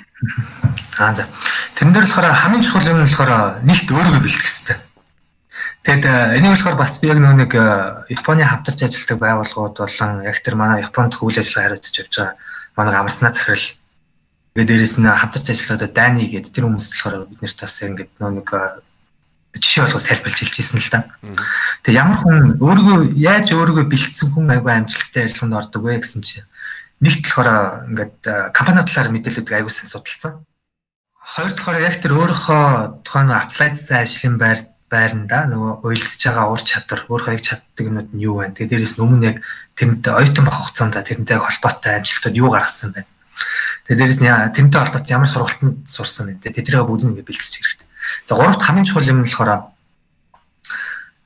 Аа 1.01 1.13
за. 1.17 1.25
Тэрэн 1.73 1.93
дээр 1.93 2.05
болохоор 2.05 2.29
хамгийн 2.29 2.61
чухал 2.61 2.85
юм 2.85 3.01
нь 3.01 3.09
болохоор 3.09 3.65
нэгт 3.65 3.89
өөрийгөө 3.89 4.21
бэлдэх 4.21 4.45
ёстой. 4.45 4.77
Тэгэд 5.83 6.05
энийг 6.37 6.53
болохоор 6.53 6.77
бас 6.77 7.01
би 7.01 7.09
яг 7.09 7.17
нэг 7.17 7.51
Японы 8.13 8.45
хамтарч 8.45 8.85
ажилладаг 8.85 9.19
байгууллагууд 9.19 9.75
болон 9.81 10.11
яг 10.23 10.37
тэр 10.39 10.55
манай 10.55 10.85
Японд 10.85 11.17
үйл 11.19 11.41
ажиллагаа 11.41 11.75
хариуцж 11.75 11.97
явж 11.97 12.13
байгаа 12.13 12.37
манай 12.77 12.95
амарснаа 13.01 13.33
захирал 13.33 13.67
тэгээд 14.53 14.69
дээрэс 14.69 14.95
нь 15.01 15.09
хамтарч 15.09 15.47
ажилладаг 15.49 15.91
Дани 15.91 16.29
гэдэг 16.29 16.53
тэр 16.53 16.65
хүмүүс 16.69 16.87
болохоор 16.87 17.27
бид 17.27 17.41
нарт 17.41 17.59
бас 17.59 17.75
ингээд 17.81 18.11
нэг 18.21 18.47
жишээ 19.53 19.85
болгож 19.85 20.05
тайлбарлаж 20.05 20.39
хэлчихсэн 20.41 20.79
л 20.81 20.89
да. 20.89 20.99
Тэгээ 21.85 22.01
ямар 22.01 22.17
хүн 22.17 22.57
өөрийгөө 22.57 22.99
яаж 23.21 23.53
өөрийгөө 23.53 23.85
бэлдсэн 23.85 24.27
хүн 24.33 24.49
аягүй 24.49 24.73
амжилттай 24.73 25.29
ажиллаганд 25.29 25.59
ордог 25.61 25.81
вэ 25.85 26.01
гэсэн 26.01 26.21
чинь 26.25 26.49
нэг 27.03 27.21
талаараа 27.21 27.85
ингээд 27.89 28.17
компани 28.55 28.81
талаар 28.81 29.13
мэдээлэлүүд 29.13 29.53
аягүй 29.53 29.73
сайн 29.73 29.91
судалсан. 29.93 30.33
Хоёр 31.21 31.53
талаараа 31.53 31.87
яг 31.87 32.01
тэр 32.01 32.17
өөрийнхөө 32.17 33.05
тухайн 33.05 33.29
апплайцсан 33.31 34.01
ажлын 34.01 34.35
байр 34.41 34.59
байранда 34.93 35.49
нөгөө 35.49 35.85
уйлдж 35.85 36.21
байгаа 36.21 36.51
ур 36.53 36.61
чадвар 36.61 37.01
өөрөө 37.09 37.33
яг 37.33 37.41
чаддаг 37.41 37.85
юмуд 37.85 38.09
нь 38.13 38.23
юу 38.23 38.41
вэ? 38.41 38.53
Тэгээ 38.53 38.71
дээрээс 38.77 38.95
нь 38.99 39.03
өмнө 39.05 39.27
яг 39.31 39.37
тэрнтэй 39.73 40.13
оюутан 40.13 40.45
байх 40.45 40.57
хугацаанд 40.61 40.95
тэрнтэй 41.01 41.37
холбоотой 41.41 41.97
амжилтууд 41.97 42.35
юу 42.37 42.49
гаргасан 42.53 42.93
бэ? 42.93 43.01
Тэгээ 43.89 43.97
дээрээс 43.97 44.21
нь 44.21 44.29
тэрнтэй 44.53 44.79
холбоотой 44.83 45.13
ямар 45.15 45.29
сургалтанд 45.31 45.89
сурсан 45.89 46.29
бэ? 46.29 46.45
Тэднийг 46.45 46.85
бүгдийг 46.85 47.09
ингээд 47.09 47.25
бэлтгэж 47.25 47.53
хэрэгтэй. 47.57 47.82
За 48.25 48.35
гуравт 48.35 48.61
хамгийн 48.61 48.85
чухал 48.85 49.09
юм 49.09 49.21
нь 49.21 49.27
болохоор 49.27 49.73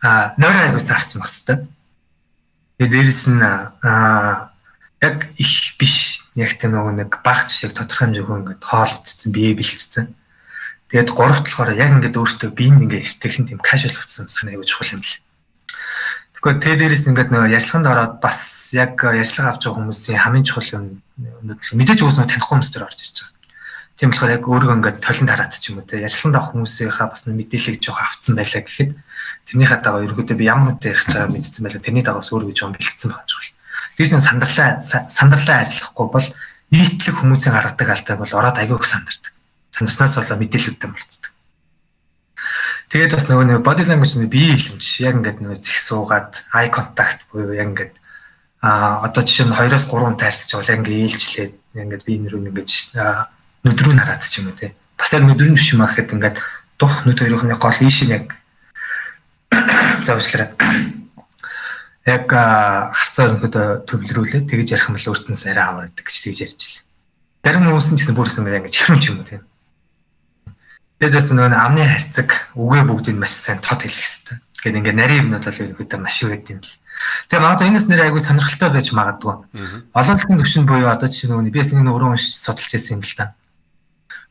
а 0.01 0.33
нойроо 0.37 0.63
аягүй 0.71 0.81
сарсан 0.81 1.21
байх 1.21 1.31
хэвээр. 1.31 1.67
Тэгээд 2.77 2.93
дээрэс 2.93 3.23
нь 3.33 3.41
а 3.41 4.51
яг 5.01 5.29
их 5.37 5.77
биш 5.77 6.25
яг 6.37 6.57
тэ 6.57 6.69
нөгөө 6.69 6.93
нэг 7.01 7.11
баг 7.25 7.49
жишээ 7.49 7.73
тодорхой 7.73 8.13
хэмжээгүй 8.13 8.37
ингээд 8.41 8.61
хоол 8.61 8.93
идсэн, 9.01 9.31
бие 9.33 9.53
бэлтцсэн. 9.57 10.13
Тэгээд 10.89 11.09
гуравт 11.13 11.45
болохоор 11.45 11.73
яг 11.73 11.91
ингээд 11.97 12.17
өөртөө 12.17 12.49
биеийг 12.53 12.81
ингээд 12.85 13.05
эвтэйхэн 13.17 13.45
тийм 13.49 13.59
casual 13.61 13.97
утсан 13.97 14.29
гэсэн 14.29 14.53
аягүй 14.53 14.65
чухал 14.69 14.97
юм 14.97 15.01
л. 15.01 15.17
Тэгэхээр 16.37 16.57
тэ 16.61 16.77
дээрээс 16.77 17.05
ингээд 17.09 17.29
нөгөө 17.33 17.53
ярьцлаганд 17.57 17.89
ороод 17.89 18.13
бас 18.21 18.69
яг 18.77 19.01
ярьцлага 19.01 19.57
авч 19.57 19.65
байгаа 19.65 19.81
хүмүүсийн 19.81 20.21
хамгийн 20.21 20.45
чухал 20.45 20.69
юм 20.77 20.83
мэдээж 21.17 21.99
үгүйс 22.05 22.17
нөө 22.21 22.29
танихгүй 22.29 22.53
хүмүүс 22.53 22.71
төр 22.71 22.85
орж 22.85 22.99
ирж 23.01 23.17
байгаа. 23.25 23.36
Тийм 23.97 24.13
болохоор 24.13 24.29
яг 24.37 24.45
өөрөө 24.45 24.73
ингээд 24.77 25.01
толон 25.01 25.25
тараад 25.25 25.57
ч 25.57 25.73
юм 25.73 25.81
уу 25.81 25.89
те 25.89 25.97
ярьсан 25.97 26.29
дах 26.29 26.53
хүмүүсийнхаа 26.53 27.09
бас 27.09 27.25
мэдээлэл 27.25 27.81
жоох 27.81 27.97
авцсан 27.97 28.37
байлаа 28.37 28.61
гэхэд 28.61 28.93
тэрнийхээ 29.49 29.81
дагуу 29.81 30.05
ерөнхийдөө 30.05 30.37
би 30.37 30.45
ямар 30.45 30.77
үнэтэй 30.77 30.93
ярих 30.93 31.09
чагаа 31.09 31.33
мэдсэн 31.33 31.65
байлаа 31.65 31.81
тэрний 31.81 32.05
дагаас 32.05 32.29
өөрөө 32.29 32.53
жоон 32.53 32.77
бэлтгэсэн 32.77 33.09
байгаа 33.09 33.25
ч. 33.25 33.57
Тэгээс 33.97 34.13
нь 34.13 34.21
сандарлаа 34.21 34.69
сандарлаа 34.85 35.57
арилгахгүй 35.65 36.07
бол 36.13 36.27
нийтлэг 36.69 37.15
хүмүүсийн 37.17 37.53
гаргадаг 37.57 37.89
алдааг 37.89 38.19
бол 38.21 38.37
ороод 38.37 38.57
аягүй 38.61 38.77
их 38.77 38.85
сандардаг. 38.85 39.33
Сандарснаас 39.73 40.13
болоо 40.21 40.37
мэдээлэлүүдтэй 40.45 40.89
мартдаг. 40.93 41.31
Тэгээд 42.93 43.15
бас 43.17 43.25
нөгөө 43.27 43.45
нэг 43.49 43.65
body 43.65 43.83
language 43.89 44.15
нь 44.21 44.29
бие 44.29 44.53
хэлэмж 44.53 44.85
яг 45.01 45.15
ингээд 45.17 45.41
нөгөө 45.41 45.57
зих 45.57 45.79
суугаад 45.81 46.45
eye 46.53 46.69
contact 46.69 47.25
буюу 47.33 47.57
яг 47.57 47.73
ингээд 47.73 47.93
а 48.61 49.01
одоо 49.09 49.25
жишээ 49.25 49.49
нь 49.49 49.57
2-оос 49.57 49.89
3 49.89 50.21
таарсч 50.21 50.49
бол 50.53 50.69
ингээд 50.69 51.01
ээлжлээд 51.17 51.53
ингээд 51.81 52.03
би 52.05 52.13
нэр 52.21 52.37
ингээд 52.37 52.69
нүдрүү 53.67 53.93
нараад 53.99 54.23
ч 54.23 54.39
юм 54.39 54.49
уу 54.49 54.55
те. 54.55 54.71
Бас 54.95 55.11
яг 55.11 55.27
нүдрүү 55.27 55.59
биш 55.59 55.75
юм 55.75 55.83
аа 55.83 55.91
гэхэд 55.91 56.15
ингээд 56.15 56.37
дух 56.79 57.03
нүд 57.03 57.19
хоёрын 57.19 57.59
гол 57.59 57.79
ийш 57.83 58.07
нь 58.07 58.15
яг 58.15 58.33
завшлаа. 60.07 60.55
Яг 62.07 62.25
харцаа 62.31 63.35
өрөнгөд 63.35 63.83
төвлөрүүлээ 63.83 64.47
тэгэж 64.47 64.67
ярих 64.71 64.87
юм 64.87 64.95
бол 64.95 65.09
өөртнөөс 65.11 65.43
арай 65.51 65.65
аваад 65.67 65.99
гэж 65.99 66.15
тэгж 66.23 66.39
ярьж 66.47 66.61
л. 66.63 66.79
Зарим 67.43 67.67
хүмүүс 67.67 67.91
нь 67.91 67.99
ч 67.99 68.07
гэсэн 68.07 68.15
бүрсэн 68.15 68.47
ингээд 68.47 68.71
чихрэмч 68.71 69.03
юм 69.11 69.19
уу 69.19 69.27
те. 69.27 69.43
Тэдэс 71.03 71.35
нөгөө 71.35 71.53
амны 71.53 71.83
харьцаг 71.85 72.49
үгээ 72.55 72.83
бүгдийг 72.87 73.17
маш 73.19 73.35
сайн 73.35 73.61
тод 73.61 73.85
хэлэх 73.85 74.01
хэрэгтэй. 74.01 74.37
Гэт 74.63 74.77
ингээд 74.81 74.97
нарийн 74.97 75.21
юмнууд 75.29 75.45
бол 75.45 75.61
ерөнхийдөө 75.61 75.99
маш 76.01 76.17
их 76.23 76.31
гэдэг 76.33 76.51
юм 76.57 76.61
л. 76.65 76.73
Тэгээ 77.29 77.43
магадгүй 77.45 77.67
энэс 77.69 77.85
нэр 77.87 78.01
айгүй 78.09 78.21
сонирхолтой 78.25 78.69
байж 78.73 78.87
магадгүй. 78.89 79.35
Олон 79.93 80.15
дэлхийн 80.17 80.39
төвшин 80.41 80.65
буюу 80.65 80.89
одоо 80.89 81.07
жишээ 81.07 81.29
нөгөө 81.29 81.53
би 81.53 81.61
бас 81.61 81.71
энэ 81.71 81.91
өөрөө 81.93 82.09
уншиж 82.17 82.33
судалж 82.41 82.71
байсан 82.73 82.97
юм 82.97 83.03
л 83.05 83.13
та. 83.13 83.25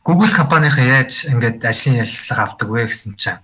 Google 0.07 0.31
компанийхаа 0.31 1.03
яаж 1.03 1.27
ингээд 1.27 1.67
ажлын 1.67 2.07
ярилцлага 2.07 2.43
авдаг 2.47 2.69
вэ 2.71 2.87
гэсэн 2.87 3.19
чинь 3.19 3.43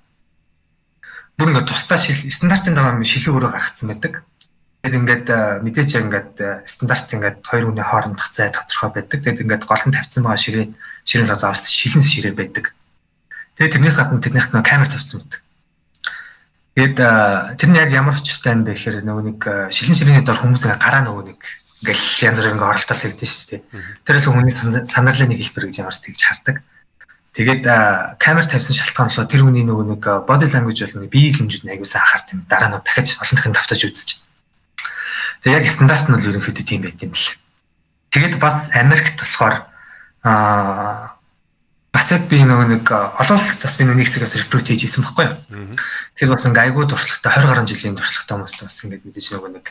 бүр 1.34 1.50
ингээд 1.50 1.66
тусдаа 1.66 1.98
стандартын 1.98 2.78
дагуу 2.78 3.02
шилэн 3.02 3.34
өөрөө 3.34 3.50
гаргацсан 3.50 3.90
байдаг. 3.90 4.22
Тэгээд 4.86 4.98
ингээд 5.02 5.26
мэдээж 5.66 5.90
ингээд 5.98 6.30
стандарт 6.62 7.10
ингээд 7.10 7.38
хоёр 7.42 7.74
хүний 7.74 7.82
хоорондох 7.82 8.30
зай 8.30 8.54
тодорхой 8.54 8.94
байдаг. 8.94 9.18
Тэгээд 9.26 9.42
ингээд 9.42 9.66
гол 9.66 9.82
нь 9.82 9.94
тавьсан 9.94 10.22
байгаа 10.22 10.38
ширээ 10.38 10.66
ширээ 11.02 11.34
заавал 11.34 11.58
шилэн 11.58 12.02
ширээ 12.06 12.34
байдаг. 12.38 12.64
Тэгээд 13.58 13.74
тэрнээс 13.82 13.98
гадна 13.98 14.22
тэрнийх 14.22 14.54
нь 14.54 14.62
камер 14.62 14.86
тавьсан 14.86 15.18
байдаг. 15.18 15.42
Тэгээд 16.78 16.96
тэр 17.58 17.68
нь 17.74 17.78
яг 17.78 17.90
ямар 17.90 18.14
учиртай 18.14 18.54
юм 18.54 18.62
бэ 18.62 18.78
гэхээр 18.78 19.02
нөгөө 19.02 19.24
нэг 19.34 19.40
шилэн 19.74 19.98
ширээний 19.98 20.22
дор 20.22 20.38
хүмүүс 20.38 20.62
ингээд 20.62 20.78
гараа 20.78 21.02
нөгөө 21.10 21.24
нэг 21.26 21.40
ингээл 21.82 22.30
янз 22.30 22.38
бүрийн 22.38 22.62
оролдол 22.62 23.00
хийдэж 23.02 23.26
шүү 23.26 23.48
дээ. 23.50 23.62
Тэр 24.06 24.16
л 24.22 24.30
хүний 24.30 24.54
санаарлын 24.54 25.34
нэг 25.34 25.42
хэлбэр 25.42 25.66
гэж 25.66 25.76
ямарс 25.82 26.00
тэгж 26.06 26.20
хардаг. 26.22 26.62
Тэгээд 27.34 27.64
камер 28.22 28.46
тавьсан 28.46 28.76
шалтгаанлаа 28.78 29.26
тэр 29.26 29.42
хүний 29.42 29.66
нөгөө 29.66 29.86
нэг 29.98 30.02
body 30.30 30.46
language 30.46 30.86
бол 30.86 31.02
нэг 31.02 31.10
бие 31.10 31.34
хэмжүүд 31.34 31.66
нэг 31.66 31.82
аюулсан 31.82 32.04
анхаарт 32.06 32.28
юм. 32.30 32.46
Дараа 32.46 32.70
нь 32.70 32.78
дахиж 32.86 33.18
олон 33.18 33.34
дахин 33.34 33.56
давтаж 33.56 33.80
үзэж. 33.82 34.08
Тэгээд 35.42 35.58
яг 35.58 35.66
стандарт 35.66 36.06
нь 36.06 36.14
бол 36.14 36.28
ерөнхийдөө 36.28 36.64
тийм 36.64 36.86
байт 36.86 37.02
юм 37.02 37.16
л. 37.18 37.34
Тэгээд 38.14 38.38
бас 38.38 38.70
Америкт 38.78 39.18
болохоор 39.18 39.66
аа 40.22 41.18
бас 41.92 42.08
яг 42.12 42.28
би 42.28 42.40
нөгөө 42.40 42.68
нэг 42.78 42.84
олон 42.88 43.36
улсад 43.36 43.64
бас 43.64 43.74
би 43.76 43.84
нэг 43.84 44.06
хэсгээс 44.06 44.44
рекрут 44.44 44.68
хийж 44.68 44.86
исэн 44.86 45.04
байхгүй 45.04 45.28
юу. 45.28 45.36
Тэгэхээр 46.16 46.32
бас 46.32 46.44
ингээ 46.48 46.64
айгуу 46.68 46.88
туршлагатай 46.88 47.32
20 47.42 47.48
гаруй 47.48 47.66
жилийн 47.68 47.96
туршлагатай 47.96 48.34
хүмүүст 48.36 48.60
бас 48.64 48.76
ингээ 48.84 49.00
мэдээж 49.04 49.26
нөгөө 49.36 49.50
нэг 49.56 49.66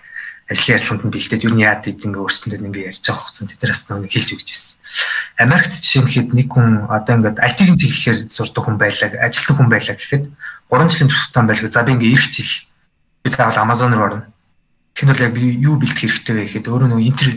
ажлын 0.51 0.75
ярилцлаганд 0.75 1.05
нь 1.07 1.13
бэлдээд 1.15 1.45
юу 1.47 1.55
яад 1.55 1.81
гэдэг 1.87 2.05
ингээ 2.11 2.23
өөрсөндөө 2.27 2.59
ингээ 2.67 2.87
ярьж 2.91 3.03
байгаа 3.07 3.23
хугацаанд 3.23 3.51
тэднээс 3.55 3.81
нэг 3.87 4.11
хэлж 4.11 4.29
өгч 4.35 4.49
ирсэн. 4.51 4.75
Америкт 5.39 5.73
жишээ 5.79 6.03
нь 6.03 6.11
хэд 6.11 6.29
нэг 6.35 6.47
хүн 6.51 6.91
одоо 6.91 7.13
ингээд 7.15 7.39
IT-ийн 7.39 7.79
чиглэлээр 7.79 8.19
сурдаг 8.27 8.63
хүн 8.67 8.75
байлаа, 8.75 9.09
ажилтдаг 9.15 9.55
хүн 9.55 9.69
байлаа 9.71 9.95
гэхэд 9.95 10.25
3 10.27 10.91
жилийн 10.91 11.09
туршлагатай 11.09 11.43
байлаа. 11.47 11.71
За 11.71 11.83
би 11.87 11.91
ингээд 11.95 12.15
ирэх 12.19 12.29
жил 12.35 12.51
би 13.23 13.29
заавал 13.31 13.63
Amazon 13.63 13.95
руу 13.95 14.05
орно. 14.11 14.27
Бол 15.01 15.23
яг 15.23 15.33
би 15.33 15.43
юу 15.55 15.79
бэлдэх 15.79 16.03
хэрэгтэй 16.03 16.35
вэ 16.35 16.43
гэхэд 16.45 16.67
өөрөө 16.67 16.89
нөгөө 16.91 17.07
интер 17.07 17.29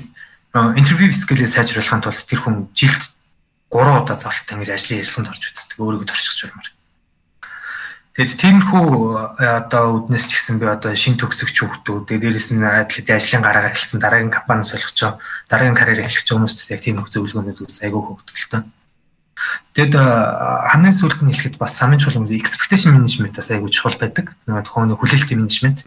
интервью 0.74 1.14
скиллээ 1.14 1.50
сайжруулахын 1.50 2.02
тулд 2.02 2.18
тэр 2.26 2.40
хүн 2.42 2.66
жилд 2.74 3.02
3 3.70 4.02
удаа 4.02 4.18
зоолттой 4.18 4.54
ингэж 4.58 4.70
ажлын 4.74 4.98
ярилцлаганд 5.02 5.30
орж 5.30 5.42
үздэг. 5.54 5.78
Өөрийгөө 5.78 6.08
туршиж 6.10 6.34
журмаар. 6.34 6.68
Тэгэд 8.14 8.38
тиймэрхүү 8.38 8.86
одоо 9.42 10.06
үднэс 10.06 10.30
ч 10.30 10.38
гэсэн 10.38 10.62
би 10.62 10.70
одоо 10.70 10.94
шин 10.94 11.18
төгсөгч 11.18 11.66
хүүхдүүд 11.66 12.14
дээрээс 12.14 12.54
нь 12.54 12.62
адилхан 12.62 13.18
ажлын 13.18 13.42
гараагаа 13.42 13.74
эхэлсэн 13.74 13.98
дараагийн 13.98 14.30
компани 14.30 14.62
солихчоо 14.62 15.18
дараагийн 15.50 15.74
карьер 15.74 16.06
эхлэх 16.06 16.22
хүмүүст 16.22 16.70
яг 16.70 16.86
тийм 16.86 17.02
зөвлөгөөнүүд 17.02 17.66
үс 17.66 17.82
айгүй 17.82 18.02
таа. 18.54 18.62
Тэгэд 19.74 19.98
хамгийн 19.98 20.94
сүүлд 20.94 21.26
нь 21.26 21.34
хэлэхэд 21.34 21.58
бас 21.58 21.74
самын 21.74 21.98
чуулганд 21.98 22.30
expectation 22.30 22.94
management-аас 22.94 23.50
айгүй 23.50 23.74
чухал 23.74 23.98
байдаг. 23.98 24.30
Нөгөө 24.46 24.62
тухайн 24.62 24.94
хүлээлтийн 24.94 25.42
менежмент. 25.42 25.82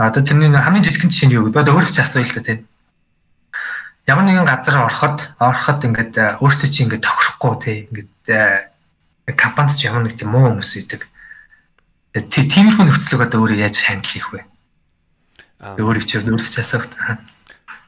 Одоо 0.00 0.24
тэрний 0.24 0.48
хамгийн 0.48 0.88
жижигэн 0.88 1.12
жишээ 1.12 1.28
нь 1.28 1.36
юу 1.36 1.52
вэ? 1.52 1.60
Одоо 1.60 1.76
өөрсдөө 1.76 2.00
ч 2.00 2.04
асууя 2.04 2.24
л 2.24 2.32
та 2.32 2.40
тийм. 2.40 2.64
Ямар 4.08 4.24
нэгэн 4.24 4.48
газар 4.48 4.88
ороход 4.88 5.36
ороход 5.36 5.84
ингээд 5.84 6.40
өөртөө 6.40 6.68
чи 6.72 6.88
ингээд 6.88 7.04
тохирохгүй 7.04 7.52
тийм 7.60 7.92
ингээд 7.92 8.69
компанид 9.26 9.76
ч 9.76 9.84
ямар 9.88 10.04
нэг 10.06 10.16
тийм 10.16 10.32
муу 10.32 10.54
хүмүүс 10.54 10.72
идэг 10.84 11.10
тиймэрхүү 12.14 12.84
нөхцөлөг 12.90 13.22
одоо 13.22 13.46
өөрөө 13.46 13.62
яаж 13.62 13.78
хандл 13.86 14.10
хийх 14.10 14.28
вэ? 14.34 14.42
Өөрийг 15.78 16.06
ч 16.10 16.18
өөрсөж 16.18 16.58
асуух. 16.58 16.90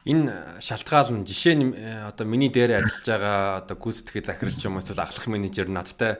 Энэ 0.07 0.59
шалтгаал 0.63 1.11
нь 1.11 1.27
жишээ 1.27 1.55
нь 1.59 1.75
э, 1.75 2.07
одоо 2.07 2.23
миний 2.27 2.47
дээр 2.47 2.79
ажиллаж 2.79 3.03
байгаа 3.03 3.63
одоо 3.63 3.75
гүйцэтгэх 3.75 4.23
захиралч 4.23 4.59
юм 4.63 4.79
эсвэл 4.79 5.03
ахлах 5.03 5.27
менежер 5.27 5.67
надтай 5.67 6.19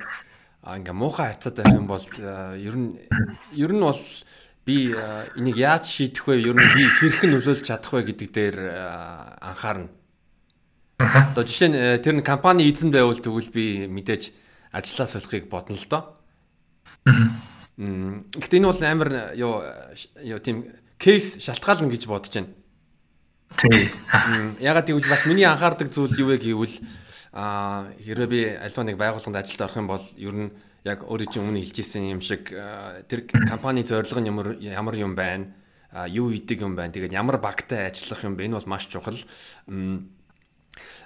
ингээ 0.63 0.95
муухай 0.95 1.35
хацаад 1.35 1.63
байх 1.63 1.71
юм 1.75 1.87
бол 1.87 2.03
э, 2.03 2.59
ер 2.59 2.75
нь 2.75 2.95
ер 3.55 3.71
нь 3.71 3.83
бол 3.83 3.99
би 4.67 4.91
э, 4.91 5.27
энийг 5.39 5.55
яаж 5.59 5.87
шийдэх 5.87 6.27
вэ? 6.27 6.43
Ер 6.43 6.55
нь 6.55 6.71
би 6.75 6.83
хэрхэн 6.87 7.31
нөлөөлж 7.35 7.63
чадах 7.63 7.91
вэ 7.91 8.07
гэдэг 8.11 8.29
дээр 8.31 8.57
анхаарна. 9.43 9.91
Одоо 10.99 11.43
жишээ 11.43 11.71
нь 11.71 11.77
тэр 12.03 12.15
нь 12.19 12.23
компани 12.23 12.67
эзэн 12.67 12.91
байвал 12.91 13.19
тэгвэл 13.19 13.51
би 13.51 13.87
мэдээж 13.87 14.42
ажиллаа 14.73 15.07
солихыг 15.07 15.47
бодно 15.47 15.77
л 15.77 15.87
доо. 15.87 16.17
Гэхдээ 17.77 18.59
энэ 18.59 18.69
бол 18.69 18.81
амар 18.81 19.09
юу 19.37 19.61
юу 20.25 20.39
тийм 20.41 20.65
кейс 20.97 21.37
шалтгаална 21.39 21.93
гэж 21.93 22.09
бодож 22.09 22.33
байна. 22.33 22.51
Тий. 23.57 23.89
Ягаад 24.59 24.89
гэвэл 24.89 25.09
бас 25.09 25.25
миний 25.29 25.45
анхаардаг 25.45 25.93
зүйл 25.93 26.17
юу 26.17 26.33
вэ 26.33 26.41
гэвэл 26.41 26.75
а 27.33 27.89
хэрвээ 28.01 28.29
би 28.29 28.41
альва 28.57 28.83
нэг 28.85 28.97
байгууллаганд 28.97 29.41
ажилд 29.41 29.61
орох 29.61 29.77
юм 29.77 29.87
бол 29.89 30.05
ер 30.17 30.33
нь 30.33 30.49
яг 30.85 31.01
өөрөө 31.01 31.27
чинь 31.33 31.43
өмнө 31.45 31.65
хэлжсэн 31.65 32.13
юм 32.13 32.21
шиг 32.21 32.53
тэр 33.09 33.25
компани 33.25 33.81
зорилго 33.81 34.21
нь 34.21 34.29
ямар 34.29 34.47
ямар 34.61 34.95
юм 34.97 35.17
байна 35.17 35.49
юу 36.13 36.29
идэг 36.29 36.61
юм 36.61 36.77
байна 36.77 36.93
тэгээд 36.93 37.13
ямар 37.17 37.41
багтай 37.41 37.89
ажиллах 37.89 38.21
юм 38.21 38.37
бэ 38.37 38.45
энэ 38.45 38.57
бол 38.61 38.69
маш 38.69 38.85
чухал 38.85 39.17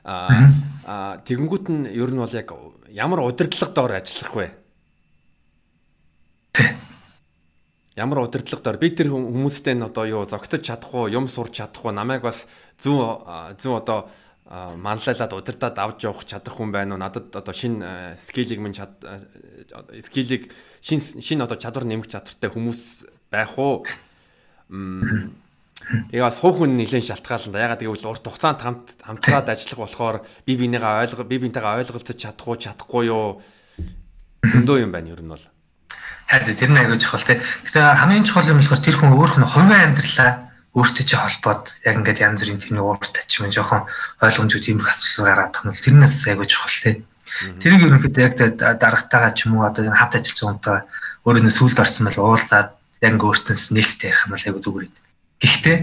а 0.03 1.20
тэгэнгүүт 1.24 1.65
нь 1.72 1.84
ер 1.95 2.11
нь 2.11 2.20
бол 2.20 2.36
яг 2.36 2.51
ямар 2.89 3.19
удирдлага 3.21 3.73
доор 3.73 3.91
ажиллах 3.97 4.33
вэ? 4.35 4.47
Ямар 7.97 8.19
удирдлага 8.21 8.63
дор 8.63 8.77
би 8.77 8.89
тэр 8.93 9.09
хүмүүстэй 9.09 9.73
нь 9.73 9.85
одоо 9.85 10.05
юу 10.05 10.23
зогтож 10.29 10.61
чадах 10.61 10.93
уу 10.93 11.09
юм 11.09 11.27
сурч 11.27 11.59
чадах 11.59 11.85
уу? 11.85 11.91
Намайг 11.91 12.21
бас 12.21 12.45
зүүн 12.77 13.57
зүүн 13.57 13.81
одоо 13.81 14.09
манлайлаад 14.47 15.33
удирдаад 15.33 15.77
авч 15.81 16.05
явах 16.05 16.23
чадах 16.23 16.55
хүн 16.55 16.71
байна 16.71 16.95
уу? 16.95 17.01
Надад 17.01 17.33
одоо 17.33 17.53
шин 17.53 17.81
скиллийг 18.15 18.61
минь 18.61 18.77
чад 18.77 19.01
скиллийг 20.05 20.53
шин 20.79 21.01
шин 21.01 21.41
одоо 21.41 21.57
чадвар 21.57 21.89
нэмэх 21.89 22.07
чадвартай 22.07 22.53
хүмүүс 22.53 23.09
байх 23.33 23.57
уу 23.57 23.83
Тэгээ 25.88 26.27
бас 26.27 26.39
хуух 26.43 26.59
хүн 26.59 26.75
нэлээд 26.75 27.07
шалтгаална 27.07 27.53
да. 27.55 27.65
Ягаад 27.71 27.81
гэвэл 27.83 28.11
урт 28.11 28.25
хугацаанд 28.27 28.59
хамт 28.59 28.88
хамтраад 28.99 29.47
ажиллах 29.47 29.79
болохоор 29.79 30.17
би 30.43 30.53
бинийгаа 30.59 31.07
ойлго 31.07 31.23
би 31.23 31.39
бинтэйгээ 31.39 31.79
ойлголцож 31.88 32.17
чадах 32.19 32.47
уу 32.47 32.59
чадахгүй 32.59 33.07
юу 33.07 33.39
өндөө 34.43 34.83
юм 34.83 34.91
байна 34.91 35.15
ер 35.15 35.23
нь 35.23 35.31
бол. 35.31 35.45
Харин 36.27 36.59
тэр 36.59 36.71
нь 36.75 36.79
аягүй 36.83 36.99
чухал 36.99 37.23
тий. 37.23 37.39
Тэгэхээр 37.39 38.03
хамгийн 38.03 38.27
чухал 38.27 38.51
юм 38.51 38.59
болохоор 38.59 38.83
тэр 38.83 38.97
хүн 38.99 39.15
өөрөх 39.15 39.38
нь 39.39 39.47
хувийн 39.47 39.85
амьдралаа 39.95 40.31
өөртөө 40.75 41.05
чи 41.07 41.15
холбоод 41.15 41.63
яг 41.88 41.95
ингээд 42.03 42.19
янз 42.19 42.43
бүрийн 42.43 42.59
тийм 42.59 42.83
ууртай 42.83 43.23
ч 43.23 43.39
юм 43.39 43.47
жоохон 43.47 43.88
ойлгомжгүй 44.19 44.59
тийм 44.59 44.83
их 44.83 44.91
асуудал 44.91 45.31
гараад 45.31 45.55
тах 45.55 45.63
нь 45.63 45.71
бол 45.71 45.85
тэрнээс 45.88 46.27
аягүй 46.27 46.47
чухал 46.51 46.77
тий. 46.83 46.95
Тэрийг 47.63 47.88
ерөнхийдөө 47.88 48.23
яг 48.27 48.33
дарагтайгаа 48.59 49.31
ч 49.31 49.47
юм 49.47 49.55
уу 49.57 49.65
одоо 49.65 49.88
энэ 49.88 49.95
хавт 49.95 50.19
ажиллаж 50.19 50.38
байгаатай 50.43 50.77
өөрөөс 51.23 51.55
сүлд 51.55 51.79
орсон 51.79 52.03
мэл 52.11 52.19
уулзаад 52.19 52.69
яг 52.75 53.11
ингээд 53.15 53.29
өөртөөс 53.31 53.63
нээлттэй 53.71 54.11
ярих 54.11 54.25
юм 54.27 54.31
бол 54.35 54.45
аягүй 54.45 54.61
зүгээр 54.67 54.85
юм. 54.91 55.06
Гэхдээ 55.38 55.77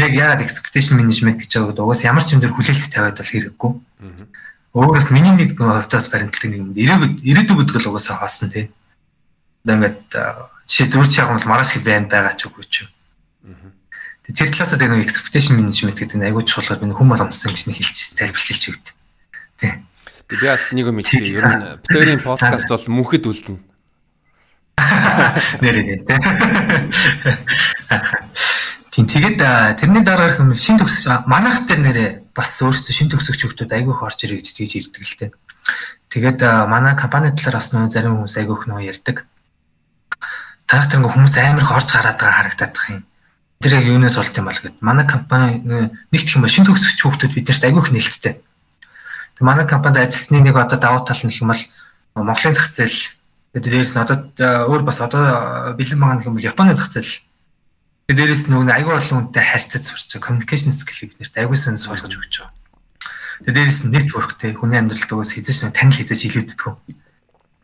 яг 0.00 0.12
яагаад 0.16 0.44
expectation 0.44 0.96
management 0.96 1.40
гэж 1.44 1.60
байгаа 1.60 1.84
угаас 1.84 2.04
ямар 2.08 2.24
ч 2.24 2.32
юм 2.32 2.40
дээр 2.40 2.56
хүлээлт 2.56 2.88
тавиад 2.88 3.20
бол 3.20 3.32
хэрэггүй. 3.32 3.72
Өөрөөс 4.74 5.08
миний 5.12 5.34
нэг 5.36 5.60
хувьдаас 5.60 6.08
баримтлагдаг 6.08 6.50
нэг 6.50 6.72
ирээдүйд 6.72 7.20
ирээдүйд 7.20 7.58
гэдэг 7.68 7.84
л 7.84 7.90
угаасаа 7.92 8.24
хаасан 8.24 8.48
тий 8.48 8.72
ингээд 9.64 10.12
жишээ 10.68 10.92
зүгээр 10.92 11.08
ч 11.08 11.14
яг 11.20 11.32
бол 11.32 11.48
маргааш 11.48 11.70
хэд 11.72 11.84
байна 11.88 12.08
байгаа 12.08 12.36
ч 12.36 12.48
үгүй 12.48 12.64
ч. 12.68 12.84
Тэр 14.28 14.48
талаасаа 14.48 14.76
тэр 14.80 14.92
нэг 14.92 15.08
expectation 15.08 15.56
management 15.56 15.96
гэдэг 15.96 16.16
нь 16.20 16.24
аягүй 16.28 16.44
чухал 16.44 16.80
би 16.80 16.92
хүм 16.92 17.08
боломжсон 17.12 17.52
гэж 17.52 17.72
нэг 17.72 17.80
хэлж 17.80 18.16
тайлбарлаж 18.16 18.64
өгд. 18.72 18.86
Тий. 19.60 19.72
Тэг 20.28 20.36
би 20.40 20.48
бас 20.48 20.68
нэг 20.72 20.84
юм 20.84 21.00
хэлье. 21.00 21.32
Ер 21.32 21.44
нь 21.48 21.64
битэрийн 21.80 22.20
подкаст 22.20 22.68
бол 22.68 22.84
мөнхөд 22.88 23.24
үлдэнэ. 23.24 23.60
Нэрээ 25.64 25.84
тий. 25.84 26.00
Тийм 26.08 26.20
тэгээд 29.02 29.42
тэрний 29.82 30.06
дараа 30.06 30.38
хэм 30.38 30.54
шин 30.54 30.78
төгс 30.78 31.26
манайх 31.26 31.66
дээр 31.66 31.80
нэрээ 31.82 32.10
бас 32.30 32.54
өөрсдөө 32.62 32.94
шин 32.94 33.10
төгсөгч 33.10 33.42
хүмүүс 33.42 33.74
айгүй 33.74 33.90
их 33.90 34.02
орж 34.06 34.18
ирээ 34.22 34.38
гэж 34.38 34.48
тэгж 34.54 34.72
ирдэг 34.78 35.02
л 35.02 35.18
дээ. 35.18 35.30
Тэгээд 36.14 36.40
манай 36.70 36.94
компани 36.94 37.34
талаар 37.34 37.58
бас 37.58 37.74
нөө 37.74 37.90
зарим 37.90 38.22
хүмүүс 38.22 38.38
айгүй 38.38 38.54
их 38.54 38.66
нөө 38.70 38.86
ярьдаг 38.86 39.26
тарах 40.66 40.88
тэр 40.88 41.04
хүмүүс 41.04 41.36
амар 41.38 41.62
их 41.62 41.72
орж 41.72 41.88
гараад 41.92 42.18
байгаа 42.18 42.38
харагдаад 42.40 42.74
их 42.76 42.88
юм. 42.90 43.04
Тэр 43.60 43.72
яг 43.78 43.84
юунаас 43.84 44.16
болт 44.16 44.36
юм 44.36 44.48
бол 44.48 44.60
гэд. 44.60 44.76
Манай 44.80 45.06
компани 45.06 45.60
нэгт 46.10 46.28
юм 46.34 46.48
шин 46.48 46.64
төгсөгч 46.64 46.98
хүүхдүүд 47.04 47.34
биднэрт 47.36 47.64
айгүйх 47.64 47.92
нээлттэй. 47.92 48.40
Тэг 48.40 49.44
манай 49.44 49.66
компанид 49.68 50.08
ажилласны 50.08 50.40
нэг 50.40 50.56
одоо 50.56 50.78
давуу 50.80 51.04
тал 51.04 51.20
нь 51.20 51.28
гэх 51.28 51.44
юм 51.44 51.52
бол 51.52 51.62
Монголын 52.16 52.56
зах 52.56 52.72
зээл 52.72 53.12
дээрээс 53.54 53.96
одоо 53.96 54.32
өөр 54.72 54.82
бас 54.82 55.00
одоо 55.04 55.76
бэлэн 55.76 56.00
байгаа 56.00 56.16
нэг 56.16 56.26
юм 56.26 56.36
бол 56.40 56.48
Японы 56.48 56.72
зах 56.72 56.88
зээл. 56.88 57.20
Дээрээс 58.08 58.52
нөгөө 58.52 58.74
айгүй 58.74 58.94
олон 59.00 59.32
хүнтэй 59.32 59.44
харьцаж 59.44 59.84
сурч 59.88 60.10
байгаа 60.12 60.26
communication 60.28 60.72
skill 60.76 61.08
биднэрт 61.08 61.40
айгүй 61.40 61.56
сэн 61.56 61.80
суулгаж 61.80 62.12
өгч 62.12 62.34
байгаа. 62.44 62.52
Дээрээс 63.48 63.80
нь 63.88 63.92
networkтэй 63.96 64.52
хүний 64.52 64.76
амьдралд 64.76 65.08
угаас 65.08 65.32
хизэж 65.32 65.72
танил 65.72 65.96
хизэж 65.96 66.20
илүүддэг 66.28 66.60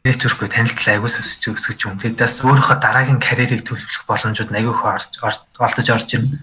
нэтворкгүй 0.01 0.49
танилцал 0.49 0.97
аягүй 0.97 1.13
өсөж 1.13 1.45
өсгөж 1.45 1.81
юм. 1.85 2.01
Тэдээс 2.01 2.41
өөрийнхөө 2.41 2.77
дараагийн 2.81 3.21
карьерийг 3.21 3.69
төлөвлөх 3.69 4.09
боломжууд 4.09 4.49
аягүй 4.49 4.73
их 4.73 4.85
олдож 5.61 5.89
орж 5.93 6.09
ирнэ. 6.17 6.41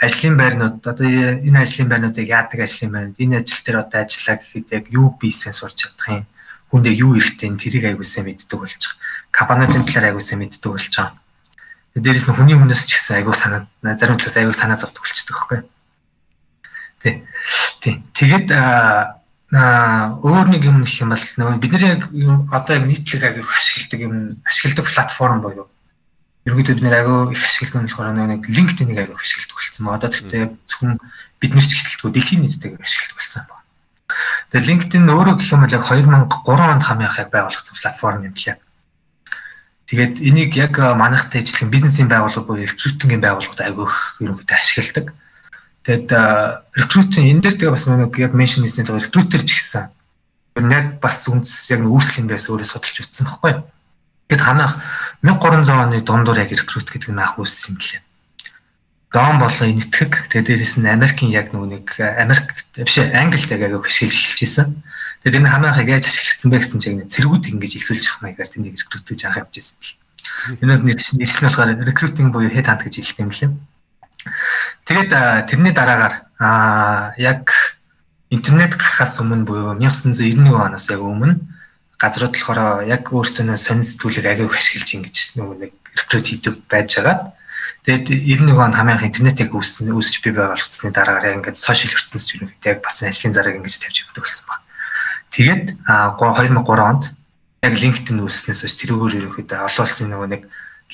Ажлын 0.00 0.36
байрнууд 0.40 0.80
одоо 0.80 1.04
энэ 1.04 1.60
ажлын 1.60 1.92
байрнуудыг 1.92 2.24
яадаг 2.24 2.64
ажлын 2.64 2.92
байрнууд 2.96 3.20
энэ 3.20 3.44
ажил 3.44 3.60
дээр 3.68 3.84
одоо 3.84 4.00
ажиллаа 4.00 4.36
гэхэд 4.40 4.68
яг 4.72 4.84
юу 4.88 5.12
бийсэн 5.12 5.52
сурч 5.52 5.76
чадах 5.84 6.08
юм. 6.08 6.24
Хүндээ 6.72 6.94
юу 7.04 7.20
эрэхтэй 7.20 7.52
тэрийг 7.52 7.84
аягуулсан 7.84 8.24
мэддэг 8.24 8.56
болж 8.56 8.80
байгаа. 8.80 8.96
Компаниудын 9.28 9.84
талаар 9.84 10.16
аягуулсан 10.16 10.40
мэддэг 10.40 10.72
болж 10.72 10.88
байгаа. 10.96 11.12
Дээрээс 11.96 12.28
нь 12.28 12.36
хүний 12.36 12.52
хүнээс 12.52 12.84
ч 12.84 13.00
гэсэн 13.00 13.24
аягүй 13.24 13.32
санаа 13.32 13.64
зарим 13.96 14.20
талаас 14.20 14.36
аягүй 14.36 14.52
санаа 14.52 14.76
зовдөг 14.76 15.00
болчихдог 15.00 15.32
байхгүй. 15.32 15.60
Тий. 17.00 17.24
Тий. 17.80 18.04
Тэгээд 18.12 18.52
аа 18.52 19.16
өөр 20.20 20.52
нэг 20.52 20.68
юм 20.68 20.84
гэх 20.84 21.00
юм 21.00 21.16
бол 21.16 21.24
нөгөө 21.24 21.56
бид 21.56 21.72
нар 21.72 21.84
яг 21.96 22.02
одоо 22.52 22.76
яг 22.76 22.84
нийтлэг 22.84 23.22
агиг 23.24 23.48
ашигладаг 23.48 24.00
юм 24.04 24.14
ашигладаг 24.44 24.84
платформ 24.84 25.40
боيو. 25.40 25.64
Ерөнхийдөө 26.44 26.74
бид 26.76 26.84
нар 26.84 27.00
агай 27.00 27.32
их 27.32 27.42
ашигладаг 27.48 27.80
нь 27.80 27.88
болохоор 27.88 28.12
нэг 28.12 28.42
LinkedIn-ийг 28.44 29.00
агай 29.00 29.16
ашигладаг 29.16 29.56
болсон 29.56 29.82
байна. 29.86 29.96
Одоо 29.96 30.10
тэгтээ 30.12 30.40
яг 30.44 30.52
зөвхөн 30.68 31.00
биднэрт 31.40 31.72
ихтэлгүй 31.72 32.10
дэлхийн 32.12 32.40
нийтэд 32.44 32.76
ашигладаг 32.76 33.16
болсон 33.16 33.42
байна. 33.48 33.64
Тэгээ 34.52 34.68
LinkedIn 34.68 35.04
өөрөө 35.08 35.34
гэх 35.40 35.52
юм 35.54 35.62
бол 35.64 35.76
яг 35.78 35.84
2003 35.88 36.72
онд 36.76 36.84
хамгийн 36.84 37.08
их 37.08 37.30
байгуулагдсан 37.32 37.76
платформ 37.80 38.20
юм 38.28 38.36
лээ. 38.36 38.58
Тэгээд 39.86 40.18
энийг 40.18 40.52
яг 40.58 40.78
манайхтай 40.78 41.42
ижилхэн 41.42 41.70
бизнесийн 41.70 42.10
байгууллага 42.10 42.42
буюу 42.42 42.66
рекрутингийн 42.66 43.22
байгууллагууд 43.22 43.62
агай 43.62 43.86
их 43.86 43.96
ерөнхийдөө 44.18 44.58
ашигладаг. 44.58 45.06
Тэгэд 45.86 46.08
рекрутинг 46.74 47.26
энэ 47.30 47.42
дээр 47.46 47.54
тэгээ 47.54 47.74
бас 47.74 47.86
нэг 47.86 48.18
яг 48.18 48.34
меншн 48.34 48.66
хийсний 48.66 48.82
тэгээ 48.82 49.06
рекрутер 49.06 49.42
ч 49.46 49.54
нь 50.58 50.72
яг 50.72 50.98
бас 50.98 51.28
үндэс 51.28 51.70
яг 51.70 51.84
үүсэл 51.84 52.24
юм 52.24 52.28
байс 52.32 52.48
өөрөө 52.48 52.66
судалж 52.66 52.96
утсан 53.04 53.28
байхгүй. 53.28 53.52
Тэгэд 54.26 54.42
ханаах 54.42 54.74
1300 55.22 55.70
оны 55.70 56.00
дундуур 56.00 56.38
яг 56.40 56.50
рекрут 56.50 56.88
гэдэг 56.88 57.12
нь 57.12 57.20
анх 57.20 57.38
үүссэн 57.38 57.76
юм 57.76 57.78
лээ. 57.78 58.05
Дон 59.16 59.40
болон 59.40 59.72
нэтгэг 59.80 60.28
тэгээ 60.28 60.44
дээрэс 60.44 60.76
нь 60.76 60.92
Америкийн 60.92 61.32
яг 61.32 61.56
нэг 61.56 61.88
Америк 61.96 62.52
биш 62.76 63.00
Англид 63.00 63.48
яг 63.48 63.64
яг 63.64 63.80
ашиглаж 63.80 64.12
эхэлж 64.12 64.40
байсан. 64.44 64.68
Тэгээд 65.24 65.40
энэ 65.40 65.52
хамаахыг 65.56 65.88
яаж 65.88 66.04
ашиглагдсан 66.12 66.50
бэ 66.52 66.60
гэсэн 66.60 66.80
чинь 66.84 67.08
цэргүүд 67.08 67.48
ингэж 67.48 67.80
илсүүлж 67.80 68.04
явах 68.04 68.20
маягаар 68.20 68.52
тэнийг 68.52 68.76
рекрутэж 68.76 69.24
анх 69.24 69.40
авч 69.40 69.56
ирсэн 69.56 69.76
бэл. 69.80 69.96
Энэ 70.60 71.00
нэрчлэл 71.16 71.48
болохоор 71.48 71.70
рекрутинг 71.80 72.28
буюу 72.28 72.52
head 72.52 72.68
hunt 72.68 72.84
гэж 72.84 72.94
хэлдэг 73.00 73.24
юм 73.24 73.32
лээ. 73.32 73.50
Тэгээд 74.84 75.10
тэрний 75.48 75.72
дараагаар 75.72 76.14
аа 76.36 77.16
яг 77.16 77.48
интернет 78.28 78.76
гарахаас 78.76 79.16
өмнө 79.16 79.48
буюу 79.48 79.72
1991 79.80 80.44
оноос 80.44 80.92
яг 80.92 81.00
өмнө 81.00 81.40
газрууд 81.96 82.36
болохоор 82.36 82.84
яг 82.84 83.08
өөрсдөө 83.08 83.56
сонин 83.56 83.80
сэтгүүлэг 83.80 84.28
агиуг 84.28 84.52
ашиглаж 84.52 84.92
ингэж 84.92 85.16
нөгөө 85.40 85.56
нэг 85.56 85.72
рекрут 86.04 86.28
хийдэг 86.28 86.54
байж 86.68 87.00
байгаа. 87.00 87.32
Тэгээд 87.86 88.10
91 88.42 88.58
он 88.58 88.74
хамгийн 88.74 88.98
анх 88.98 89.06
интернет 89.06 89.38
яг 89.38 89.54
үүссэн 89.54 89.94
үүсч 89.94 90.18
бий 90.18 90.34
болцсны 90.34 90.90
дараагаар 90.90 91.38
ингээд 91.38 91.54
сошиал 91.54 91.94
ертөнцид 91.94 92.42
юу 92.42 92.50
яг 92.66 92.82
бас 92.82 92.98
ажлын 92.98 93.30
зараг 93.30 93.62
ингэж 93.62 93.78
тавьж 93.78 94.10
өгдөг 94.10 94.26
болсон 94.26 94.44
ба. 94.50 94.58
Тэгээд 95.30 95.78
2003 95.86 96.82
онд 96.82 97.14
яг 97.62 97.74
LinkedIn 97.78 98.18
үүсснээс 98.26 98.66
хойш 98.66 98.74
тэрүүгээр 98.82 99.18
ерөөхдөө 99.22 99.58
олон 99.70 99.84
улсын 99.86 100.10
нөгөө 100.10 100.28
нэг 100.34 100.42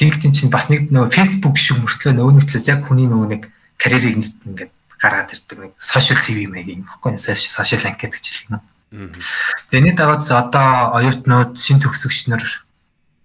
LinkedIn 0.05 0.37
чинь 0.37 0.53
бас 0.53 0.69
нэг 0.69 0.93
нөгөө 0.93 1.17
Facebook 1.17 1.57
шиг 1.57 1.81
мөртлөө 1.81 2.13
нөгөө 2.13 2.33
нэг 2.37 2.45
талаас 2.53 2.69
яг 2.69 2.81
хүний 2.85 3.09
нөгөө 3.09 3.29
нэг 3.41 3.43
карьерийг 3.81 4.17
ингээд 4.21 4.73
гаргаад 5.01 5.33
ирдэг 5.33 5.59
нэг 5.65 5.73
social 5.81 6.19
CV 6.21 6.45
маяг 6.45 6.69
юм 6.77 6.85
баггүй 6.85 7.17
social 7.17 7.83
anket 7.89 8.13
гэж 8.13 8.25
хэлэх 8.29 8.53
юм. 8.53 8.61
Тэрний 9.73 9.97
дагаад 9.97 10.21
одоо 10.29 10.93
оюутнууд 11.01 11.57
шин 11.57 11.81
төгсөгч 11.81 12.29
нар 12.29 12.45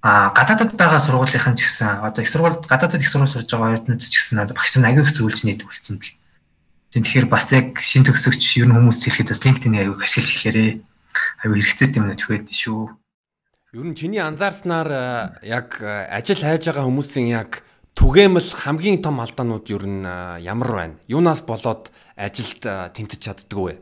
а 0.02 0.30
гадаадд 0.30 0.78
байгаа 0.78 1.02
сургуулийнхан 1.02 1.58
ч 1.58 1.66
гэсэн 1.66 2.06
одоо 2.06 2.22
их 2.22 2.30
сургууль 2.30 2.62
гадаадд 2.70 3.02
их 3.02 3.10
сургууль 3.10 3.30
сурж 3.30 3.50
байгаа 3.50 3.82
оюутнууд 3.82 4.02
ч 4.02 4.14
гэсэн 4.14 4.40
одоо 4.46 4.54
багш 4.54 4.78
нар 4.78 4.94
агиох 4.94 5.10
зөвлөж 5.10 5.42
нийт 5.44 5.66
үлдсэн 5.66 5.98
бэл. 5.98 6.14
Тэгэхээр 6.94 7.26
бас 7.26 7.52
яг 7.52 7.82
шин 7.82 8.06
төгсөгч 8.06 8.62
ер 8.62 8.70
нь 8.70 8.76
хүмүүс 8.78 9.02
хэлэхэд 9.04 9.32
бас 9.34 9.42
LinkedIn-ийг 9.42 9.82
агиох 9.90 10.06
ашиглаж 10.06 10.32
эхлээрээ 10.38 10.72
аюу 11.44 11.56
хэрэгцээтэй 11.58 12.00
юмнууд 12.00 12.22
хөөхд 12.22 12.50
шүү. 12.54 12.82
Ер 13.74 13.84
нь 13.84 13.98
чиний 13.98 14.22
анзаарснаар 14.22 15.42
яг 15.44 15.82
ажил 15.82 16.40
хайж 16.40 16.70
байгаа 16.70 16.86
хүмүүсийн 16.86 17.28
яг 17.34 17.66
түгээмэл 17.98 18.50
хамгийн 18.54 19.02
том 19.02 19.20
алдаанууд 19.20 19.66
юу 19.74 19.82
н 19.82 20.06
ямар 20.40 20.72
байна? 20.72 20.96
Юунаас 21.10 21.42
болоод 21.42 21.90
ажилд 22.16 22.62
тэмцэж 22.64 23.20
чаддгүй 23.26 23.66
вэ? 23.66 23.74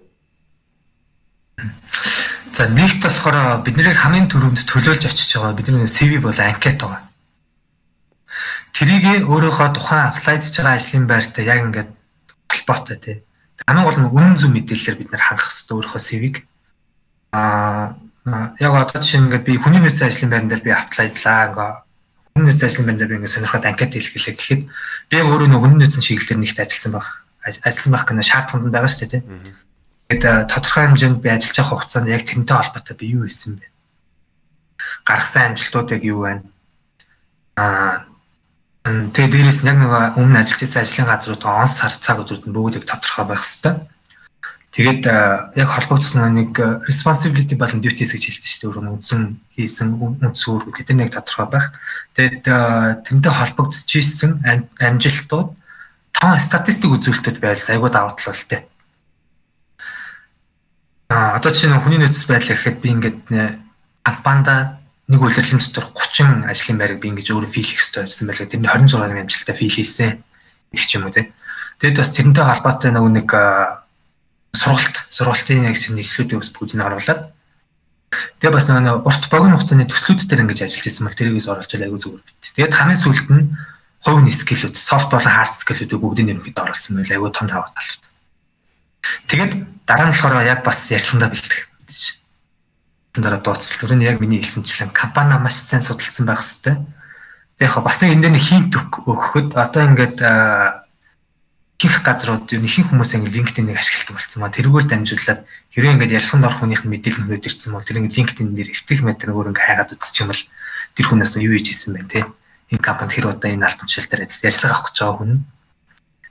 За 2.54 2.68
нэгт 2.68 3.02
болохоор 3.02 3.64
бидний 3.66 3.94
хамгийн 3.94 4.30
түрүүнд 4.30 4.68
төлөөлж 4.70 5.04
очиж 5.08 5.40
байгаа 5.40 5.58
бидний 5.58 5.88
CV 5.88 6.22
бол 6.22 6.36
анкет 6.36 6.78
байгаа. 6.82 7.02
Тэрийг 8.76 9.26
өөрөөхөө 9.26 9.70
тухайн 9.74 10.12
аплайдж 10.12 10.52
байгаа 10.54 10.76
ажлын 10.76 11.08
байртай 11.08 11.46
яг 11.46 11.60
ингээд 11.66 11.90
холбоотой 12.52 12.98
тий. 13.00 13.18
Хамгийн 13.66 13.88
гол 13.88 14.00
нь 14.04 14.12
үнэн 14.12 14.36
зөв 14.38 14.52
мэдээлэлээр 14.52 15.00
бид 15.00 15.10
нэр 15.12 15.24
хангах 15.24 15.48
хэрэгтэй 15.48 15.76
өөрөөхөө 15.80 16.02
CV-г. 16.04 16.36
Аа 17.32 17.96
яг 18.60 18.74
одоо 18.74 19.02
чинь 19.02 19.30
ингээд 19.30 19.46
би 19.46 19.58
хүний 19.58 19.80
нөөцийн 19.80 20.10
ажлын 20.10 20.30
байран 20.30 20.50
дээр 20.50 20.64
би 20.66 20.72
аплайдлаа 20.74 21.40
ингээ 21.50 21.72
хүн 22.34 22.44
нөөц 22.50 22.62
ажлын 22.66 22.86
байр 22.90 22.98
дээр 22.98 23.12
би 23.12 23.16
ингээд 23.22 23.36
сонирхоод 23.38 23.66
анкет 23.70 23.94
хэлгэлээ 23.94 24.36
гэхэд 24.36 24.62
би 25.12 25.16
өөрөө 25.22 25.50
нөгөө 25.54 25.70
хүн 25.70 25.80
нөөцийн 25.80 26.04
чиглэлээр 26.04 26.42
нэгт 26.42 26.60
ажилласан 26.60 26.94
байх 26.98 27.10
ажилласан 27.46 27.92
байх 27.94 28.06
гэнэ 28.10 28.24
шаардлаганд 28.26 28.74
байгаа 28.74 28.90
шүү 28.90 29.02
дээ 29.06 29.14
тийм. 29.14 29.56
Тэгээд 30.10 30.50
тодорхой 30.54 30.84
хэмжээнд 30.86 31.20
би 31.22 31.30
ажиллаж 31.34 31.58
байгаа 31.58 31.72
хугацаанд 31.74 32.14
яг 32.14 32.24
тэрнтэй 32.30 32.58
холбоотой 32.58 32.96
би 32.98 33.06
юу 33.18 33.26
хийсэн 33.26 33.58
бэ? 33.58 33.66
Гаргасан 35.02 35.58
амжилтуудыг 35.58 36.02
юу 36.06 36.20
байна? 36.30 36.44
Аа 37.58 38.06
тэгээд 38.86 39.34
дээрээс 39.34 39.66
яг 39.66 39.82
нэг 39.82 39.92
өмнө 40.22 40.46
ажиллаж 40.46 40.62
байсан 40.62 40.82
ажлын 40.86 41.10
газрууд 41.10 41.44
он 41.50 41.66
сар 41.66 41.94
цаг 41.98 42.22
өдрүүд 42.22 42.46
нь 42.46 42.54
бүгд 42.54 42.86
тодорхой 42.86 43.26
байх 43.26 43.42
хэвээр 43.42 43.82
Тэгээд 44.76 45.08
яг 45.56 45.70
холбогдсон 45.72 46.36
нэг 46.36 46.60
responsibility 46.84 47.56
болон 47.56 47.80
duties 47.80 48.12
гэж 48.12 48.28
хэлдэг 48.28 48.44
шүү 48.44 48.60
дээ. 48.60 48.70
Өөрөө 48.76 48.96
үндсэн 49.00 49.22
хийсэн 49.56 49.90
үндсүүр 50.20 50.68
гэдэг 50.76 50.96
нэг 51.00 51.10
тодорхой 51.16 51.48
байх. 51.48 51.72
Тэгээд 52.20 52.44
тэрнтэй 53.08 53.32
холбогдож 53.32 53.88
ийсэн 53.88 54.44
амжилтууд 54.76 55.56
тон 56.12 56.40
статистик 56.44 56.92
үзүүлэлтүүд 56.92 57.40
байрлал 57.40 57.72
айгуу 57.72 57.88
даваа 57.88 58.20
талтай. 58.20 58.68
А 61.10 61.38
одоо 61.38 61.52
чинь 61.52 61.76
хүний 61.78 62.02
нөөцс 62.02 62.26
байдал 62.26 62.58
гэхэд 62.58 62.82
би 62.82 62.90
ингээд 62.90 63.20
компанид 64.02 64.82
нэг 65.06 65.22
үйлрлийн 65.22 65.62
дотор 65.62 65.86
30 65.94 66.50
ажлын 66.50 66.78
байрыг 66.82 67.00
би 67.02 67.14
ингэж 67.14 67.30
өөрөө 67.30 67.52
фил 67.54 67.66
хийх 67.66 67.78
хэрэгтэй 67.78 68.04
байсан 68.10 68.26
байлаа. 68.26 68.50
Тэрний 68.50 68.70
26 68.74 69.22
амжилттай 69.22 69.56
фил 69.56 69.76
хийсэн 69.78 70.12
гэх 70.74 70.96
юм 70.98 71.06
уу 71.06 71.14
те. 71.14 71.30
Тэгэд 71.78 72.02
бас 72.02 72.12
тэрнтэй 72.18 72.42
холбоотой 72.42 72.90
нэг 72.90 73.06
нэг 73.22 73.30
сургалт 74.56 74.96
сургалтын 75.14 75.70
яг 75.70 75.78
шинэ 75.78 76.02
нислүүдийн 76.02 76.42
ус 76.42 76.50
бүгдийг 76.50 76.82
оруулаад 76.82 77.30
тэгээ 78.40 78.56
бас 78.56 78.68
нэг 78.72 79.06
урт 79.06 79.24
богино 79.30 79.60
хугацааны 79.60 79.86
төслүүд 79.86 80.26
дээр 80.26 80.48
ингэж 80.48 80.66
ажиллаж 80.66 80.86
ирсэн 80.88 81.06
бол 81.06 81.20
тэрийгээс 81.20 81.52
оруулж 81.52 81.72
айгүй 81.76 82.00
зүгээр 82.00 82.24
бит. 82.24 82.50
Тэгээд 82.56 82.78
хамгийн 82.80 83.04
сүүлд 83.04 83.30
нь 83.30 83.44
хувийн 84.06 84.32
скиллүүд, 84.32 84.76
софт 84.80 85.10
болон 85.12 85.34
хард 85.34 85.54
скиллүүдийг 85.54 86.00
бүгдийг 86.00 86.28
нэмэхэд 86.32 86.62
оруулсан 86.62 86.96
байл 86.96 87.14
айгүй 87.14 87.32
том 87.36 87.48
даваа 87.52 87.74
талууд. 87.76 88.05
Тэгээд 89.28 89.54
дараа 89.86 90.08
нь 90.10 90.14
болохоор 90.14 90.46
яг 90.46 90.62
бас 90.64 90.90
ярилцлагандаа 90.92 91.32
бэлдэх 91.34 91.60
гэж. 91.88 92.02
Дараа 93.16 93.40
дууцлал 93.40 93.80
түрүүний 93.80 94.10
яг 94.10 94.20
миний 94.20 94.42
хэлсэнчлэн 94.42 94.92
компани 94.92 95.38
маш 95.40 95.56
сайн 95.60 95.82
судалсан 95.82 96.26
байх 96.26 96.44
хэвээр. 96.44 96.84
Тэгээд 97.58 97.72
яг 97.72 97.84
бас 97.84 98.00
энэ 98.04 98.22
дээр 98.22 98.40
хинт 98.40 98.74
өгөхөд 98.76 99.56
одоо 99.56 99.82
ингээд 99.88 100.20
их 101.86 102.02
газрууд 102.02 102.50
юу 102.50 102.64
ихэнх 102.64 102.90
хүмүүс 102.90 103.20
ингэ 103.20 103.36
LinkedIn-ийг 103.36 103.78
ашигладаг 103.78 104.16
болсон 104.16 104.40
маа 104.42 104.52
тэрүүгээр 104.56 104.90
дамжуулаад 104.90 105.42
хэрэв 105.76 105.92
ингээд 105.94 106.16
ярилцлаганд 106.18 106.48
орох 106.48 106.60
хүнийх 106.64 106.82
нь 106.88 106.92
мэдээлэл 106.96 107.28
нөхөд 107.28 107.46
ирсэн 107.46 107.76
бол 107.76 107.84
тэр 107.84 108.00
ингээд 108.00 108.16
LinkedIn 108.16 108.48
дээр 108.56 108.70
эвтэх 108.72 109.00
метр 109.04 109.36
өөр 109.36 109.52
ингээд 109.52 109.68
хайгаад 109.68 109.94
үзчих 109.94 110.24
юм 110.24 110.32
бол 110.32 110.44
тэр 110.96 111.06
хүнээс 111.12 111.34
юу 111.44 111.54
хийж 111.54 111.68
исэн 111.76 111.92
бэ 112.00 112.08
те 112.08 112.20
энэ 112.72 112.80
компанид 112.80 113.14
хэр 113.14 113.28
удаа 113.28 113.52
энэ 113.52 113.68
албан 113.68 113.86
тушаал 113.92 114.08
дээр 114.08 114.24
ярилцлага 114.24 114.72
авах 114.72 114.88
гэж 114.88 114.98
байгаа 115.04 115.18
хүн 115.20 115.32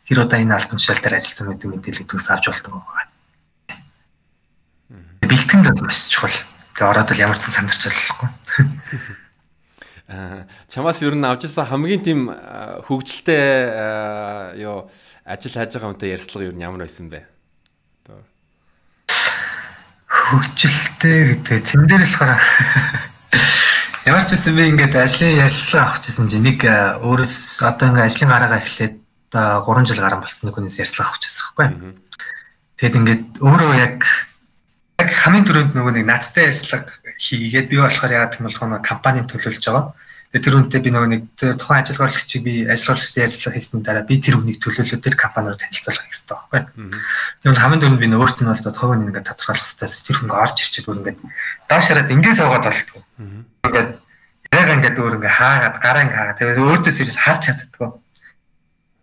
хэр 0.04 0.24
удаа 0.24 0.40
энэ 0.40 0.54
албан 0.54 0.76
тушаал 0.76 1.00
дээр 1.00 1.16
ажилласан 1.16 1.56
гэдэг 1.56 1.68
мэдээлэл 1.72 2.08
төгс 2.08 2.28
авч 2.28 2.44
болдог 2.52 2.72
байгаа. 2.76 3.08
Бэлтгэнд 5.24 5.66
бол 5.72 5.88
маш 5.88 6.08
чухал. 6.12 6.36
Тэгээ 6.76 6.90
ороод 6.92 7.10
л 7.12 7.24
ямар 7.24 7.38
ч 7.40 7.48
сандарч 7.48 7.82
болохгүй. 7.88 8.28
Аа 10.12 10.44
чамаас 10.72 11.00
ер 11.00 11.16
нь 11.16 11.24
авч 11.24 11.48
ирсэн 11.48 11.64
хамгийн 11.64 12.04
тийм 12.04 12.20
хөгжилтэй 12.84 14.60
ёо 14.60 14.92
ажил 15.24 15.56
хайж 15.56 15.72
байгаа 15.72 15.88
хүнтэй 15.88 16.12
ярилцлага 16.12 16.52
юу 16.52 16.58
ямар 16.60 16.84
байсан 16.84 17.08
бэ? 17.08 17.24
Хөгжилтэй 20.04 21.18
гэдэг 21.32 21.60
тэн 21.64 21.88
дээр 21.88 22.04
болохоор 22.04 22.36
ямар 24.04 24.24
ч 24.28 24.36
байсан 24.36 24.52
би 24.52 24.68
ингээд 24.68 24.94
ажлын 25.00 25.40
ярилцлага 25.40 25.84
авах 25.88 26.04
гэсэн 26.04 26.28
чинь 26.28 26.44
нэг 26.44 26.60
э, 26.68 27.00
өөрөөс 27.00 27.64
одоо 27.64 27.88
ингээд 27.88 28.08
ажлын 28.12 28.28
гараагаа 28.28 28.60
эхлээд 28.60 29.03
3 29.34 29.90
жил 29.90 30.00
гарan 30.00 30.22
болцсон 30.22 30.54
хүнээс 30.54 30.78
ярилцлага 30.80 31.10
авах 31.10 31.20
гэсэн 31.20 31.42
байхгүй. 31.42 31.66
Тэгэд 32.78 32.98
ингээд 32.98 33.24
өөрөө 33.42 33.72
яг 33.76 33.98
яг 35.02 35.10
хамгийн 35.10 35.46
түрүүнд 35.46 35.72
нөгөө 35.74 35.92
нэг 35.98 36.06
надтай 36.06 36.48
ярилцлага 36.48 36.88
хийгээд 37.18 37.66
би 37.68 37.76
болохоор 37.82 38.14
яагаад 38.14 38.34
гэвэл 38.38 38.86
компанийн 38.86 39.26
төлөөлж 39.26 39.62
байгаа 39.66 39.94
Тэр 40.34 40.58
үнтэй 40.58 40.82
би 40.82 40.90
нөгөө 40.90 41.10
нэг 41.14 41.22
тухайн 41.38 41.86
ажил 41.86 42.02
горлогчийг 42.02 42.42
би 42.42 42.66
ажил 42.66 42.90
горлогчтой 42.90 43.22
ярилцлага 43.22 43.54
хийсний 43.54 43.86
дараа 43.86 44.02
би 44.02 44.18
тэр 44.18 44.42
үнийг 44.42 44.58
төлөөлөө 44.58 44.98
тэр 44.98 45.14
компаниуд 45.14 45.62
танилцуулах 45.62 46.10
хэрэгтэй 46.10 46.34
байхгүй. 46.34 46.60
Тэр 47.38 47.54
хамгийн 47.54 47.82
дөрөнд 47.86 48.02
би 48.02 48.10
өөрт 48.18 48.42
нь 48.42 48.50
бол 48.50 48.58
за 48.58 48.74
хувийн 48.74 49.06
ингээд 49.06 49.30
тодорхойлох 49.30 49.62
хэрэгтэй. 49.62 49.94
Тэр 49.94 50.18
хүн 50.18 50.34
орж 50.34 50.56
ирчихэд 50.58 50.86
бүр 50.90 50.98
ингээд 51.06 51.18
даашраад 51.70 52.10
ингээд 52.10 52.38
суугаад 52.42 52.66
болтгоо. 52.66 53.02
Ингээд 53.62 53.90
яг 54.58 54.68
ингээд 54.74 54.98
өөр 54.98 55.14
ингээд 55.22 55.38
хаагаад 55.38 55.76
гараа 55.78 56.02
ингээд 56.02 56.18
хаагаад 56.18 56.38
тэгээд 56.42 56.62
өөртөөс 56.66 56.98
ирээс 56.98 57.18
харж 57.22 57.40
чаддаггүй. 57.46 57.88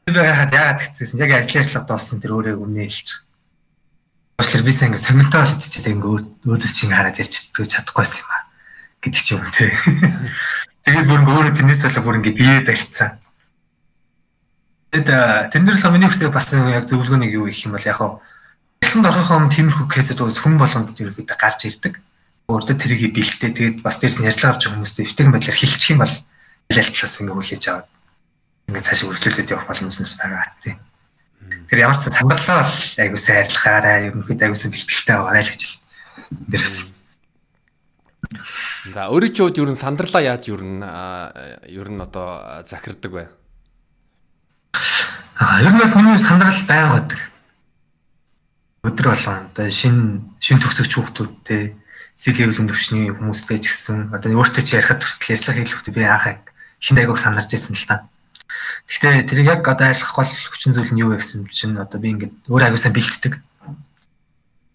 Би 0.06 0.14
яагаад 0.18 0.54
яагаад 0.54 0.97
гэсэн 0.97 1.22
яг 1.22 1.32
ажил 1.38 1.62
ярилцлага 1.62 1.88
дууссан 1.88 2.22
тэр 2.22 2.34
өөрөө 2.34 2.58
өмнө 2.58 2.86
хэлж 2.89 3.08
байгаа. 3.12 3.30
Уучлаарай 4.41 4.66
би 4.66 4.74
сайн 4.74 4.89
ингээд 4.89 5.06
сомнтоо 5.06 5.43
хэлчихээ 5.45 5.93
ингээд 5.93 6.26
өөдөөс 6.49 6.74
чинь 6.74 6.95
хараад 6.95 7.22
ярьж 7.22 7.34
чаддаггүйсэн 7.54 8.22
юм 8.26 8.30
аа 8.34 8.43
гэдэг 9.06 9.22
ч 9.22 9.28
юм 9.38 9.45
те. 9.54 9.70
Тэгээд 10.89 11.06
бүр 11.06 11.22
өөрөө 11.22 11.54
тэрнээс 11.54 11.86
болоо 11.86 12.02
бүр 12.02 12.18
ингээ 12.18 12.34
бие 12.34 12.60
барьцсан. 12.66 13.22
Тэгээд 14.89 15.54
тэн 15.54 15.64
дээр 15.70 15.78
л 15.78 15.93
миний 15.93 16.10
хүсэл 16.10 16.34
бас 16.34 16.49
яг 16.49 16.89
зөвлөгөөнийг 16.89 17.38
юу 17.38 17.45
гэх 17.45 17.70
юм 17.70 17.78
бол 17.78 17.86
яг 17.86 18.02
хаа 18.02 18.18
Эхлэнд 18.82 19.08
орохын 19.08 19.54
тиймэрхүү 19.54 19.88
кейсэд 19.88 20.20
бас 20.26 20.41
хүн 20.41 20.58
болгонд 20.58 20.97
ерөөдөө 20.97 21.26
гарч 21.30 21.70
ирдэг. 21.70 22.02
Өөртөө 22.49 22.76
тэрийг 22.76 23.14
бэлтээ 23.14 23.54
тэгээд 23.54 23.78
бас 23.86 24.02
дээрс 24.02 24.20
нь 24.20 24.28
ярьцлага 24.28 24.58
авч 24.58 24.68
хүмүүст 24.68 25.06
эвтэйгэн 25.06 25.32
байдлаар 25.32 25.56
хилчих 25.62 25.93
юм 25.93 26.02
бол 26.02 26.12
аль 26.12 26.89
талаас 26.89 27.16
ингээ 27.22 27.38
хүлээж 27.38 27.64
аваад 27.70 27.88
ингээ 28.72 28.88
цаашаа 28.88 29.11
үргэлжлүүлээд 29.11 29.51
явах 29.51 29.67
боломжноос 29.67 30.15
байгаа 30.15 30.55
тийм. 30.63 30.80
Тэр 31.67 31.80
ямар 31.84 31.99
ч 31.99 32.07
сандаалаа 32.07 32.63
бол 32.63 32.74
айгуусаа 33.03 33.36
хайрлахаараа 33.43 33.95
ерөнхийдөө 34.07 34.45
айгуусаа 34.47 34.72
бэлтгэлтэй 34.72 35.15
байгаа 35.19 35.43
л 35.43 35.51
гэж 35.51 35.61
л 35.67 35.76
дээрс. 36.47 36.78
За 38.95 39.11
өөрийн 39.11 39.34
ч 39.36 39.38
хувьд 39.43 39.59
ер 39.59 39.69
нь 39.72 39.80
сандарлаа 39.80 40.24
яаж 40.24 40.47
ер 40.47 40.63
нь 40.63 40.80
ер 40.82 41.88
нь 41.91 41.99
одоо 41.99 42.63
захирддаг 42.63 43.11
вэ? 43.11 43.26
Аа 45.36 45.59
ер 45.61 45.74
нь 45.76 45.82
бол 45.84 45.95
миний 45.99 46.19
сандрал 46.22 46.61
байгаад 46.69 47.11
өдөр 48.88 49.07
болгон 49.11 49.51
одоо 49.51 49.67
шин 49.69 50.32
шин 50.39 50.57
төгсөгч 50.61 50.91
хүүхдүүдтэй 50.95 51.76
сэлэвлэн 52.17 52.69
төвчний 52.69 53.09
хүмүүстэй 53.09 53.57
ч 53.57 53.74
гэсэн 53.74 54.13
одоо 54.13 54.30
өөртөө 54.38 54.63
ч 54.63 54.78
ярихад 54.78 55.01
төсөл 55.01 55.34
ярьцлага 55.34 55.57
хийлэхдээ 55.61 55.93
би 55.93 56.05
анх 56.05 56.26
хин 56.78 56.97
айгууг 56.97 57.17
санарч 57.17 57.53
ирсэн 57.53 57.74
л 57.74 57.86
та. 57.89 58.11
Гэхдээ 58.88 59.24
тэр 59.24 59.39
яг 59.47 59.62
одоо 59.64 59.88
арилгах 59.88 60.16
гол 60.16 60.32
хүчин 60.32 60.76
зүйл 60.76 60.91
нь 60.91 61.02
юу 61.02 61.16
вэ 61.16 61.24
гэсэн 61.24 61.47
чинь 61.47 61.80
одоо 61.80 61.99
би 62.02 62.12
ингээд 62.12 62.34
өөр 62.52 62.68
аягуусаа 62.68 62.91
бэлддэг. 62.91 63.39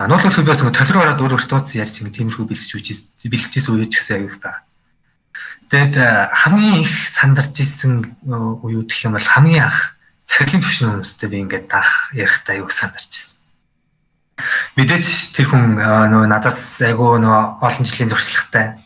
Ануулах 0.01 0.37
би 0.37 0.45
бас 0.49 0.65
толроо 0.65 1.03
ороод 1.05 1.21
өөр 1.21 1.37
өөртөө 1.37 1.77
ярьж 1.81 2.01
ингээд 2.01 2.17
тиймэрхүү 2.17 2.47
бэлдэж 2.49 2.71
үжиж 2.77 2.99
бэлдчихсэн 3.29 3.77
үеч 3.77 3.93
гэсэн 3.93 4.15
аяг 4.17 4.41
байна. 4.41 4.65
Тэгэд 5.69 5.95
хамгийн 6.33 6.87
их 6.87 6.95
сандарч 7.11 7.59
исэн 7.61 8.15
уу 8.25 8.87
гэх 8.87 9.05
юм 9.05 9.19
бол 9.19 9.27
хамгийн 9.27 9.67
анх 9.67 9.99
цаглын 10.23 10.63
төвшин 10.63 10.91
хүмүүстэй 10.95 11.29
би 11.29 11.43
ингээд 11.43 11.67
даах 11.67 12.15
ярихтаа 12.15 12.55
аяг 12.55 12.71
сандарч 12.71 13.11
исэн. 13.11 13.37
Мэдээч 14.79 15.35
тэр 15.35 15.51
хүн 15.51 15.81
нөгөө 15.81 16.29
надаас 16.31 16.61
айгүй 16.85 17.19
нөгөө 17.19 17.43
олон 17.67 17.85
жилийн 17.89 18.13
туршлагатай 18.13 18.86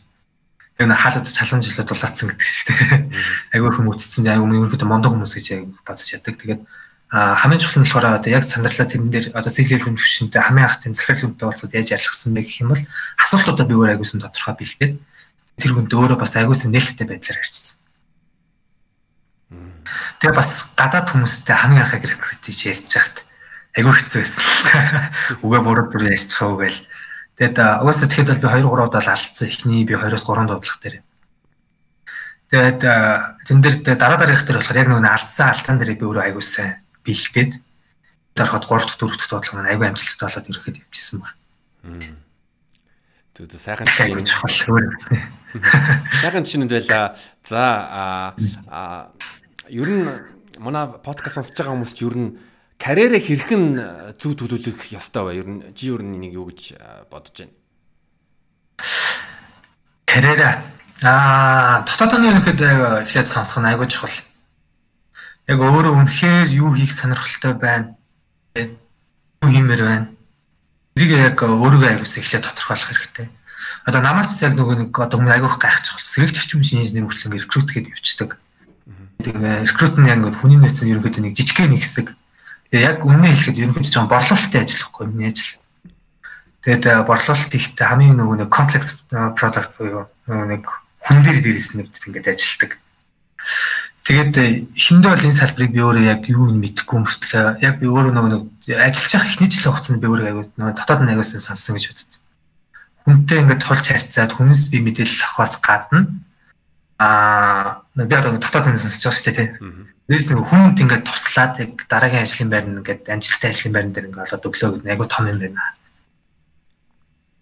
нэг 0.88 1.00
хаалт 1.00 1.28
чалан 1.28 1.60
жилүүд 1.60 1.88
дулаацсан 1.92 2.32
гэдэг 2.32 2.48
шиг 2.48 2.64
тийм 2.72 3.12
айгүй 3.52 3.70
хүм 3.76 3.90
үтцсэн 3.92 4.24
айгүй 4.24 4.48
ерөнхийдөө 4.56 4.88
мондоо 4.88 5.12
хүмүүс 5.12 5.34
гэж 5.36 5.46
айгүй 5.60 5.76
бодож 5.84 6.08
яддаг. 6.08 6.40
Тэгээд 6.40 6.62
хамгийн 7.10 7.60
чухал 7.60 7.82
нь 7.82 7.86
болохоор 7.90 8.22
одоо 8.22 8.30
яг 8.30 8.44
сандралаа 8.46 8.86
тэрэн 8.86 9.10
дээр 9.10 9.26
одоо 9.34 9.50
сэлэлийн 9.50 9.98
төвшөнтэй 9.98 10.40
хамгийн 10.40 10.66
анх 10.70 10.78
тийм 10.78 10.94
захирал 10.94 11.26
үнэтэй 11.26 11.46
болцоод 11.50 11.74
яаж 11.74 11.88
ярилцсан 11.90 12.30
бэ 12.32 12.46
гэх 12.46 12.62
юм 12.62 12.70
бол 12.70 12.84
асуултуудаа 13.18 13.66
би 13.66 13.74
өөр 13.74 13.92
айгүйсэн 13.98 14.22
тодорхой 14.22 14.54
бэлдээд 14.54 14.94
тэр 15.58 15.72
хүнд 15.74 15.90
өөрөө 15.90 16.18
бас 16.22 16.38
айгүйсэн 16.38 16.70
нээлттэй 16.70 17.06
байдлаар 17.10 17.42
ярьчихсан. 17.42 17.76
Тэгээ 20.22 20.38
бас 20.38 20.70
гадаад 20.78 21.10
хүмүүстэй 21.10 21.56
хамгийн 21.58 21.90
гэрэг 21.90 22.22
хийж 22.46 22.60
ярьж 22.70 22.86
байхад 22.94 23.18
айгүй 23.74 23.94
хэцүү 23.98 24.20
байсан. 24.22 24.44
Үгээ 25.42 25.62
буруу 25.66 25.90
зүр 25.90 26.14
ярьчих 26.14 26.42
уу 26.46 26.62
гээл 26.62 26.80
Тэгэд 27.40 27.56
угаасаа 27.56 28.04
тэгэхэд 28.04 28.36
бол 28.36 28.44
би 28.44 28.48
2 28.52 28.68
3 28.68 28.84
удаа 28.84 29.00
алдсан. 29.00 29.48
Эхний 29.48 29.88
би 29.88 29.96
2-оос 29.96 30.28
3 30.28 30.44
дуудлах 30.44 30.76
дээр. 30.84 31.00
Тэгээд 32.52 32.80
тэн 33.48 33.58
дээр 33.64 33.96
дараа 33.96 34.20
дараагийнх 34.20 34.44
дээр 34.44 34.60
болохоор 34.60 34.80
яг 34.84 34.88
нөгөө 34.92 35.08
алдсан 35.08 35.48
алтан 35.48 35.80
дээр 35.80 35.96
би 35.96 36.04
өөрөө 36.04 36.24
аягүй 36.28 36.44
сайн 36.44 36.84
бэлдээд 37.00 37.56
дарахад 38.36 38.68
3 38.68 38.92
дахь 38.92 39.00
4 39.00 39.16
дахь 39.16 39.30
дуудлага 39.32 39.56
маань 39.56 39.70
аягүй 39.72 39.88
амжилттай 39.88 40.28
болоод 40.28 40.50
ирэхэд 40.52 40.76
явжсэн 40.84 41.18
ба. 41.24 41.28
Түр 43.32 43.48
сайхан 43.56 43.88
чинь 43.88 44.28
сайхан 46.20 46.44
чинь 46.44 46.68
байла. 46.68 47.16
За 47.48 48.36
а 48.68 49.08
ер 49.64 49.88
нь 49.88 50.04
манай 50.60 50.92
подкаст 50.92 51.40
сонсож 51.40 51.56
байгаа 51.56 51.72
хүмүүс 51.72 51.96
ч 51.96 52.04
ер 52.04 52.16
нь 52.20 52.36
карьерээ 52.80 53.20
хэрхэн 53.20 53.64
э, 53.76 53.86
зүг 54.16 54.40
төлөвлөх 54.40 54.88
ёстой 54.96 55.22
вэ? 55.28 55.32
Ер 55.44 55.48
нь 55.52 55.60
чи 55.76 55.92
ер 55.92 56.00
нь 56.00 56.16
энийг 56.16 56.40
юу 56.40 56.48
гэж 56.48 56.80
э, 56.80 57.04
бодож 57.12 57.44
байна? 57.44 57.52
Карьераа 60.08 60.64
аа 61.04 61.84
дотоодны 61.84 62.32
ерөнхийдөө 62.32 63.04
эхлээд 63.04 63.28
сонсох 63.28 63.60
нь 63.60 63.68
айгүй 63.68 63.84
чухал. 63.84 64.16
Яг 65.44 65.60
өөрөө 65.60 65.92
үнэхээр 65.92 66.48
юу 66.56 66.72
хийх 66.72 66.96
сонирхолтой 66.96 67.52
байна? 67.52 68.00
Юу 68.56 69.50
хиймээр 69.52 69.82
байна? 69.84 70.08
Тэрийг 70.96 71.36
яг 71.36 71.36
өөрийгөө 71.44 72.00
аяgus 72.00 72.16
эхлээд 72.16 72.48
тодорхойлох 72.48 72.96
хэрэгтэй. 72.96 73.28
Одоо 73.84 74.00
намайг 74.00 74.32
ч 74.32 74.40
яг 74.44 74.56
нөгөө 74.56 74.88
нэг 74.88 74.92
одоо 74.96 75.20
хүмүүс 75.20 75.36
айгүйх 75.36 75.56
гайхчих 75.60 75.96
бол 75.96 76.04
сэрэг 76.04 76.32
төрчм 76.32 76.64
шинэ 76.64 76.84
инженер 76.84 77.08
хүртэл 77.08 77.36
рекрут 77.40 77.68
гэдэг 77.72 77.92
явчихдаг. 77.96 78.30
Тэгээ 79.24 79.68
рекрут 79.68 79.96
нь 79.96 80.08
яг 80.08 80.20
хүний 80.36 80.60
нөөцийн 80.60 80.92
ерөнхийдөө 80.96 81.22
нэг 81.24 81.36
жижигхэн 81.36 81.72
нэг 81.72 81.84
хэсэг 81.84 82.12
Тэгээ 82.70 82.86
яг 82.86 82.98
үнэ 83.02 83.34
хэлэхэд 83.34 83.60
ерөнхийдөө 83.66 83.90
жоохон 83.90 84.12
борлуулалттай 84.14 84.62
ажиллахгүй 84.62 85.06
миний 85.10 85.34
ажил. 85.34 85.58
Тэгээд 86.62 86.84
борлуулалт 87.02 87.50
ихтэй 87.50 87.86
хамгийн 87.86 88.14
нөгөө 88.14 88.36
нэг 88.46 88.50
комплекс 88.54 89.02
product 89.10 89.74
буюу 89.74 90.06
нөгөө 90.30 90.46
нэг 90.54 90.64
хүн 91.02 91.18
дээр 91.26 91.38
дээрээс 91.42 91.70
нэг 91.74 91.90
төр 91.90 92.14
ингээд 92.14 92.30
ажилладаг. 92.30 92.78
Тэгээд 94.06 94.34
эхэндээ 94.78 95.10
бол 95.10 95.26
энэ 95.26 95.40
салбарыг 95.40 95.70
би 95.74 95.80
өөрөө 95.82 96.04
яг 96.06 96.22
юу 96.30 96.46
нь 96.46 96.62
мэдэхгүй 96.62 96.98
мөртлөө 96.98 97.58
яг 97.58 97.74
би 97.82 97.86
өөрөө 97.90 98.12
нөгөө 98.14 98.30
нэг 98.38 98.42
ажиллаж 98.70 99.12
явах 99.18 99.30
эхний 99.34 99.50
жилийн 99.50 99.70
хугацаанд 99.70 100.02
би 100.02 100.08
өөрөө 100.10 100.26
аягүй 100.30 100.44
нөгөө 100.54 100.74
дотоод 100.78 101.00
нь 101.02 101.10
аягүйсан 101.10 101.42
сонссон 101.42 101.74
гэж 101.74 101.84
боддог. 101.90 102.20
Хүнтэй 103.06 103.38
ингээд 103.44 103.62
тулж 103.66 103.86
харьцаад 103.86 104.32
хүнээс 104.34 104.62
би 104.70 104.78
мэдээлэл 104.78 105.26
авахаас 105.26 105.54
гадна 105.58 106.00
аа 107.02 107.82
би 107.96 108.14
одоо 108.14 108.38
дотоод 108.38 108.66
нь 108.70 108.78
сонсож 108.78 109.04
байгаа 109.04 109.16
шүү 109.18 109.26
дээ 109.26 109.38
тийм 109.58 109.89
Дээрс 110.10 110.26
нэг 110.34 110.42
хүнд 110.42 110.74
ингээд 110.82 111.06
туслаад 111.06 111.54
яг 111.62 111.86
дараагийн 111.86 112.26
ажлын 112.26 112.50
байр 112.50 112.66
нь 112.66 112.82
ингээд 112.82 113.14
амжилттай 113.14 113.54
ажлын 113.54 113.70
байран 113.70 113.92
дээр 113.94 114.08
ингээд 114.10 114.26
олоод 114.26 114.46
өглөө 114.50 114.70
гэдэг 114.82 114.90
айгу 114.90 115.06
том 115.06 115.30
юм 115.30 115.38
байна. 115.38 115.62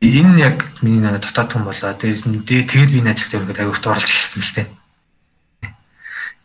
Энэ 0.04 0.36
яг 0.36 0.56
миний 0.84 1.00
нэг 1.00 1.24
дотоод 1.24 1.48
хүн 1.48 1.64
болоо. 1.64 1.96
Дээрс 1.96 2.28
нь 2.28 2.44
тэгээд 2.44 2.92
би 2.92 3.00
энэ 3.00 3.16
ажилд 3.16 3.40
ингээд 3.40 3.62
айгу 3.64 3.72
орлож 3.72 4.04
эхэлсэн 4.04 4.44
л 4.44 4.52
тээ. 4.52 4.68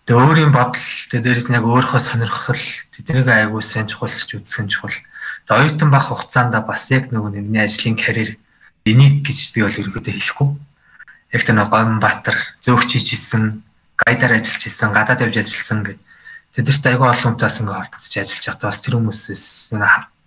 Тэгээ 0.07 0.23
өөрийн 0.23 0.55
бодол 0.55 0.87
тэгээ 1.11 1.25
дээрс 1.27 1.47
нь 1.51 1.57
яг 1.59 1.67
өөрийнхөө 1.67 1.99
сонирхол 1.99 2.63
тэднийг 2.95 3.27
айгу 3.27 3.59
сайн 3.59 3.91
чухалч 3.91 4.31
үзсэн 4.31 4.71
чухал. 4.71 4.95
Тэгээ 5.51 5.75
оюутан 5.75 5.91
бах 5.91 6.07
хугацаанд 6.07 6.55
бас 6.63 6.87
яг 6.87 7.11
нөгөө 7.11 7.35
миний 7.35 7.67
ажлын 7.67 7.99
карьер 7.99 8.39
энийг 8.87 9.27
гэж 9.27 9.51
би 9.51 9.67
бол 9.67 9.75
ерөөдөө 9.75 10.15
хэлэхгүй. 10.15 10.49
Яг 11.35 11.41
тэр 11.43 11.55
нэг 11.59 11.67
Гомбатар 11.67 12.39
зөөгч 12.63 12.95
хийжсэн, 12.95 13.59
гайдаар 13.99 14.39
ажиллаж 14.39 14.63
исэн, 14.71 14.95
гадаад 14.95 15.19
явж 15.19 15.43
ажилласан 15.43 15.83
гэдэг 15.83 16.12
тэдэрт 16.53 16.85
айгүй 16.85 17.09
олон 17.09 17.33
хүнээс 17.33 17.57
ингээ 17.65 17.77
холбогдож 17.81 18.13
ажиллаж 18.13 18.45
байхдаа 18.45 18.69
бас 18.69 18.79
тэр 18.81 18.95
хүмүүсээс 19.01 19.45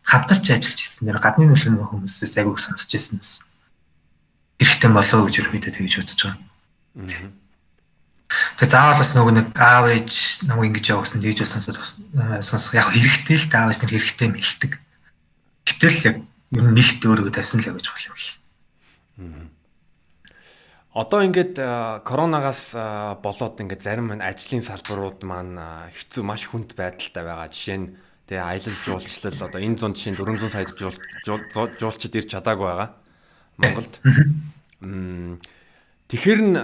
хамтарч 0.06 0.46
ажиллаж 0.50 0.78
ирсэн 0.82 1.04
нэр 1.06 1.18
гадны 1.22 1.46
нөлөөний 1.46 1.86
хүмүүсээс 1.86 2.34
айгүй 2.38 2.58
сонсч 2.58 2.90
ирсэн 2.94 3.18
бас 3.22 3.32
эрэхтэн 4.58 4.92
болоо 4.94 5.26
гэж 5.26 5.34
ерөөдөө 5.42 5.72
тэгж 5.74 5.94
бодож 6.02 6.20
байгаа. 6.26 7.30
Тэгээ 8.58 8.70
заавал 8.74 8.98
бас 8.98 9.10
нөгөө 9.14 9.34
нэг 9.38 9.46
аав 9.54 9.86
ээж 9.86 10.10
намайг 10.50 10.74
ингэж 10.74 10.86
явуулсан 10.90 11.22
тэгж 11.22 11.38
бас 11.46 11.52
сонсоод 11.54 11.78
сонсох 12.42 12.74
яг 12.74 12.90
хэрэгтэй 12.90 13.38
л 13.38 13.46
аав 13.54 13.70
ээж 13.70 13.80
нар 13.86 13.92
хэрэгтэй 13.94 14.28
мэлдэг. 14.34 14.72
Гэтэл 15.62 15.98
яг 16.10 16.16
ер 16.54 16.64
нь 16.66 16.74
нэгт 16.74 17.02
өөрийгөө 17.06 17.34
тавьсан 17.34 17.62
л 17.62 17.70
гэж 17.70 17.86
болох 17.86 18.06
юм. 18.06 18.18
Аа. 19.22 19.55
Одоо 20.96 21.20
ингээд 21.28 21.60
коронавигаас 22.08 22.72
болоод 23.20 23.60
ингээд 23.60 23.84
зарим 23.84 24.16
ажлын 24.16 24.64
салбарууд 24.64 25.28
маань 25.28 25.60
хэцүү 25.92 26.24
маш 26.24 26.48
хүнд 26.48 26.72
байдалтай 26.72 27.20
байгаа. 27.20 27.52
Жишээ 27.52 27.76
нь 27.76 27.92
тэгээ 28.24 28.40
аялал 28.40 28.78
жуулчлал 28.80 29.44
одоо 29.44 29.60
энэ 29.60 29.76
зун 29.76 29.92
жишээ 29.92 30.16
400 30.16 30.48
сая 30.48 30.64
жуулчид 31.76 32.16
ирч 32.16 32.32
чадаагүй 32.32 32.64
байгаа. 32.64 32.96
Монголд. 33.60 33.92
Тэгэхээр 36.08 36.40
нь 36.48 36.56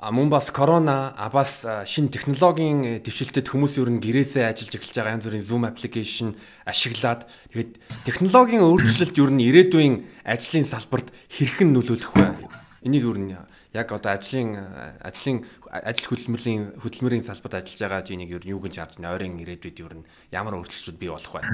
мөн 0.00 0.32
бас 0.32 0.48
корона 0.48 1.12
а 1.12 1.28
бас 1.28 1.68
шин 1.84 2.08
технологийн 2.08 3.04
дэвшилтэд 3.04 3.52
хүмүүс 3.52 3.84
ер 3.84 3.92
нь 3.92 4.00
гэрээсээ 4.00 4.48
ажиллаж 4.48 4.80
эхэлж 4.80 4.96
байгаа 4.96 5.20
янз 5.20 5.28
бүрийн 5.28 5.44
Zoom 5.44 5.68
application 5.68 6.40
ашиглаад 6.64 7.28
тэгээд 7.52 7.76
технологийн 8.08 8.64
өөрчлөлт 8.64 9.12
ер 9.20 9.28
нь 9.28 9.44
ирээдүйн 9.44 10.08
ажлын 10.24 10.64
салбарт 10.64 11.12
хэрхэн 11.28 11.68
нөлөөлөх 11.68 12.16
вэ? 12.16 12.69
Энийг 12.80 13.04
юу 13.04 13.16
нь 13.16 13.36
яг 13.76 13.92
одоо 13.92 14.16
ажлын 14.16 14.56
ажлын 15.04 15.44
ажил 15.68 16.08
хөдөлмөрийн 16.08 16.80
хөдөлмөрийн 16.80 17.24
салбарт 17.24 17.60
ажиллаж 17.60 17.80
байгаа 17.80 18.02
жинийг 18.08 18.30
юу 18.40 18.56
юу 18.56 18.60
гэж 18.64 18.74
харж 18.80 18.94
байна? 18.96 19.12
Ойрын 19.12 19.36
ирээдүйд 19.36 19.76
юу 19.84 19.90
нь 20.00 20.08
ямар 20.32 20.56
өөрчлөлтүүд 20.56 20.96
бий 20.96 21.12
болох 21.12 21.34
вэ? 21.36 21.44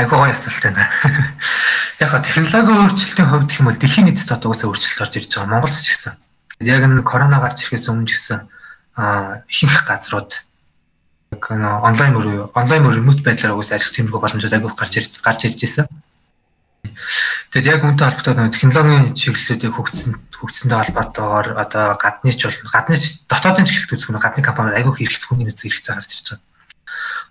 Айгуу 0.00 0.24
гоё 0.24 0.32
асуулт 0.32 0.64
байна. 0.64 0.88
Яг 2.00 2.16
технологийн 2.24 2.80
өөрчлөлтийн 2.80 3.28
хувьд 3.28 3.48
гэх 3.52 3.60
юм 3.60 3.68
бол 3.68 3.76
дэлхийн 3.76 4.06
нийтэд 4.08 4.32
одоо 4.32 4.56
уусаа 4.56 4.72
өөрчлөлт 4.72 5.04
орж 5.04 5.14
ирж 5.20 5.30
байгаа. 5.36 5.52
Монголд 5.52 5.76
ч 5.76 5.92
гэсэн. 5.92 6.16
Яг 6.64 6.80
энэ 6.80 7.04
корона 7.04 7.44
гарч 7.44 7.60
ирэхээс 7.60 7.92
өмнө 7.92 8.08
ч 8.08 8.16
гэсэн 8.16 8.48
а 8.96 9.44
ихэнх 9.52 9.84
газрууд 9.84 10.32
онлайн 11.44 12.12
мөр 12.16 12.48
онлайн 12.56 12.82
мөр 12.88 12.96
ремонт 12.96 13.20
байдлаар 13.20 13.52
уусаа 13.52 13.76
ажиллах 13.76 13.94
тиймэрхүү 14.00 14.16
боломжууд 14.16 14.56
айгуу 14.56 14.72
гарч 14.72 15.20
гарч 15.20 15.40
ирж 15.44 15.60
байсан. 15.60 15.86
Тэгэд 17.50 17.66
яг 17.66 17.82
үүнтэй 17.82 18.06
холбоотой 18.06 18.34
нэг 18.38 18.54
технологийн 18.54 19.14
чиглэлүүдийг 19.18 19.74
хөгжсөн 19.74 20.12
хөгжсөнтэй 20.38 20.78
холбоотойгоор 20.78 21.48
одоо 21.58 21.86
гадны 21.98 22.30
ч 22.30 22.46
бол 22.46 22.70
гадны 22.70 22.94
дотоодын 23.26 23.66
чиглэлд 23.66 23.94
үзэх 23.98 24.10
нь 24.14 24.22
гадны 24.22 24.40
компани 24.46 24.78
айгүй 24.78 24.94
хэрэгс 25.02 25.26
хүний 25.26 25.44
нөөц 25.44 25.60
хэрэгцээ 25.66 25.94
гарч 25.98 26.10
ирж 26.14 26.26
байгаа. 26.30 26.46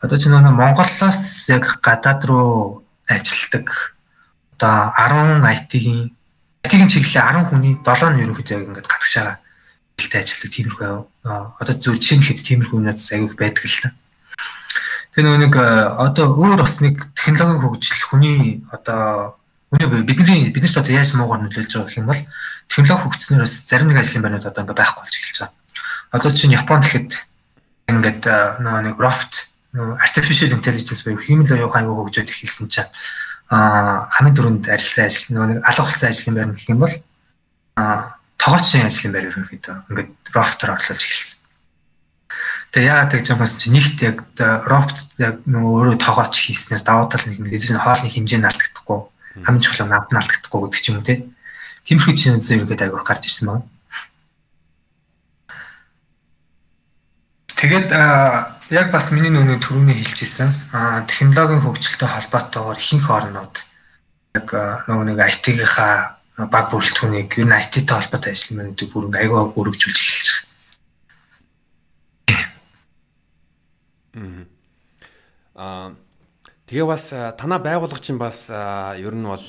Одоо 0.03 0.17
чи 0.19 0.27
нэг 0.27 0.53
Монголоос 0.53 1.21
яг 1.47 1.65
гадаад 1.79 2.21
руу 2.27 2.83
ажилтдаг 3.07 3.95
одоо 4.59 4.91
10 4.99 5.39
IT-ийн 5.55 6.11
IT-ийн 6.67 6.91
чиглэлээ 6.91 7.47
10 7.47 7.49
хүний 7.49 7.73
7 7.79 8.11
нь 8.13 8.21
ерөнхийдөө 8.27 8.55
яг 8.59 8.65
ингээд 8.67 8.91
гатгаж 8.91 9.13
байгаа 9.15 9.37
хэлтэй 9.95 10.21
ажилтдаг 10.21 10.51
тиймэрхүү 10.51 10.91
одоо 11.59 11.75
зөв 11.79 11.95
чинь 11.99 12.23
хэд 12.23 12.43
тиймэрхүү 12.43 12.79
юмнаас 12.79 13.07
айгүй 13.11 13.35
байдаг 13.39 13.65
л 13.65 13.79
та. 13.83 13.89
Тэгээ 15.15 15.37
нэг 15.47 15.53
одоо 15.55 16.27
өөр 16.37 16.63
бас 16.63 16.79
нэг 16.79 17.11
технологийн 17.17 17.59
хөгжил 17.59 18.03
хүний 18.07 18.63
одоо 18.71 19.38
Үүнийг 19.69 20.05
бидний 20.09 20.49
биднээс 20.49 20.81
одоо 20.81 20.93
яаж 20.97 21.13
муугаар 21.13 21.45
нөлөөлж 21.45 21.73
байгаа 21.77 21.85
гэх 21.85 21.99
юм 22.01 22.09
бол 22.09 22.21
технологи 22.65 23.03
хөгжснөөс 23.05 23.53
зарим 23.69 23.93
нэг 23.93 24.01
ажлын 24.01 24.23
байрнууд 24.25 24.49
одоо 24.49 24.61
ингээ 24.65 24.81
байхгүй 24.81 25.01
болж 25.05 25.13
эхэлж 25.13 25.37
байгаа. 25.45 25.57
Одоо 26.09 26.31
чинь 26.33 26.57
Японд 26.57 26.83
гэхэд 26.89 27.11
ингээд 27.89 28.23
нөгөө 28.65 28.81
нэг 28.89 28.97
robot 28.97 29.33
нөгөө 29.77 30.01
artificial 30.01 30.49
intelligence 30.57 31.05
буюу 31.05 31.21
хиймэл 31.21 31.53
оюухан 31.53 31.85
аюу 31.85 32.01
хөгжөөд 32.01 32.33
эхэлсэн 32.33 32.65
чинь 32.73 32.89
аа 33.53 34.09
хамгийн 34.09 34.37
түрүүнд 34.37 34.65
арилсан 34.73 35.05
ажил 35.05 35.29
нөгөө 35.37 35.49
нэг 35.53 35.59
алга 35.61 35.85
болсон 35.85 36.09
ажлын 36.09 36.33
байр 36.33 36.49
нь 36.49 36.57
гэх 36.57 36.69
юм 36.73 36.81
бол 36.81 36.95
аа 37.77 38.17
тогоочийн 38.41 38.89
ажлын 38.89 39.13
байр 39.13 39.29
ерөнхийдөө 39.29 39.75
ингээд 39.93 40.11
роботоор 40.33 40.73
орлуулж 40.73 41.03
эхэлсэн. 41.05 41.37
Тэгээ 42.73 42.89
яагаад 42.89 43.13
гэж 43.13 43.25
юм 43.33 43.41
бас 43.41 43.53
чи 43.57 43.69
нэгт 43.69 43.97
яг 44.05 44.17
робот 44.65 44.97
яг 45.21 45.41
нөгөө 45.45 45.73
өөрөө 45.77 45.97
тогооч 46.01 46.33
хийснээр 46.37 46.81
давуу 46.85 47.09
тал 47.09 47.25
нэг 47.25 47.37
мэдээж 47.37 47.73
нь 47.73 47.81
хоолны 47.81 48.09
хэмжээ 48.09 48.41
наалдагдахгүй 48.41 48.99
хамгийн 49.45 49.63
чухал 49.63 49.87
нь 49.87 49.93
над 49.93 50.11
наалдагдахгүй 50.11 50.61
гэдэг 50.67 50.81
ч 50.81 50.87
юм 50.89 50.97
уу 50.99 51.07
те. 51.07 51.25
Тиймэрхүү 51.85 52.13
жишээнээс 52.15 52.51
ерөнхийдөө 52.53 52.85
аягүй 52.89 53.03
гарч 53.03 53.23
ирсэн 53.25 53.47
байна. 53.49 53.65
Тэгээд 57.59 57.89
яг 58.71 58.87
бас 58.93 59.11
миний 59.11 59.33
нөгөө 59.33 59.59
түрүүний 59.59 59.97
хэлжсэн 59.99 60.49
технологийн 61.11 61.63
хөгжилтэй 61.65 62.07
холбоотойгоор 62.07 62.79
ихэнх 62.79 63.09
орнууд 63.09 63.55
яг 64.39 64.47
нөгөө 64.87 65.05
нэг 65.11 65.19
IT-гийнхаа 65.19 66.47
баг 66.47 66.71
бүрэлдэхүүнийг 66.71 67.35
нь 67.35 67.51
IT-тэй 67.51 67.83
холбоотой 67.83 68.31
ажил 68.31 68.55
мэнүүдийг 68.55 68.95
бүр 68.95 69.11
ингээ 69.11 69.27
аягаа 69.27 69.51
өргөжүүлж 69.59 69.97
эхэлж 69.99 70.27
байгаа. 70.29 70.47
Аа 75.59 75.91
тэгээ 76.69 76.85
бас 76.85 77.09
танаа 77.09 77.57
байгууллага 77.57 77.97
чинь 77.97 78.21
бас 78.21 78.45
ер 78.45 79.13
нь 79.17 79.25
бол 79.25 79.41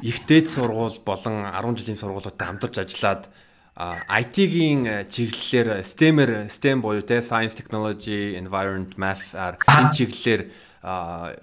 их 0.00 0.16
дээд 0.24 0.48
сургууль 0.48 0.96
болон 1.04 1.44
10 1.44 1.76
жилийн 1.76 2.00
сургуулиудад 2.00 2.40
хамтарч 2.40 2.80
ажиллаад 2.80 3.28
IT-гийн 3.76 5.06
чиглэлээр 5.12 5.84
STEM-ээр 5.84 6.32
STEM 6.48 6.80
буюу 6.80 7.04
те 7.04 7.20
Science, 7.20 7.54
Technology, 7.54 8.34
Environment, 8.40 8.96
Math 8.96 9.36
энэ 9.36 9.92
чиглэлээр 9.92 10.42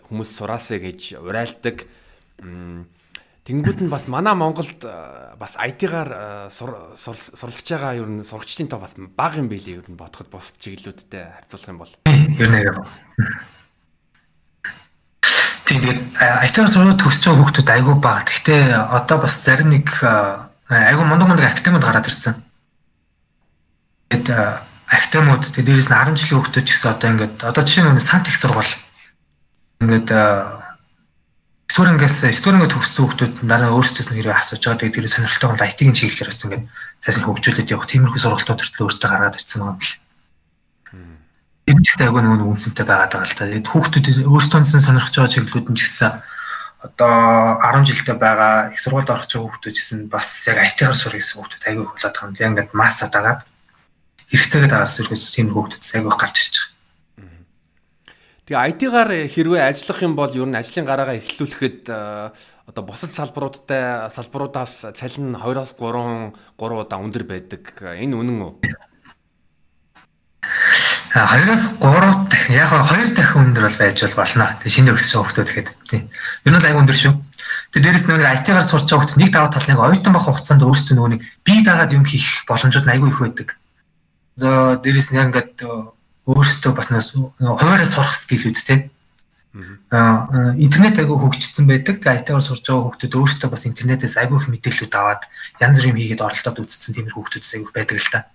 хүмүүс 0.10 0.30
сураасаа 0.36 0.82
гэж 0.82 1.22
урайлдаг. 1.22 1.86
Тэнгүүд 3.46 3.86
нь 3.86 3.94
бас 3.94 4.10
манай 4.10 4.34
Монголд 4.34 4.84
бас 5.38 5.54
IT-гаар 5.56 6.50
сурлаж 6.50 7.68
байгаа 7.70 7.94
ер 7.94 8.10
нь 8.10 8.26
сурагчдын 8.26 8.68
тоо 8.74 8.82
бас 8.82 8.98
бага 8.98 9.38
юм 9.38 9.48
билий 9.48 9.78
ер 9.80 9.86
нь 9.86 9.96
бодоход 9.96 10.34
бус 10.34 10.52
чиглэлүүдтэй 10.60 11.46
харьцуулах 11.46 11.72
юм 11.72 11.80
бол. 11.80 11.94
Ер 12.42 12.50
нь 12.50 12.58
яг. 12.58 12.84
Тийм 15.66 15.82
тэгээд 15.82 16.02
IT-гаар 16.46 16.70
сурах 16.70 16.94
төгсөж 17.02 17.26
байгаа 17.26 17.42
хүүхдүүд 17.42 17.70
айгүй 17.74 17.96
бага. 17.98 18.22
Гэхдээ 18.30 18.62
одоо 18.86 19.18
бас 19.18 19.34
зарим 19.42 19.74
нэг 19.74 19.90
айгүй 20.70 21.06
мундаг 21.06 21.26
мундаг 21.26 21.50
академид 21.50 21.82
гараад 21.82 22.06
ирсэн. 22.06 22.38
Тэгээд 24.14 24.30
академиуд 24.86 25.42
тэгээд 25.42 25.66
дээрээс 25.66 25.90
нь 25.90 25.98
10 25.98 26.22
жилийн 26.22 26.38
хүүхдүүд 26.38 26.66
ч 26.66 26.70
гэсэн 26.70 26.94
одоо 26.94 27.10
ингээд 27.10 27.36
одоо 27.50 27.64
жишээ 27.66 27.82
нь 27.90 27.98
сант 27.98 28.30
их 28.30 28.38
сургууль 28.38 28.74
ингээд 29.82 30.10
студентээс 31.76 32.30
студентгээ 32.40 32.72
төгссөн 32.72 33.04
хүүхдүүд 33.04 33.34
дараа 33.50 33.74
өөрсдөөс 33.74 34.14
нь 34.14 34.18
хэрэг 34.22 34.38
асууж 34.38 34.62
байгаа. 34.62 34.80
Тэгээд 34.86 34.96
тэр 35.02 35.10
сонирхолтой 35.10 35.50
гол 35.50 35.66
IT-ийн 35.66 35.98
чиглэлээр 35.98 36.30
бас 36.30 36.46
ингээд 36.46 36.64
цааш 37.02 37.16
нь 37.20 37.26
хөгжүүлээд 37.26 37.74
явах 37.74 37.90
тиймэрхүү 37.90 38.22
сургалтууд 38.22 38.60
төртөл 38.62 38.86
өөрсдөө 38.86 39.10
гаргаад 39.10 39.36
ирсэн 39.42 39.66
юм 39.66 39.82
л. 39.82 40.05
Тэр 41.66 41.82
ч 41.82 41.98
гэсэн 41.98 42.06
айгүй 42.06 42.22
нэг 42.22 42.46
үнцэнтэй 42.46 42.86
байгаад 42.86 43.10
байгаа 43.10 43.26
л 43.26 43.34
та. 43.34 43.50
Тэгээд 43.50 43.70
хүүхдүүд 43.74 44.08
өөрсдөө 44.30 44.62
сонирхож 44.70 45.16
байгаа 45.18 45.34
чиглэлүүд 45.34 45.70
нь 45.74 45.78
ч 45.78 45.82
гэсэн 45.90 46.14
одоо 46.86 47.58
10 47.58 47.90
жилдээ 47.90 48.18
байгаа 48.22 48.54
их 48.70 48.80
сургуульд 48.82 49.10
орох 49.10 49.26
ч 49.26 49.42
хүүхдүүд 49.42 49.74
гэсэн 49.74 50.00
бас 50.14 50.30
яг 50.46 50.62
IT-аар 50.62 50.94
сурах 50.94 51.26
гэсэн 51.26 51.42
хүүхдүүд 51.42 51.66
айгүй 51.66 51.86
болоод 51.90 52.06
байгаа 52.06 52.30
юм. 52.30 52.38
Яг 52.38 52.50
ингээд 52.54 52.72
массад 52.78 53.14
агаад 53.18 53.42
хэрэгцээгээд 54.30 54.74
байгаас 54.78 54.94
зүрхээс 54.94 55.26
тийм 55.34 55.50
хүүхдүүд 55.50 55.84
айгүй 55.98 56.14
гарч 56.14 56.38
ирж 56.38 56.56
байгаа. 56.62 56.74
Тэгээ 58.46 58.66
IT-гаар 58.70 59.12
хэрвээ 59.26 59.64
ажиллах 59.66 60.00
юм 60.06 60.14
бол 60.14 60.30
ер 60.30 60.46
нь 60.46 60.54
ажлын 60.54 60.86
гараагаа 60.86 61.18
эхлүүлэхэд 61.18 61.90
э, 61.90 62.30
одоо 62.70 62.84
бусад 62.86 63.10
салбаруудтай 63.10 64.14
салбаруудаас 64.14 64.94
цалин 64.94 65.34
2-оос 65.34 65.74
3 65.74 66.30
3 66.54 66.78
удаа 66.78 67.02
өндөр 67.02 67.26
байдаг. 67.26 67.74
Энэ 67.74 68.14
үнэн 68.14 68.46
үү? 68.46 68.54
2-оос 71.16 71.80
3 71.80 72.28
дахин 72.28 72.56
яг 72.60 72.76
2 72.76 73.16
дахин 73.16 73.56
өндөр 73.56 73.64
бол 73.72 73.80
байж 73.80 74.04
бол 74.04 74.20
болно. 74.20 74.52
Тэг 74.60 74.68
шинэ 74.68 74.92
өгсөн 74.92 75.24
хүмүүс 75.24 75.36
тэгэхэд 75.48 75.70
тийм. 75.88 76.12
Ер 76.44 76.52
нь 76.52 76.60
аяг 76.60 76.76
өндөр 76.76 76.98
шүү. 77.00 77.16
Тэг 77.72 77.88
дээрэс 77.88 78.12
нэг 78.12 78.20
IT-гаар 78.44 78.60
сурч 78.60 78.92
байгаа 78.92 79.08
хүмүүс 79.08 79.20
нэг 79.24 79.32
даваа 79.32 79.48
тал 79.48 79.64
нэг 79.64 79.80
оюутан 79.80 80.12
байх 80.12 80.28
хугацаанд 80.28 80.68
өөрсдөө 80.68 80.96
нөгөө 81.00 81.12
нэг 81.16 81.22
бие 81.48 81.64
дагаад 81.64 81.96
юм 81.96 82.04
хийх 82.04 82.44
боломжууд 82.44 82.92
айгүй 82.92 83.10
их 83.16 83.20
байдаг. 83.24 83.48
Одоо 84.36 84.76
дээрэс 84.84 85.16
нь 85.16 85.20
яг 85.24 85.32
ингээд 85.32 85.64
өөрсдөө 86.28 86.72
бас 86.76 86.92
хуваараа 86.92 87.88
сурах 87.88 88.12
скиллүүд 88.20 88.60
те. 88.60 88.92
Аа 89.88 90.52
интернет 90.60 91.00
айгүй 91.00 91.16
хөгжсөн 91.16 91.64
байдаг. 91.64 92.04
IT-аар 92.04 92.44
сурж 92.44 92.68
байгаа 92.68 92.92
хүмүүс 92.92 93.08
өөрсдөө 93.08 93.50
бас 93.56 93.64
интернетээс 93.64 94.20
айгүй 94.20 94.44
их 94.44 94.52
мэдээлэлүүд 94.52 94.94
аваад 95.00 95.24
янз 95.64 95.80
бүрийн 95.80 95.96
хийгээд 95.96 96.28
оролдоод 96.28 96.60
үзсэн 96.60 96.92
тиймэр 96.92 97.16
хүмүүс 97.16 97.56
айгүй 97.56 97.72
байдаг 97.72 98.04
л 98.04 98.12
та. 98.12 98.28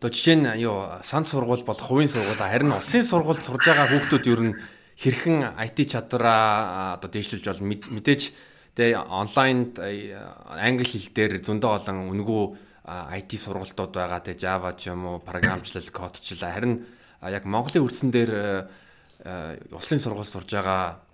Одоо 0.00 0.16
жишээ 0.16 0.36
нь 0.40 0.48
юу 0.64 0.96
санд 1.04 1.28
сургууль 1.28 1.60
бол 1.60 1.76
хувийн 1.76 2.08
сургууль 2.08 2.40
харин 2.40 2.72
улсын 2.72 3.04
сургуульд 3.04 3.44
сурж 3.44 3.68
байгаа 3.68 3.84
хүүхдүүд 3.84 4.24
ер 4.32 4.40
нь 4.48 4.56
хэрхэн 4.96 5.60
IT 5.60 5.92
чадвараа 5.92 6.96
одоо 6.96 7.12
дэвшилж 7.12 7.44
бол 7.44 7.68
мэдээж 7.68 8.32
тэгээ 8.80 8.96
онлайнд 8.96 9.76
англи 9.76 10.88
хэл 10.88 11.12
дээр 11.12 11.44
зөндөө 11.44 11.84
олон 11.84 12.16
үнгүү 12.16 12.42
IT 12.88 13.30
сургалтууд 13.44 13.92
байгаа 13.92 14.24
те 14.24 14.40
Java 14.40 14.72
ч 14.72 14.88
юм 14.88 15.04
уу 15.04 15.16
програмчлал 15.20 15.84
кодчлал 15.92 16.48
харин 16.48 16.88
яг 17.20 17.44
Монголын 17.44 17.84
өрсөн 17.84 18.08
дээр 18.08 18.32
улсын 19.68 20.00
сургууль 20.00 20.24
сурж 20.24 20.48
байгаа 20.48 21.04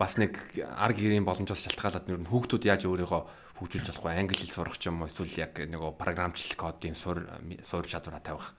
бас 0.00 0.16
нэг 0.16 0.40
ар 0.56 0.96
гэрийн 0.96 1.28
боломжоос 1.28 1.68
шалтгаалаад 1.68 2.08
нэр 2.08 2.24
нь 2.24 2.30
хүүхдүүд 2.32 2.64
яаж 2.64 2.88
өөрийгөө 2.88 3.22
хөгжүүлж 3.62 3.86
болох 3.94 4.04
вэ 4.04 4.18
англи 4.18 4.36
хэл 4.42 4.50
сурах 4.50 4.76
ч 4.76 4.90
юм 4.90 5.00
уу 5.00 5.08
эсвэл 5.08 5.38
яг 5.38 5.54
нөгөө 5.62 5.94
програмчлал 5.96 6.58
кодын 6.58 6.98
сур 6.98 7.22
сур 7.62 7.86
чадвараа 7.86 8.20
тавих 8.20 8.58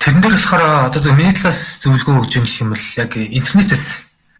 Тэрэн 0.00 0.18
дээр 0.24 0.34
болохоор 0.34 0.88
одоо 0.88 1.00
зөв 1.00 1.12
миний 1.12 1.36
талаас 1.36 1.84
зөвлөгөө 1.84 2.24
өгч 2.24 2.32
юм 2.40 2.44
гэх 2.48 2.62
юм 2.64 2.72
бол 2.72 2.86
яг 2.96 3.12
интернетээс 3.14 3.84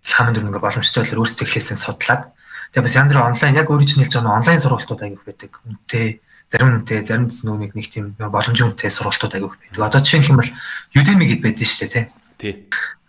хамт 0.02 0.40
нэг 0.40 0.56
боломжтой 0.56 1.04
байдлаар 1.04 1.22
өөрсдөө 1.22 1.46
эхлээсээ 1.46 1.78
судлаад 1.78 2.32
Тэгээ 2.72 2.88
бас 2.88 2.96
янз 2.96 3.12
бүрийн 3.12 3.28
онлайн 3.36 3.58
яг 3.60 3.68
өөрийн 3.68 3.84
чинь 3.84 4.00
хэлж 4.00 4.16
байгаа 4.16 4.38
онлайн 4.40 4.60
сургалтууд 4.64 5.02
аяг 5.04 5.20
их 5.20 5.24
байдаг. 5.28 5.60
Үнэтэй 5.68 6.24
зарим 6.48 6.68
үнэтэй 6.80 7.04
зарим 7.04 7.28
нүг 7.28 7.76
нэг 7.76 7.86
тийм 7.92 8.16
боломжийн 8.16 8.72
үнэтэй 8.72 8.88
сургалтууд 8.88 9.36
аяг 9.36 9.44
их 9.44 9.60
байдаг. 9.60 9.84
Одоо 9.92 10.00
жишээ 10.00 10.24
нь 10.24 10.40
бол 10.40 10.50
Udemy 10.96 11.24
гэд 11.28 11.44
байдаг 11.44 11.68
шүү 11.68 11.80
дээ 11.84 11.92
тий. 11.92 12.04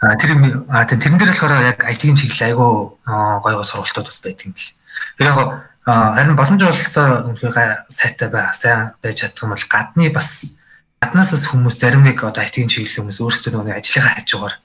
А 0.04 0.16
тэр 0.20 0.32
а 0.70 0.86
тэрэн 0.86 1.18
дээр 1.18 1.32
болохоор 1.32 1.64
яг 1.64 1.80
IT-ийн 1.84 2.16
чиглэл 2.16 2.48
айгүй 2.54 2.72
гоё 3.08 3.40
гоё 3.40 3.64
сургалтууд 3.64 4.08
бас 4.12 4.20
байдаг 4.20 4.46
юм 4.48 4.54
бэл. 4.54 4.72
Тэр 5.18 5.28
яг 5.32 5.38
харин 5.86 6.36
боломж 6.36 6.62
олцоо 6.64 7.08
үнэхээр 7.32 7.88
сайтай 7.90 8.30
бай, 8.30 8.52
сайн 8.54 8.94
байж 9.02 9.24
чадах 9.24 9.44
юм 9.44 9.56
бол 9.56 9.66
гадны 9.68 10.12
бас 10.12 10.56
гаднаасаас 11.04 11.52
хүмүүс 11.52 11.76
зарим 11.80 12.04
нэг 12.04 12.24
одоо 12.24 12.44
IT-ийн 12.44 12.68
чиглэл 12.68 13.04
хүмүүс 13.04 13.20
өөрсдөө 13.20 13.52
нөгөө 13.52 13.80
ажлынхаа 13.80 14.16
хажуугаар 14.20 14.56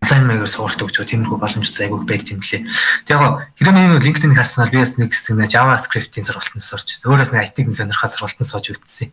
онлайн 0.00 0.24
маягаар 0.28 0.52
суралт 0.52 0.80
өгч 0.80 0.96
байгаа 1.00 1.10
тиймэрхүү 1.12 1.38
боломж 1.40 1.68
айгүйг 1.72 2.04
байдаг 2.04 2.30
юм 2.36 2.40
лээ. 2.44 2.62
Тэг 3.08 3.16
яг 3.16 3.48
хэрэв 3.58 3.74
нэг 3.74 4.04
LinkedIn 4.04 4.36
харснаар 4.36 4.70
би 4.70 4.78
бас 4.80 4.96
нэг 5.00 5.10
хэсэг 5.12 5.34
нэ 5.40 5.48
JavaScript-ийн 5.50 6.24
сургалтанд 6.24 6.64
сурч 6.64 6.88
байсан. 6.92 7.08
Өөрөөс 7.10 7.32
нэг 7.32 7.42
IT-ийн 7.48 7.72
сонирхоод 7.72 8.12
сургалтанд 8.12 8.48
сууж 8.48 8.66
үлдсэн. 8.76 9.10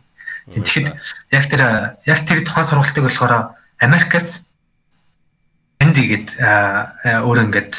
Тэгэхэд 0.52 0.88
яг 1.32 1.44
тэр 1.48 1.62
яг 2.04 2.20
тэр 2.28 2.44
тухайн 2.44 2.68
сургалтыг 2.68 3.04
болохоор 3.08 3.56
Америкас 3.80 4.44
Энди 5.80 6.02
гээд 6.06 6.28
өөр 6.38 7.38
ингээд 7.48 7.74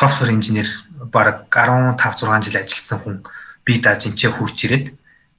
software 0.00 0.32
engineer 0.32 0.68
баг 1.12 1.48
15 1.52 1.96
6 1.96 2.48
жил 2.48 2.60
ажилласан 2.60 2.98
хүн 3.00 3.16
би 3.64 3.80
дааж 3.80 4.08
энэ 4.08 4.32
хурж 4.32 4.56
ирээд 4.64 4.86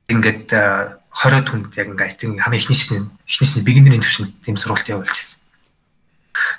ингээд 0.10 0.50
20 0.50 1.48
түнд 1.50 1.76
яг 1.76 1.88
ингээд 1.92 2.12
IT-ийн 2.16 2.40
хамгийн 2.40 2.62
ихний 2.62 2.78
шинэ 2.78 3.10
ихний 3.28 3.48
шинэ 3.50 3.66
beginner-ийн 3.68 4.04
төвшөнд 4.06 4.32
тийм 4.46 4.58
сургалт 4.58 4.88
явуулж 4.88 5.12
ирсэн. 5.12 5.42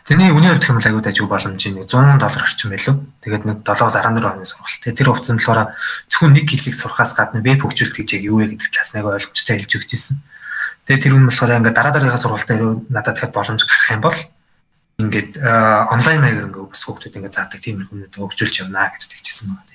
Тэрний 0.05 0.31
үнийн 0.31 0.59
хувьд 0.59 0.67
хэмэл 0.69 0.89
аюул 0.93 1.07
ажиг 1.07 1.27
боломж 1.27 1.63
нэг 1.63 1.87
100 1.89 2.21
доллар 2.21 2.43
орчим 2.45 2.71
байлуу. 2.71 2.97
Тэгээд 3.25 3.45
нэг 3.49 3.59
7-аас 3.65 3.97
14 3.97 4.21
оны 4.21 4.45
сургалт. 4.47 4.83
Тэр 4.83 5.09
хугацаанд 5.09 5.41
болохоор 5.41 5.73
зөвхөн 6.11 6.35
нэг 6.37 6.47
хэлийг 6.51 6.77
сурахаас 6.77 7.17
гадна 7.17 7.41
веб 7.41 7.65
хөгжүүлэлт 7.65 7.97
гэж 7.97 8.09
яг 8.19 8.23
юу 8.29 8.45
вэ 8.45 8.53
гэдэг 8.53 8.69
талаас 8.69 8.93
нэг 8.93 9.07
ойлгомжтой 9.09 9.57
хэлж 9.57 9.73
өгч 9.79 9.91
ирсэн. 9.97 10.17
Тэгээд 10.87 11.03
тэр 11.07 11.15
үн 11.17 11.27
болохоор 11.31 11.57
ингээд 11.57 11.77
дараа 11.79 11.93
дараагийн 11.95 12.21
сургалтаар 12.21 12.63
надад 12.93 13.15
дахиад 13.17 13.33
боломж 13.33 13.63
гарах 13.65 13.91
юм 13.95 14.03
бол 14.05 14.19
ингээд 15.01 15.41
онлайн 15.41 16.21
маягаар 16.21 16.49
ингээд 16.51 16.73
бас 16.73 16.83
хүүхдүүд 16.85 17.17
ингээд 17.17 17.37
заадаг 17.37 17.61
тийм 17.63 17.87
хүмүүд 17.87 18.13
хөгжүүлж 18.19 18.55
явна 18.67 18.93
гэж 18.93 19.09
тэгчихсэн 19.09 19.55
байна. 19.55 19.73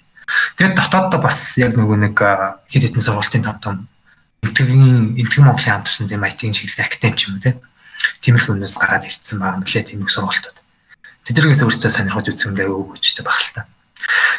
Тэгээд 0.59 0.75
дотооддоо 0.77 1.19
бас 1.23 1.57
яг 1.57 1.73
нөгөө 1.73 1.97
нэг 2.05 2.15
хэд 2.69 2.83
хэдэн 2.91 3.03
сургалтын 3.05 3.45
том 3.47 3.57
том 3.63 3.75
энтгэгийн 4.43 5.17
энтгэн 5.17 5.43
Монголын 5.47 5.81
хамтарсан 5.81 6.07
тийм 6.07 6.23
IT-ийн 6.27 6.53
чиглэл 6.53 6.85
академи 6.85 7.17
ч 7.17 7.27
юм 7.27 7.39
уу 7.39 7.43
тийм 7.43 7.57
тиймэрхүү 8.21 8.53
юмнаас 8.53 8.77
гараад 8.77 9.09
ирсэн 9.09 9.41
байгаа 9.41 9.59
мөлий 9.61 9.83
тиймэрхүү 9.83 10.13
сургалтууд. 10.13 10.57
Тэднээс 11.25 11.63
өөрсдөө 11.65 11.91
сонирхож 11.91 12.27
үзсэндээ 12.31 12.67
өгөөчтэй 12.69 13.25
баг 13.25 13.39
л 13.41 13.51
та. 13.51 13.65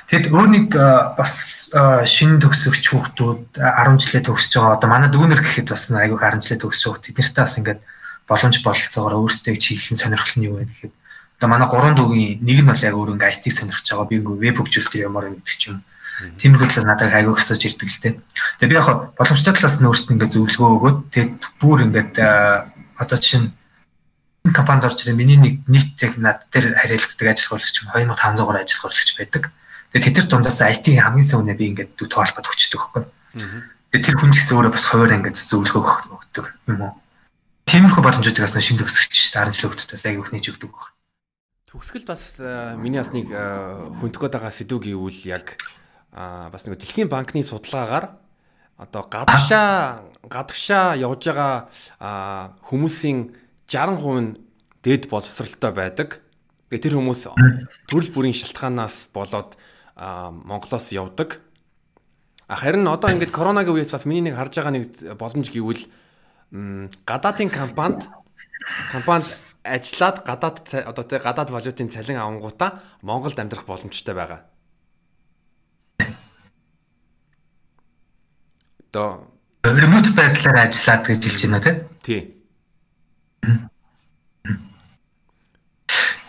Тэгэд 0.08 0.32
өөр 0.32 0.48
нэг 0.48 0.66
бас 1.18 1.34
шинэ 1.74 2.40
төгсөгч 2.40 2.84
хүүхдүүд 2.88 3.60
10 3.60 4.00
жилээ 4.00 4.22
төгсөж 4.24 4.52
байгаа. 4.56 4.76
Одоо 4.80 4.88
манай 4.88 5.10
дүүнер 5.12 5.44
гэхэд 5.44 5.68
бас 5.68 5.84
айгүй 5.92 6.16
10 6.16 6.40
жилээ 6.40 6.62
төгсөж 6.64 6.84
байгаа. 6.88 7.04
Тэднэртэй 7.04 7.42
бас 7.44 7.54
ингээд 7.60 7.80
боломж 8.28 8.56
бололцоогоор 8.62 9.16
өөрсдөө 9.18 9.56
чиглэн 9.56 9.98
сонирхол 9.98 10.34
нь 10.36 10.46
юу 10.46 10.56
вэ 10.60 10.68
гэхэд 10.68 10.92
одоо 11.38 11.48
манай 11.48 11.68
гурван 11.68 11.96
дүүгийн 11.96 12.44
нэг 12.44 12.58
нь 12.62 12.68
бол 12.68 12.84
яг 12.84 12.94
өөр 12.94 13.14
ингээ 13.14 13.32
IT 13.40 13.46
сонирхож 13.54 13.86
байгаа. 13.88 14.10
Би 14.10 14.16
ингээ 14.20 14.42
веб 14.42 14.56
хөгжүүлэлт 14.58 14.94
ямар 15.00 15.32
гэдэг 15.32 15.56
ч 15.56 15.62
юм. 15.72 15.80
Тиймэрхүү 16.18 16.66
талаас 16.66 16.86
надад 16.86 17.14
айгүй 17.14 17.34
хэсэж 17.38 17.62
ирдэг 17.62 17.88
л 17.88 18.02
дээ. 18.02 18.14
Тэгээ 18.58 18.70
би 18.74 18.78
яг 18.78 18.88
боломжтой 19.14 19.54
талаас 19.54 19.78
нь 19.78 19.86
өөртөө 19.86 20.12
ингээ 20.18 20.34
зөвлөгөө 20.34 20.70
өгөөд 20.76 20.98
тэгээд 21.14 21.32
бүр 21.62 21.78
ингээд 21.86 22.14
одоо 22.98 23.18
чинь 23.22 23.54
компанид 24.50 24.84
орж 24.84 24.98
ирээ 25.06 25.14
миний 25.14 25.38
нэг 25.38 25.54
нийт 25.70 25.94
яг 26.02 26.18
над 26.18 26.42
дээр 26.50 26.74
харилцдаг 26.74 27.28
ажил 27.30 27.54
хурлагч 27.54 27.76
2500-аар 27.86 28.58
ажил 28.58 28.82
хурлагч 28.82 29.10
байдаг. 29.14 29.54
Тэгээд 29.94 30.06
тэд 30.10 30.16
нар 30.18 30.28
дундаас 30.28 30.58
IT-ийн 30.58 31.06
хамгийн 31.06 31.28
сүүнээ 31.30 31.54
би 31.54 31.64
ингээд 31.70 31.94
тоолоход 32.02 32.46
хүчдэг 32.50 32.80
байхгүй. 32.82 33.04
Тэгээд 33.94 34.06
тэр 34.10 34.16
хүн 34.18 34.32
ч 34.34 34.42
гэсэн 34.42 34.56
өөрөө 34.58 34.72
бас 34.74 34.84
хуваар 34.90 35.16
ингээд 35.22 35.38
зөвлөгөө 35.38 35.94
өгдөг 36.18 36.46
юм 36.66 36.80
уу. 36.82 36.92
Тиймэрхүү 37.68 38.00
боломжуудыг 38.00 38.40
бас 38.40 38.56
шин 38.64 38.78
төгсөгч 38.80 39.28
10 39.28 39.52
жил 39.52 39.68
өгдөөс 39.68 40.04
аяг 40.08 40.22
их 40.24 40.32
нээж 40.32 40.46
өгдөг 40.56 40.72
баг. 40.72 40.96
Төгсгөл 41.68 42.08
бас 42.08 42.40
миний 42.80 42.96
бас 42.96 43.12
нэг 43.12 43.28
хөнтгөөд 43.28 44.32
байгаа 44.32 44.48
сэдв 44.48 44.80
гэвэл 44.80 45.20
яг 45.28 45.60
бас 46.08 46.64
нэг 46.64 46.80
дэлхийн 46.80 47.12
банкны 47.12 47.44
судалгаагаар 47.44 48.16
одоо 48.80 49.04
гадагшаа 49.04 50.00
гадагшаа 50.24 50.96
явж 50.96 51.28
байгаа 51.28 52.56
хүмүүсийн 52.72 53.36
60% 53.68 54.16
нь 54.16 54.40
дээд 54.80 55.12
боловсралтай 55.12 55.72
байдаг. 55.76 56.24
Тэгээ 56.72 56.88
тэр 56.88 56.96
хүмүүс 56.96 57.28
төрөл 57.84 58.12
бүрийн 58.16 58.32
шалтгаанаас 58.32 59.12
болоод 59.12 59.60
Монголоос 59.92 60.88
явдаг. 60.96 61.44
А 62.48 62.56
харин 62.56 62.88
одоо 62.88 63.12
ингээд 63.12 63.28
коронагийн 63.28 63.76
үеэс 63.76 63.92
бас 63.92 64.08
миний 64.08 64.24
нэг 64.24 64.40
харж 64.40 64.56
байгаа 64.56 64.72
нэг 64.72 64.88
боломж 65.20 65.52
гэвэл 65.52 66.07
гадаадын 66.50 67.50
компанид 67.50 68.08
компанид 68.92 69.36
ажиллаад 69.64 70.24
гадаад 70.24 70.56
одоо 70.72 71.04
тэ 71.04 71.20
гадаад 71.20 71.50
валютын 71.50 71.92
цалин 71.92 72.16
авангуудаа 72.16 72.80
Монголд 73.02 73.38
амьдрах 73.38 73.66
боломжтой 73.66 74.14
байгаа. 74.14 74.40
Одоо 78.88 79.28
ремонт 79.64 80.08
байдлаар 80.16 80.72
ажиллаад 80.72 81.04
гэж 81.04 81.20
хэлж 81.20 81.40
байна 81.44 81.60
тий. 81.60 81.76
Тий. 82.02 82.20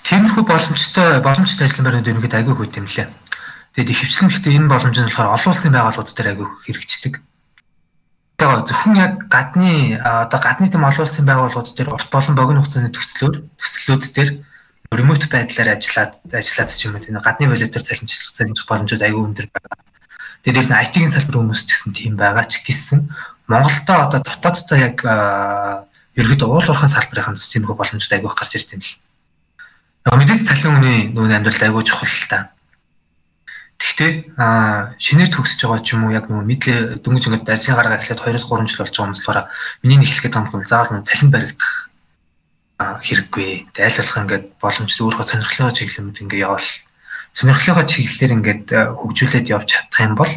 Тиймэрхүү 0.04 0.44
боломжтой 0.44 1.22
боломжтой 1.24 1.66
ажлын 1.70 1.86
байранд 1.86 2.10
ерөнхийдөө 2.10 2.40
айгүй 2.44 2.56
хүйт 2.58 2.80
юм 2.82 2.88
лээ. 2.90 3.08
Тэгээд 3.78 3.94
ихэвчлэн 3.94 4.30
гэхдээ 4.34 4.58
энэ 4.58 4.72
боломж 4.74 4.98
нь 5.00 5.08
болохоор 5.08 5.34
олон 5.38 5.52
улсын 5.54 5.72
байгууллагууд 5.72 6.18
дээр 6.18 6.32
айгүй 6.34 6.48
хэрэгждэг. 6.66 7.14
Тэгээд 8.40 8.72
зөвхөн 8.72 8.96
яг 8.96 9.14
гадны 9.28 10.00
одоо 10.00 10.40
гадны 10.40 10.72
тэм 10.72 10.88
олон 10.88 11.04
улсын 11.04 11.28
байгууллагууд 11.28 11.76
дээр 11.76 11.92
урт 11.92 12.08
болон 12.08 12.40
богино 12.40 12.64
хугацааны 12.64 12.88
төслөөр 12.88 13.36
төслүүд 13.60 14.04
дээр 14.16 14.30
ремонт 14.96 15.28
байдлаар 15.28 15.76
ажиллаад 15.76 16.24
ажиллаад 16.32 16.72
ч 16.72 16.88
юм 16.88 16.96
уу 16.96 17.04
тийм 17.04 17.20
гадны 17.20 17.52
валютаар 17.52 17.84
цалинжлах 17.84 18.32
цалинжих 18.32 18.64
боломжууд 18.64 19.04
айгүй 19.04 19.24
өндөр 19.28 19.48
байгаа. 19.52 19.84
Дээрс 20.48 20.72
IT-ийн 20.72 21.12
салбар 21.12 21.36
хүмүүс 21.36 21.68
ч 21.68 21.76
гэсэн 21.76 21.92
тийм 21.92 22.16
байгаа 22.16 22.48
ч 22.48 22.64
гэсэн 22.64 23.12
Монголдо 23.52 23.94
одоо 24.08 24.24
дотооддоо 24.24 24.78
яг 24.80 25.04
ерөөд 26.16 26.42
уул 26.48 26.64
уурхайн 26.64 26.96
салбарын 26.96 27.36
тус 27.36 27.52
тиймэрхүү 27.52 27.76
боломжууд 27.76 28.16
айгүй 28.16 28.32
гарч 28.32 28.56
ирд 28.56 28.72
юм 28.72 28.82
л. 28.88 28.96
Мэдээж 30.16 30.48
цалин 30.48 30.80
үний 30.80 31.00
нүүн 31.12 31.44
амьдрал 31.44 31.76
айгүй 31.76 31.84
чухал 31.84 32.08
л 32.08 32.28
та. 32.32 32.56
Гэхдээ 33.80 34.36
аа 34.36 34.92
шинээр 35.00 35.32
төгсөж 35.32 35.64
байгаа 35.64 35.80
ч 35.80 35.96
юм 35.96 36.04
уу 36.04 36.12
яг 36.12 36.28
нөгөө 36.28 36.44
мэдлээ 36.52 36.80
дөнгөж 37.00 37.24
ингээд 37.32 37.48
ажлын 37.48 37.80
гараа 37.80 37.96
эхлээд 37.96 38.20
2-3 38.20 38.68
жил 38.68 38.84
болж 38.84 38.92
байгаа 38.92 39.08
юм 39.08 39.16
болохоор 39.16 39.40
миний 39.88 39.98
нэг 40.04 40.10
хэлэхэд 40.12 40.36
томхол 40.36 40.68
заавал 40.68 40.92
нөгөө 41.00 41.08
цалин 41.08 41.32
баригдах 41.32 41.72
хэрэггүй. 42.80 43.50
Айл 43.80 43.98
болох 44.04 44.20
ингээд 44.20 44.46
боломжтой 44.60 45.04
өөрөө 45.08 45.26
сонирхлынхаа 45.32 45.78
чиглэлд 45.80 46.20
ингээд 46.20 46.44
явал 46.44 46.68
сонирхлынхаа 47.32 47.86
чиглэлээр 47.88 48.36
ингээд 48.36 48.68
хөгжүүлээд 49.00 49.48
явж 49.48 49.68
чадах 49.72 50.04
юм 50.04 50.16
бол 50.20 50.34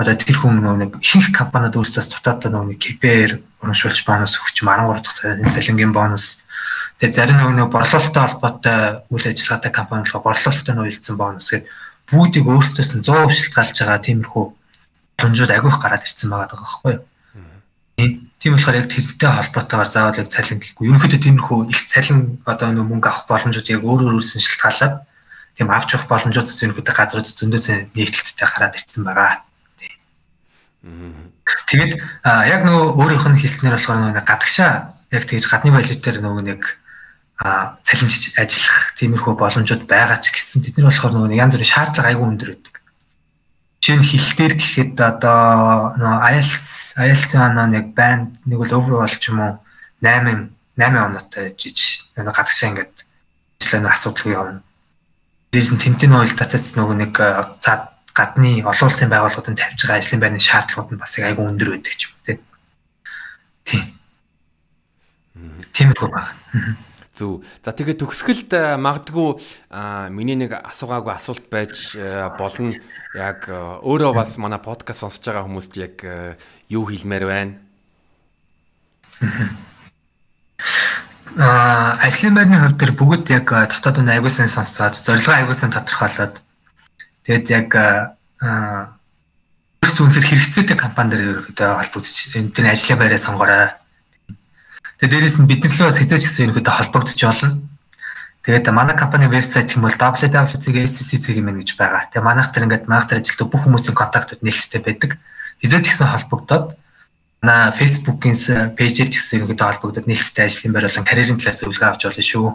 одоо 0.00 0.14
тэр 0.16 0.36
хүн 0.40 0.64
нэг 0.64 1.04
ихэнх 1.04 1.36
компаниуд 1.36 1.76
өөрсдөөс 1.76 2.08
нөгөө 2.10 2.68
нэг 2.72 2.80
KPI-ээр 2.80 3.32
урамшуулж 3.60 4.00
бонус 4.08 4.40
өгч 4.40 4.64
13 4.64 5.04
дахь 5.04 5.52
цалингийн 5.52 5.92
бонус. 5.92 6.42
Тэгээ 6.98 7.14
зарим 7.14 7.38
нөгөө 7.44 7.70
борлуулалттай 7.70 8.22
холбоотой 8.24 8.78
үйл 9.12 9.26
ажиллагаатай 9.28 9.70
компани 9.70 10.02
болохоор 10.02 10.34
борлуулалттай 10.34 10.74
нөлөөлсөн 10.74 11.16
бонус 11.20 11.46
гэдэг 11.52 11.70
бүгдийг 12.10 12.46
өөрсдөөс 12.48 12.90
нь 12.98 13.04
100% 13.04 13.32
шилтгаалж 13.32 13.76
байгаа 13.80 14.00
тиймэрхүү 14.04 14.44
боломжууд 15.16 15.52
агиух 15.54 15.78
гараад 15.80 16.04
ирсэн 16.04 16.28
байгаа 16.30 16.48
даа 16.50 16.60
байхгүй 16.60 16.92
юу. 16.98 17.04
Тийм 17.96 18.52
болохоор 18.58 18.76
яг 18.76 18.88
тэрнтэй 18.92 19.30
холбоотойгоор 19.30 19.88
заавал 19.88 20.20
яг 20.20 20.28
цалин 20.28 20.60
гэхгүй. 20.60 20.84
Ерөнхийдөө 20.90 21.20
тиймэрхүү 21.24 21.58
их 21.72 21.80
цалин 21.88 22.42
одоо 22.44 22.68
нэг 22.74 22.84
мөнгө 22.84 23.08
авах 23.08 23.24
боломжууд 23.30 23.72
яг 23.72 23.80
өөр 23.80 24.12
өөрөөс 24.12 24.36
нь 24.36 24.44
шилтгаалаад 24.44 24.94
тийм 25.56 25.70
авч 25.72 25.88
явах 25.96 26.10
боломжууд 26.12 26.48
ерөнхийдөө 26.50 26.92
газрууд 26.92 27.24
зөндөөс 27.24 27.66
нийтлэлттэй 27.96 28.48
гараад 28.50 28.76
ирсэн 28.76 29.02
байгаа. 29.06 29.40
Тэгээд 31.70 31.92
яг 32.20 32.60
нөгөө 32.68 33.00
өөрийнх 33.00 33.26
нь 33.32 33.40
хэлснээр 33.40 33.80
болохоор 33.80 33.98
нөгөө 34.12 34.28
гадагшаа 34.28 34.92
яг 35.08 35.24
тэгж 35.24 35.44
гадны 35.48 35.72
валютаар 35.72 36.18
нөгөө 36.20 36.44
нэг 36.44 36.62
цалинж 37.80 38.36
ажиллах 38.36 38.83
тиймэрхүү 39.04 39.36
боломжууд 39.36 39.84
байгаа 39.84 40.16
ч 40.16 40.32
гэсэн 40.32 40.64
тэд 40.64 40.80
нар 40.80 40.88
болохоор 40.88 41.12
нөгөө 41.12 41.36
янз 41.36 41.52
бүрийн 41.60 41.72
шаардлага 41.76 42.08
айгүй 42.08 42.26
өндөр 42.32 42.50
байдаг. 42.56 42.74
Жишээ 43.84 44.00
нь 44.00 44.08
хэл 44.08 44.30
дээр 44.40 44.54
гэхэд 44.56 44.96
одоо 44.96 45.92
нөгөө 46.00 46.20
IELTS 46.32 46.68
IELTS-ийн 46.96 47.44
оноо 47.52 47.66
нэг 47.68 47.92
банд 47.92 48.40
нэг 48.48 48.58
бол 48.64 48.72
overall 48.80 49.12
ч 49.12 49.28
юм 49.28 49.44
уу 49.44 49.52
8 50.00 50.48
8 50.80 50.96
оноотой 51.04 51.52
жиж 51.52 52.08
нөгөө 52.16 52.32
гадагшаа 52.32 52.68
ингээд 52.72 52.96
ажиллааны 53.60 53.92
асуудалгүй 53.92 54.32
явна. 54.32 54.64
Дээрс 55.52 55.70
нь 55.76 55.82
тентэн 55.84 56.16
ойл 56.16 56.32
датац 56.32 56.72
нөгөө 56.80 56.96
нэг 56.96 57.12
цаад 57.60 57.92
гадны 58.16 58.64
олон 58.64 58.88
улсын 58.88 59.12
байгууллагуудад 59.12 59.60
тавьж 59.60 59.84
байгаа 59.84 60.00
ажлын 60.00 60.22
байрны 60.24 60.40
шаардлагууд 60.40 60.96
нь 60.96 61.02
бас 61.04 61.12
айгүй 61.20 61.44
өндөр 61.44 61.76
байдаг 61.76 61.92
ч 61.92 62.08
юм 62.08 62.12
уу 62.16 62.24
тийм. 63.68 63.84
Тийм 65.76 65.92
үү 65.92 66.08
байна. 66.08 66.32
Зүг. 67.14 67.46
За 67.62 67.70
тэгээд 67.70 68.02
төгсгөлд 68.02 68.50
э, 68.58 68.74
магадгүй 68.74 69.38
миний 70.10 70.34
нэг 70.34 70.58
асуугаагүй 70.58 71.14
асуулт 71.14 71.46
байж 71.46 71.94
э, 71.94 72.26
болно. 72.34 72.74
Яг 73.14 73.46
э, 73.46 73.54
өөрөө 73.54 74.12
бас 74.18 74.34
манай 74.42 74.58
подкаст 74.58 75.06
сонсож 75.06 75.22
байгаа 75.22 75.46
хүмүүст 75.46 75.78
яг 75.78 76.02
юу 76.66 76.82
хэлмээр 76.90 77.24
байна? 77.30 77.54
Аа, 81.34 81.98
ажлын 82.02 82.34
байрны 82.34 82.58
хувьд 82.62 82.78
төр 82.78 82.92
бүгд 82.98 83.30
яг 83.34 83.50
дотоод 83.50 84.02
нь 84.02 84.10
аягуулсан 84.10 84.46
сонсоод, 84.46 84.94
зорилгоо 85.02 85.34
аягуулсан 85.34 85.74
тодорхойлоод 85.74 86.38
тэгээд 87.26 87.46
яг 87.50 87.74
аа 87.74 88.94
зөвхөн 89.94 90.22
хэрэгцээтэй 90.22 90.78
компани 90.78 91.10
дээр 91.14 91.22
ерөөдөө 91.30 91.70
холбогдож 91.78 92.38
энэ 92.38 92.54
тэр 92.54 92.66
ажлын 92.70 92.98
байраа 92.98 93.18
сонгоорой 93.18 93.66
Тэгээ 95.04 95.20
дээрээс 95.20 95.36
нь 95.36 95.44
бидний 95.44 95.68
лөө 95.68 95.92
хязгаарч 96.00 96.24
гэсэн 96.24 96.44
ерөнхийдөө 96.48 96.74
холбогдож 96.80 97.20
болно. 97.20 97.60
Тэгээд 98.40 98.72
манай 98.72 98.96
компани 98.96 99.28
вебсайт 99.28 99.76
юм 99.76 99.84
бол 99.84 99.92
www.scc 99.92 101.26
гэмэн 101.28 101.60
гэж 101.60 101.76
байгаа. 101.76 102.08
Тэгээ 102.08 102.24
манайх 102.24 102.48
тэр 102.48 102.64
ингээд 102.64 102.88
манайх 102.88 103.12
тэр 103.12 103.20
ажилтдаг 103.20 103.52
бүх 103.52 103.68
хүмүүсийн 103.68 103.92
контактууд 103.92 104.40
нээлттэй 104.40 104.80
байдаг. 104.80 105.20
Хязгаарч 105.60 105.86
гэсэн 105.92 106.08
холбогдоод 106.08 106.66
манай 107.44 107.68
Facebook-ийн 107.76 108.36
пэйжээр 108.80 109.12
ч 109.12 109.20
гэсэн 109.20 109.44
ерөнхийдөө 109.44 109.68
холбогдоод 109.76 110.08
нээлттэй 110.08 110.44
ажлын 110.48 110.72
байр 110.72 110.88
болон 110.88 111.04
карьерийн 111.04 111.36
талаас 111.36 111.60
зөвлөгөө 111.60 111.88
авч 111.92 112.02
болно 112.08 112.24
шүү. 112.24 112.48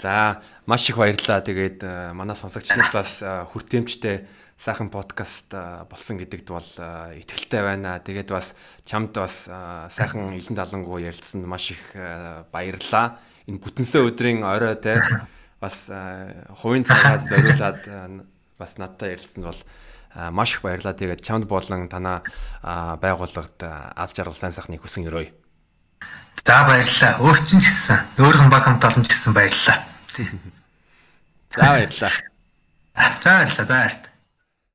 За 0.00 0.40
маш 0.64 0.88
их 0.88 0.96
баярлалаа. 0.96 1.44
Тэгээд 1.44 1.84
э, 1.84 2.16
манай 2.16 2.32
сонсогч 2.32 2.72
нарт 2.72 2.96
бас 2.96 3.20
э, 3.20 3.44
хүртээмжтэй 3.52 4.24
сайхан 4.56 4.88
подкаст 4.88 5.52
болсон 5.52 6.16
гэдэгт 6.16 6.48
бол 6.48 6.70
итгэлтэй 7.20 7.62
байна. 7.62 8.00
Тэгээд 8.00 8.32
бас 8.32 8.56
чамд 8.88 9.12
бас 9.12 9.46
сайхан 9.92 10.32
илэн 10.40 10.56
талангуу 10.56 10.98
ярилцсанд 10.98 11.44
маш 11.44 11.76
их 11.76 11.82
баярлалаа. 12.50 13.20
Энэ 13.46 13.60
бүтэнсэ 13.60 14.00
өдрийн 14.00 14.42
орой 14.48 14.74
те 14.80 14.96
бас 15.60 15.86
хувийн 16.64 16.88
цагаад 16.88 17.28
зориулаад 17.28 17.82
бас 18.56 18.72
надтай 18.80 19.12
ярилцсанд 19.12 19.44
бол 19.44 19.60
маш 20.32 20.56
их 20.56 20.64
баярлалаа. 20.64 20.96
Тэгээд 20.96 21.20
чамд 21.20 21.44
болон 21.44 21.88
танаа 21.92 22.24
байгууллагад 22.64 23.60
аз 23.92 24.16
жаргал 24.16 24.34
сайн 24.34 24.56
сайхныг 24.56 24.80
хүсэн 24.80 25.04
өрөөе. 25.04 25.36
За 26.46 26.64
баярлалаа. 26.64 27.20
Өөр 27.20 27.38
чинь 27.44 27.60
ч 27.60 27.68
гэсэн 27.68 28.22
өөрхөн 28.22 28.48
баг 28.48 28.64
хамт 28.64 28.88
олон 28.88 29.04
ч 29.04 29.12
гэсэн 29.12 29.34
баярлалаа. 29.34 29.82
За 31.52 31.60
баярлалаа. 31.60 32.14
За 33.20 33.30
баярлалаа. 33.36 33.66
За 33.66 33.74
баярлалаа. 33.84 34.15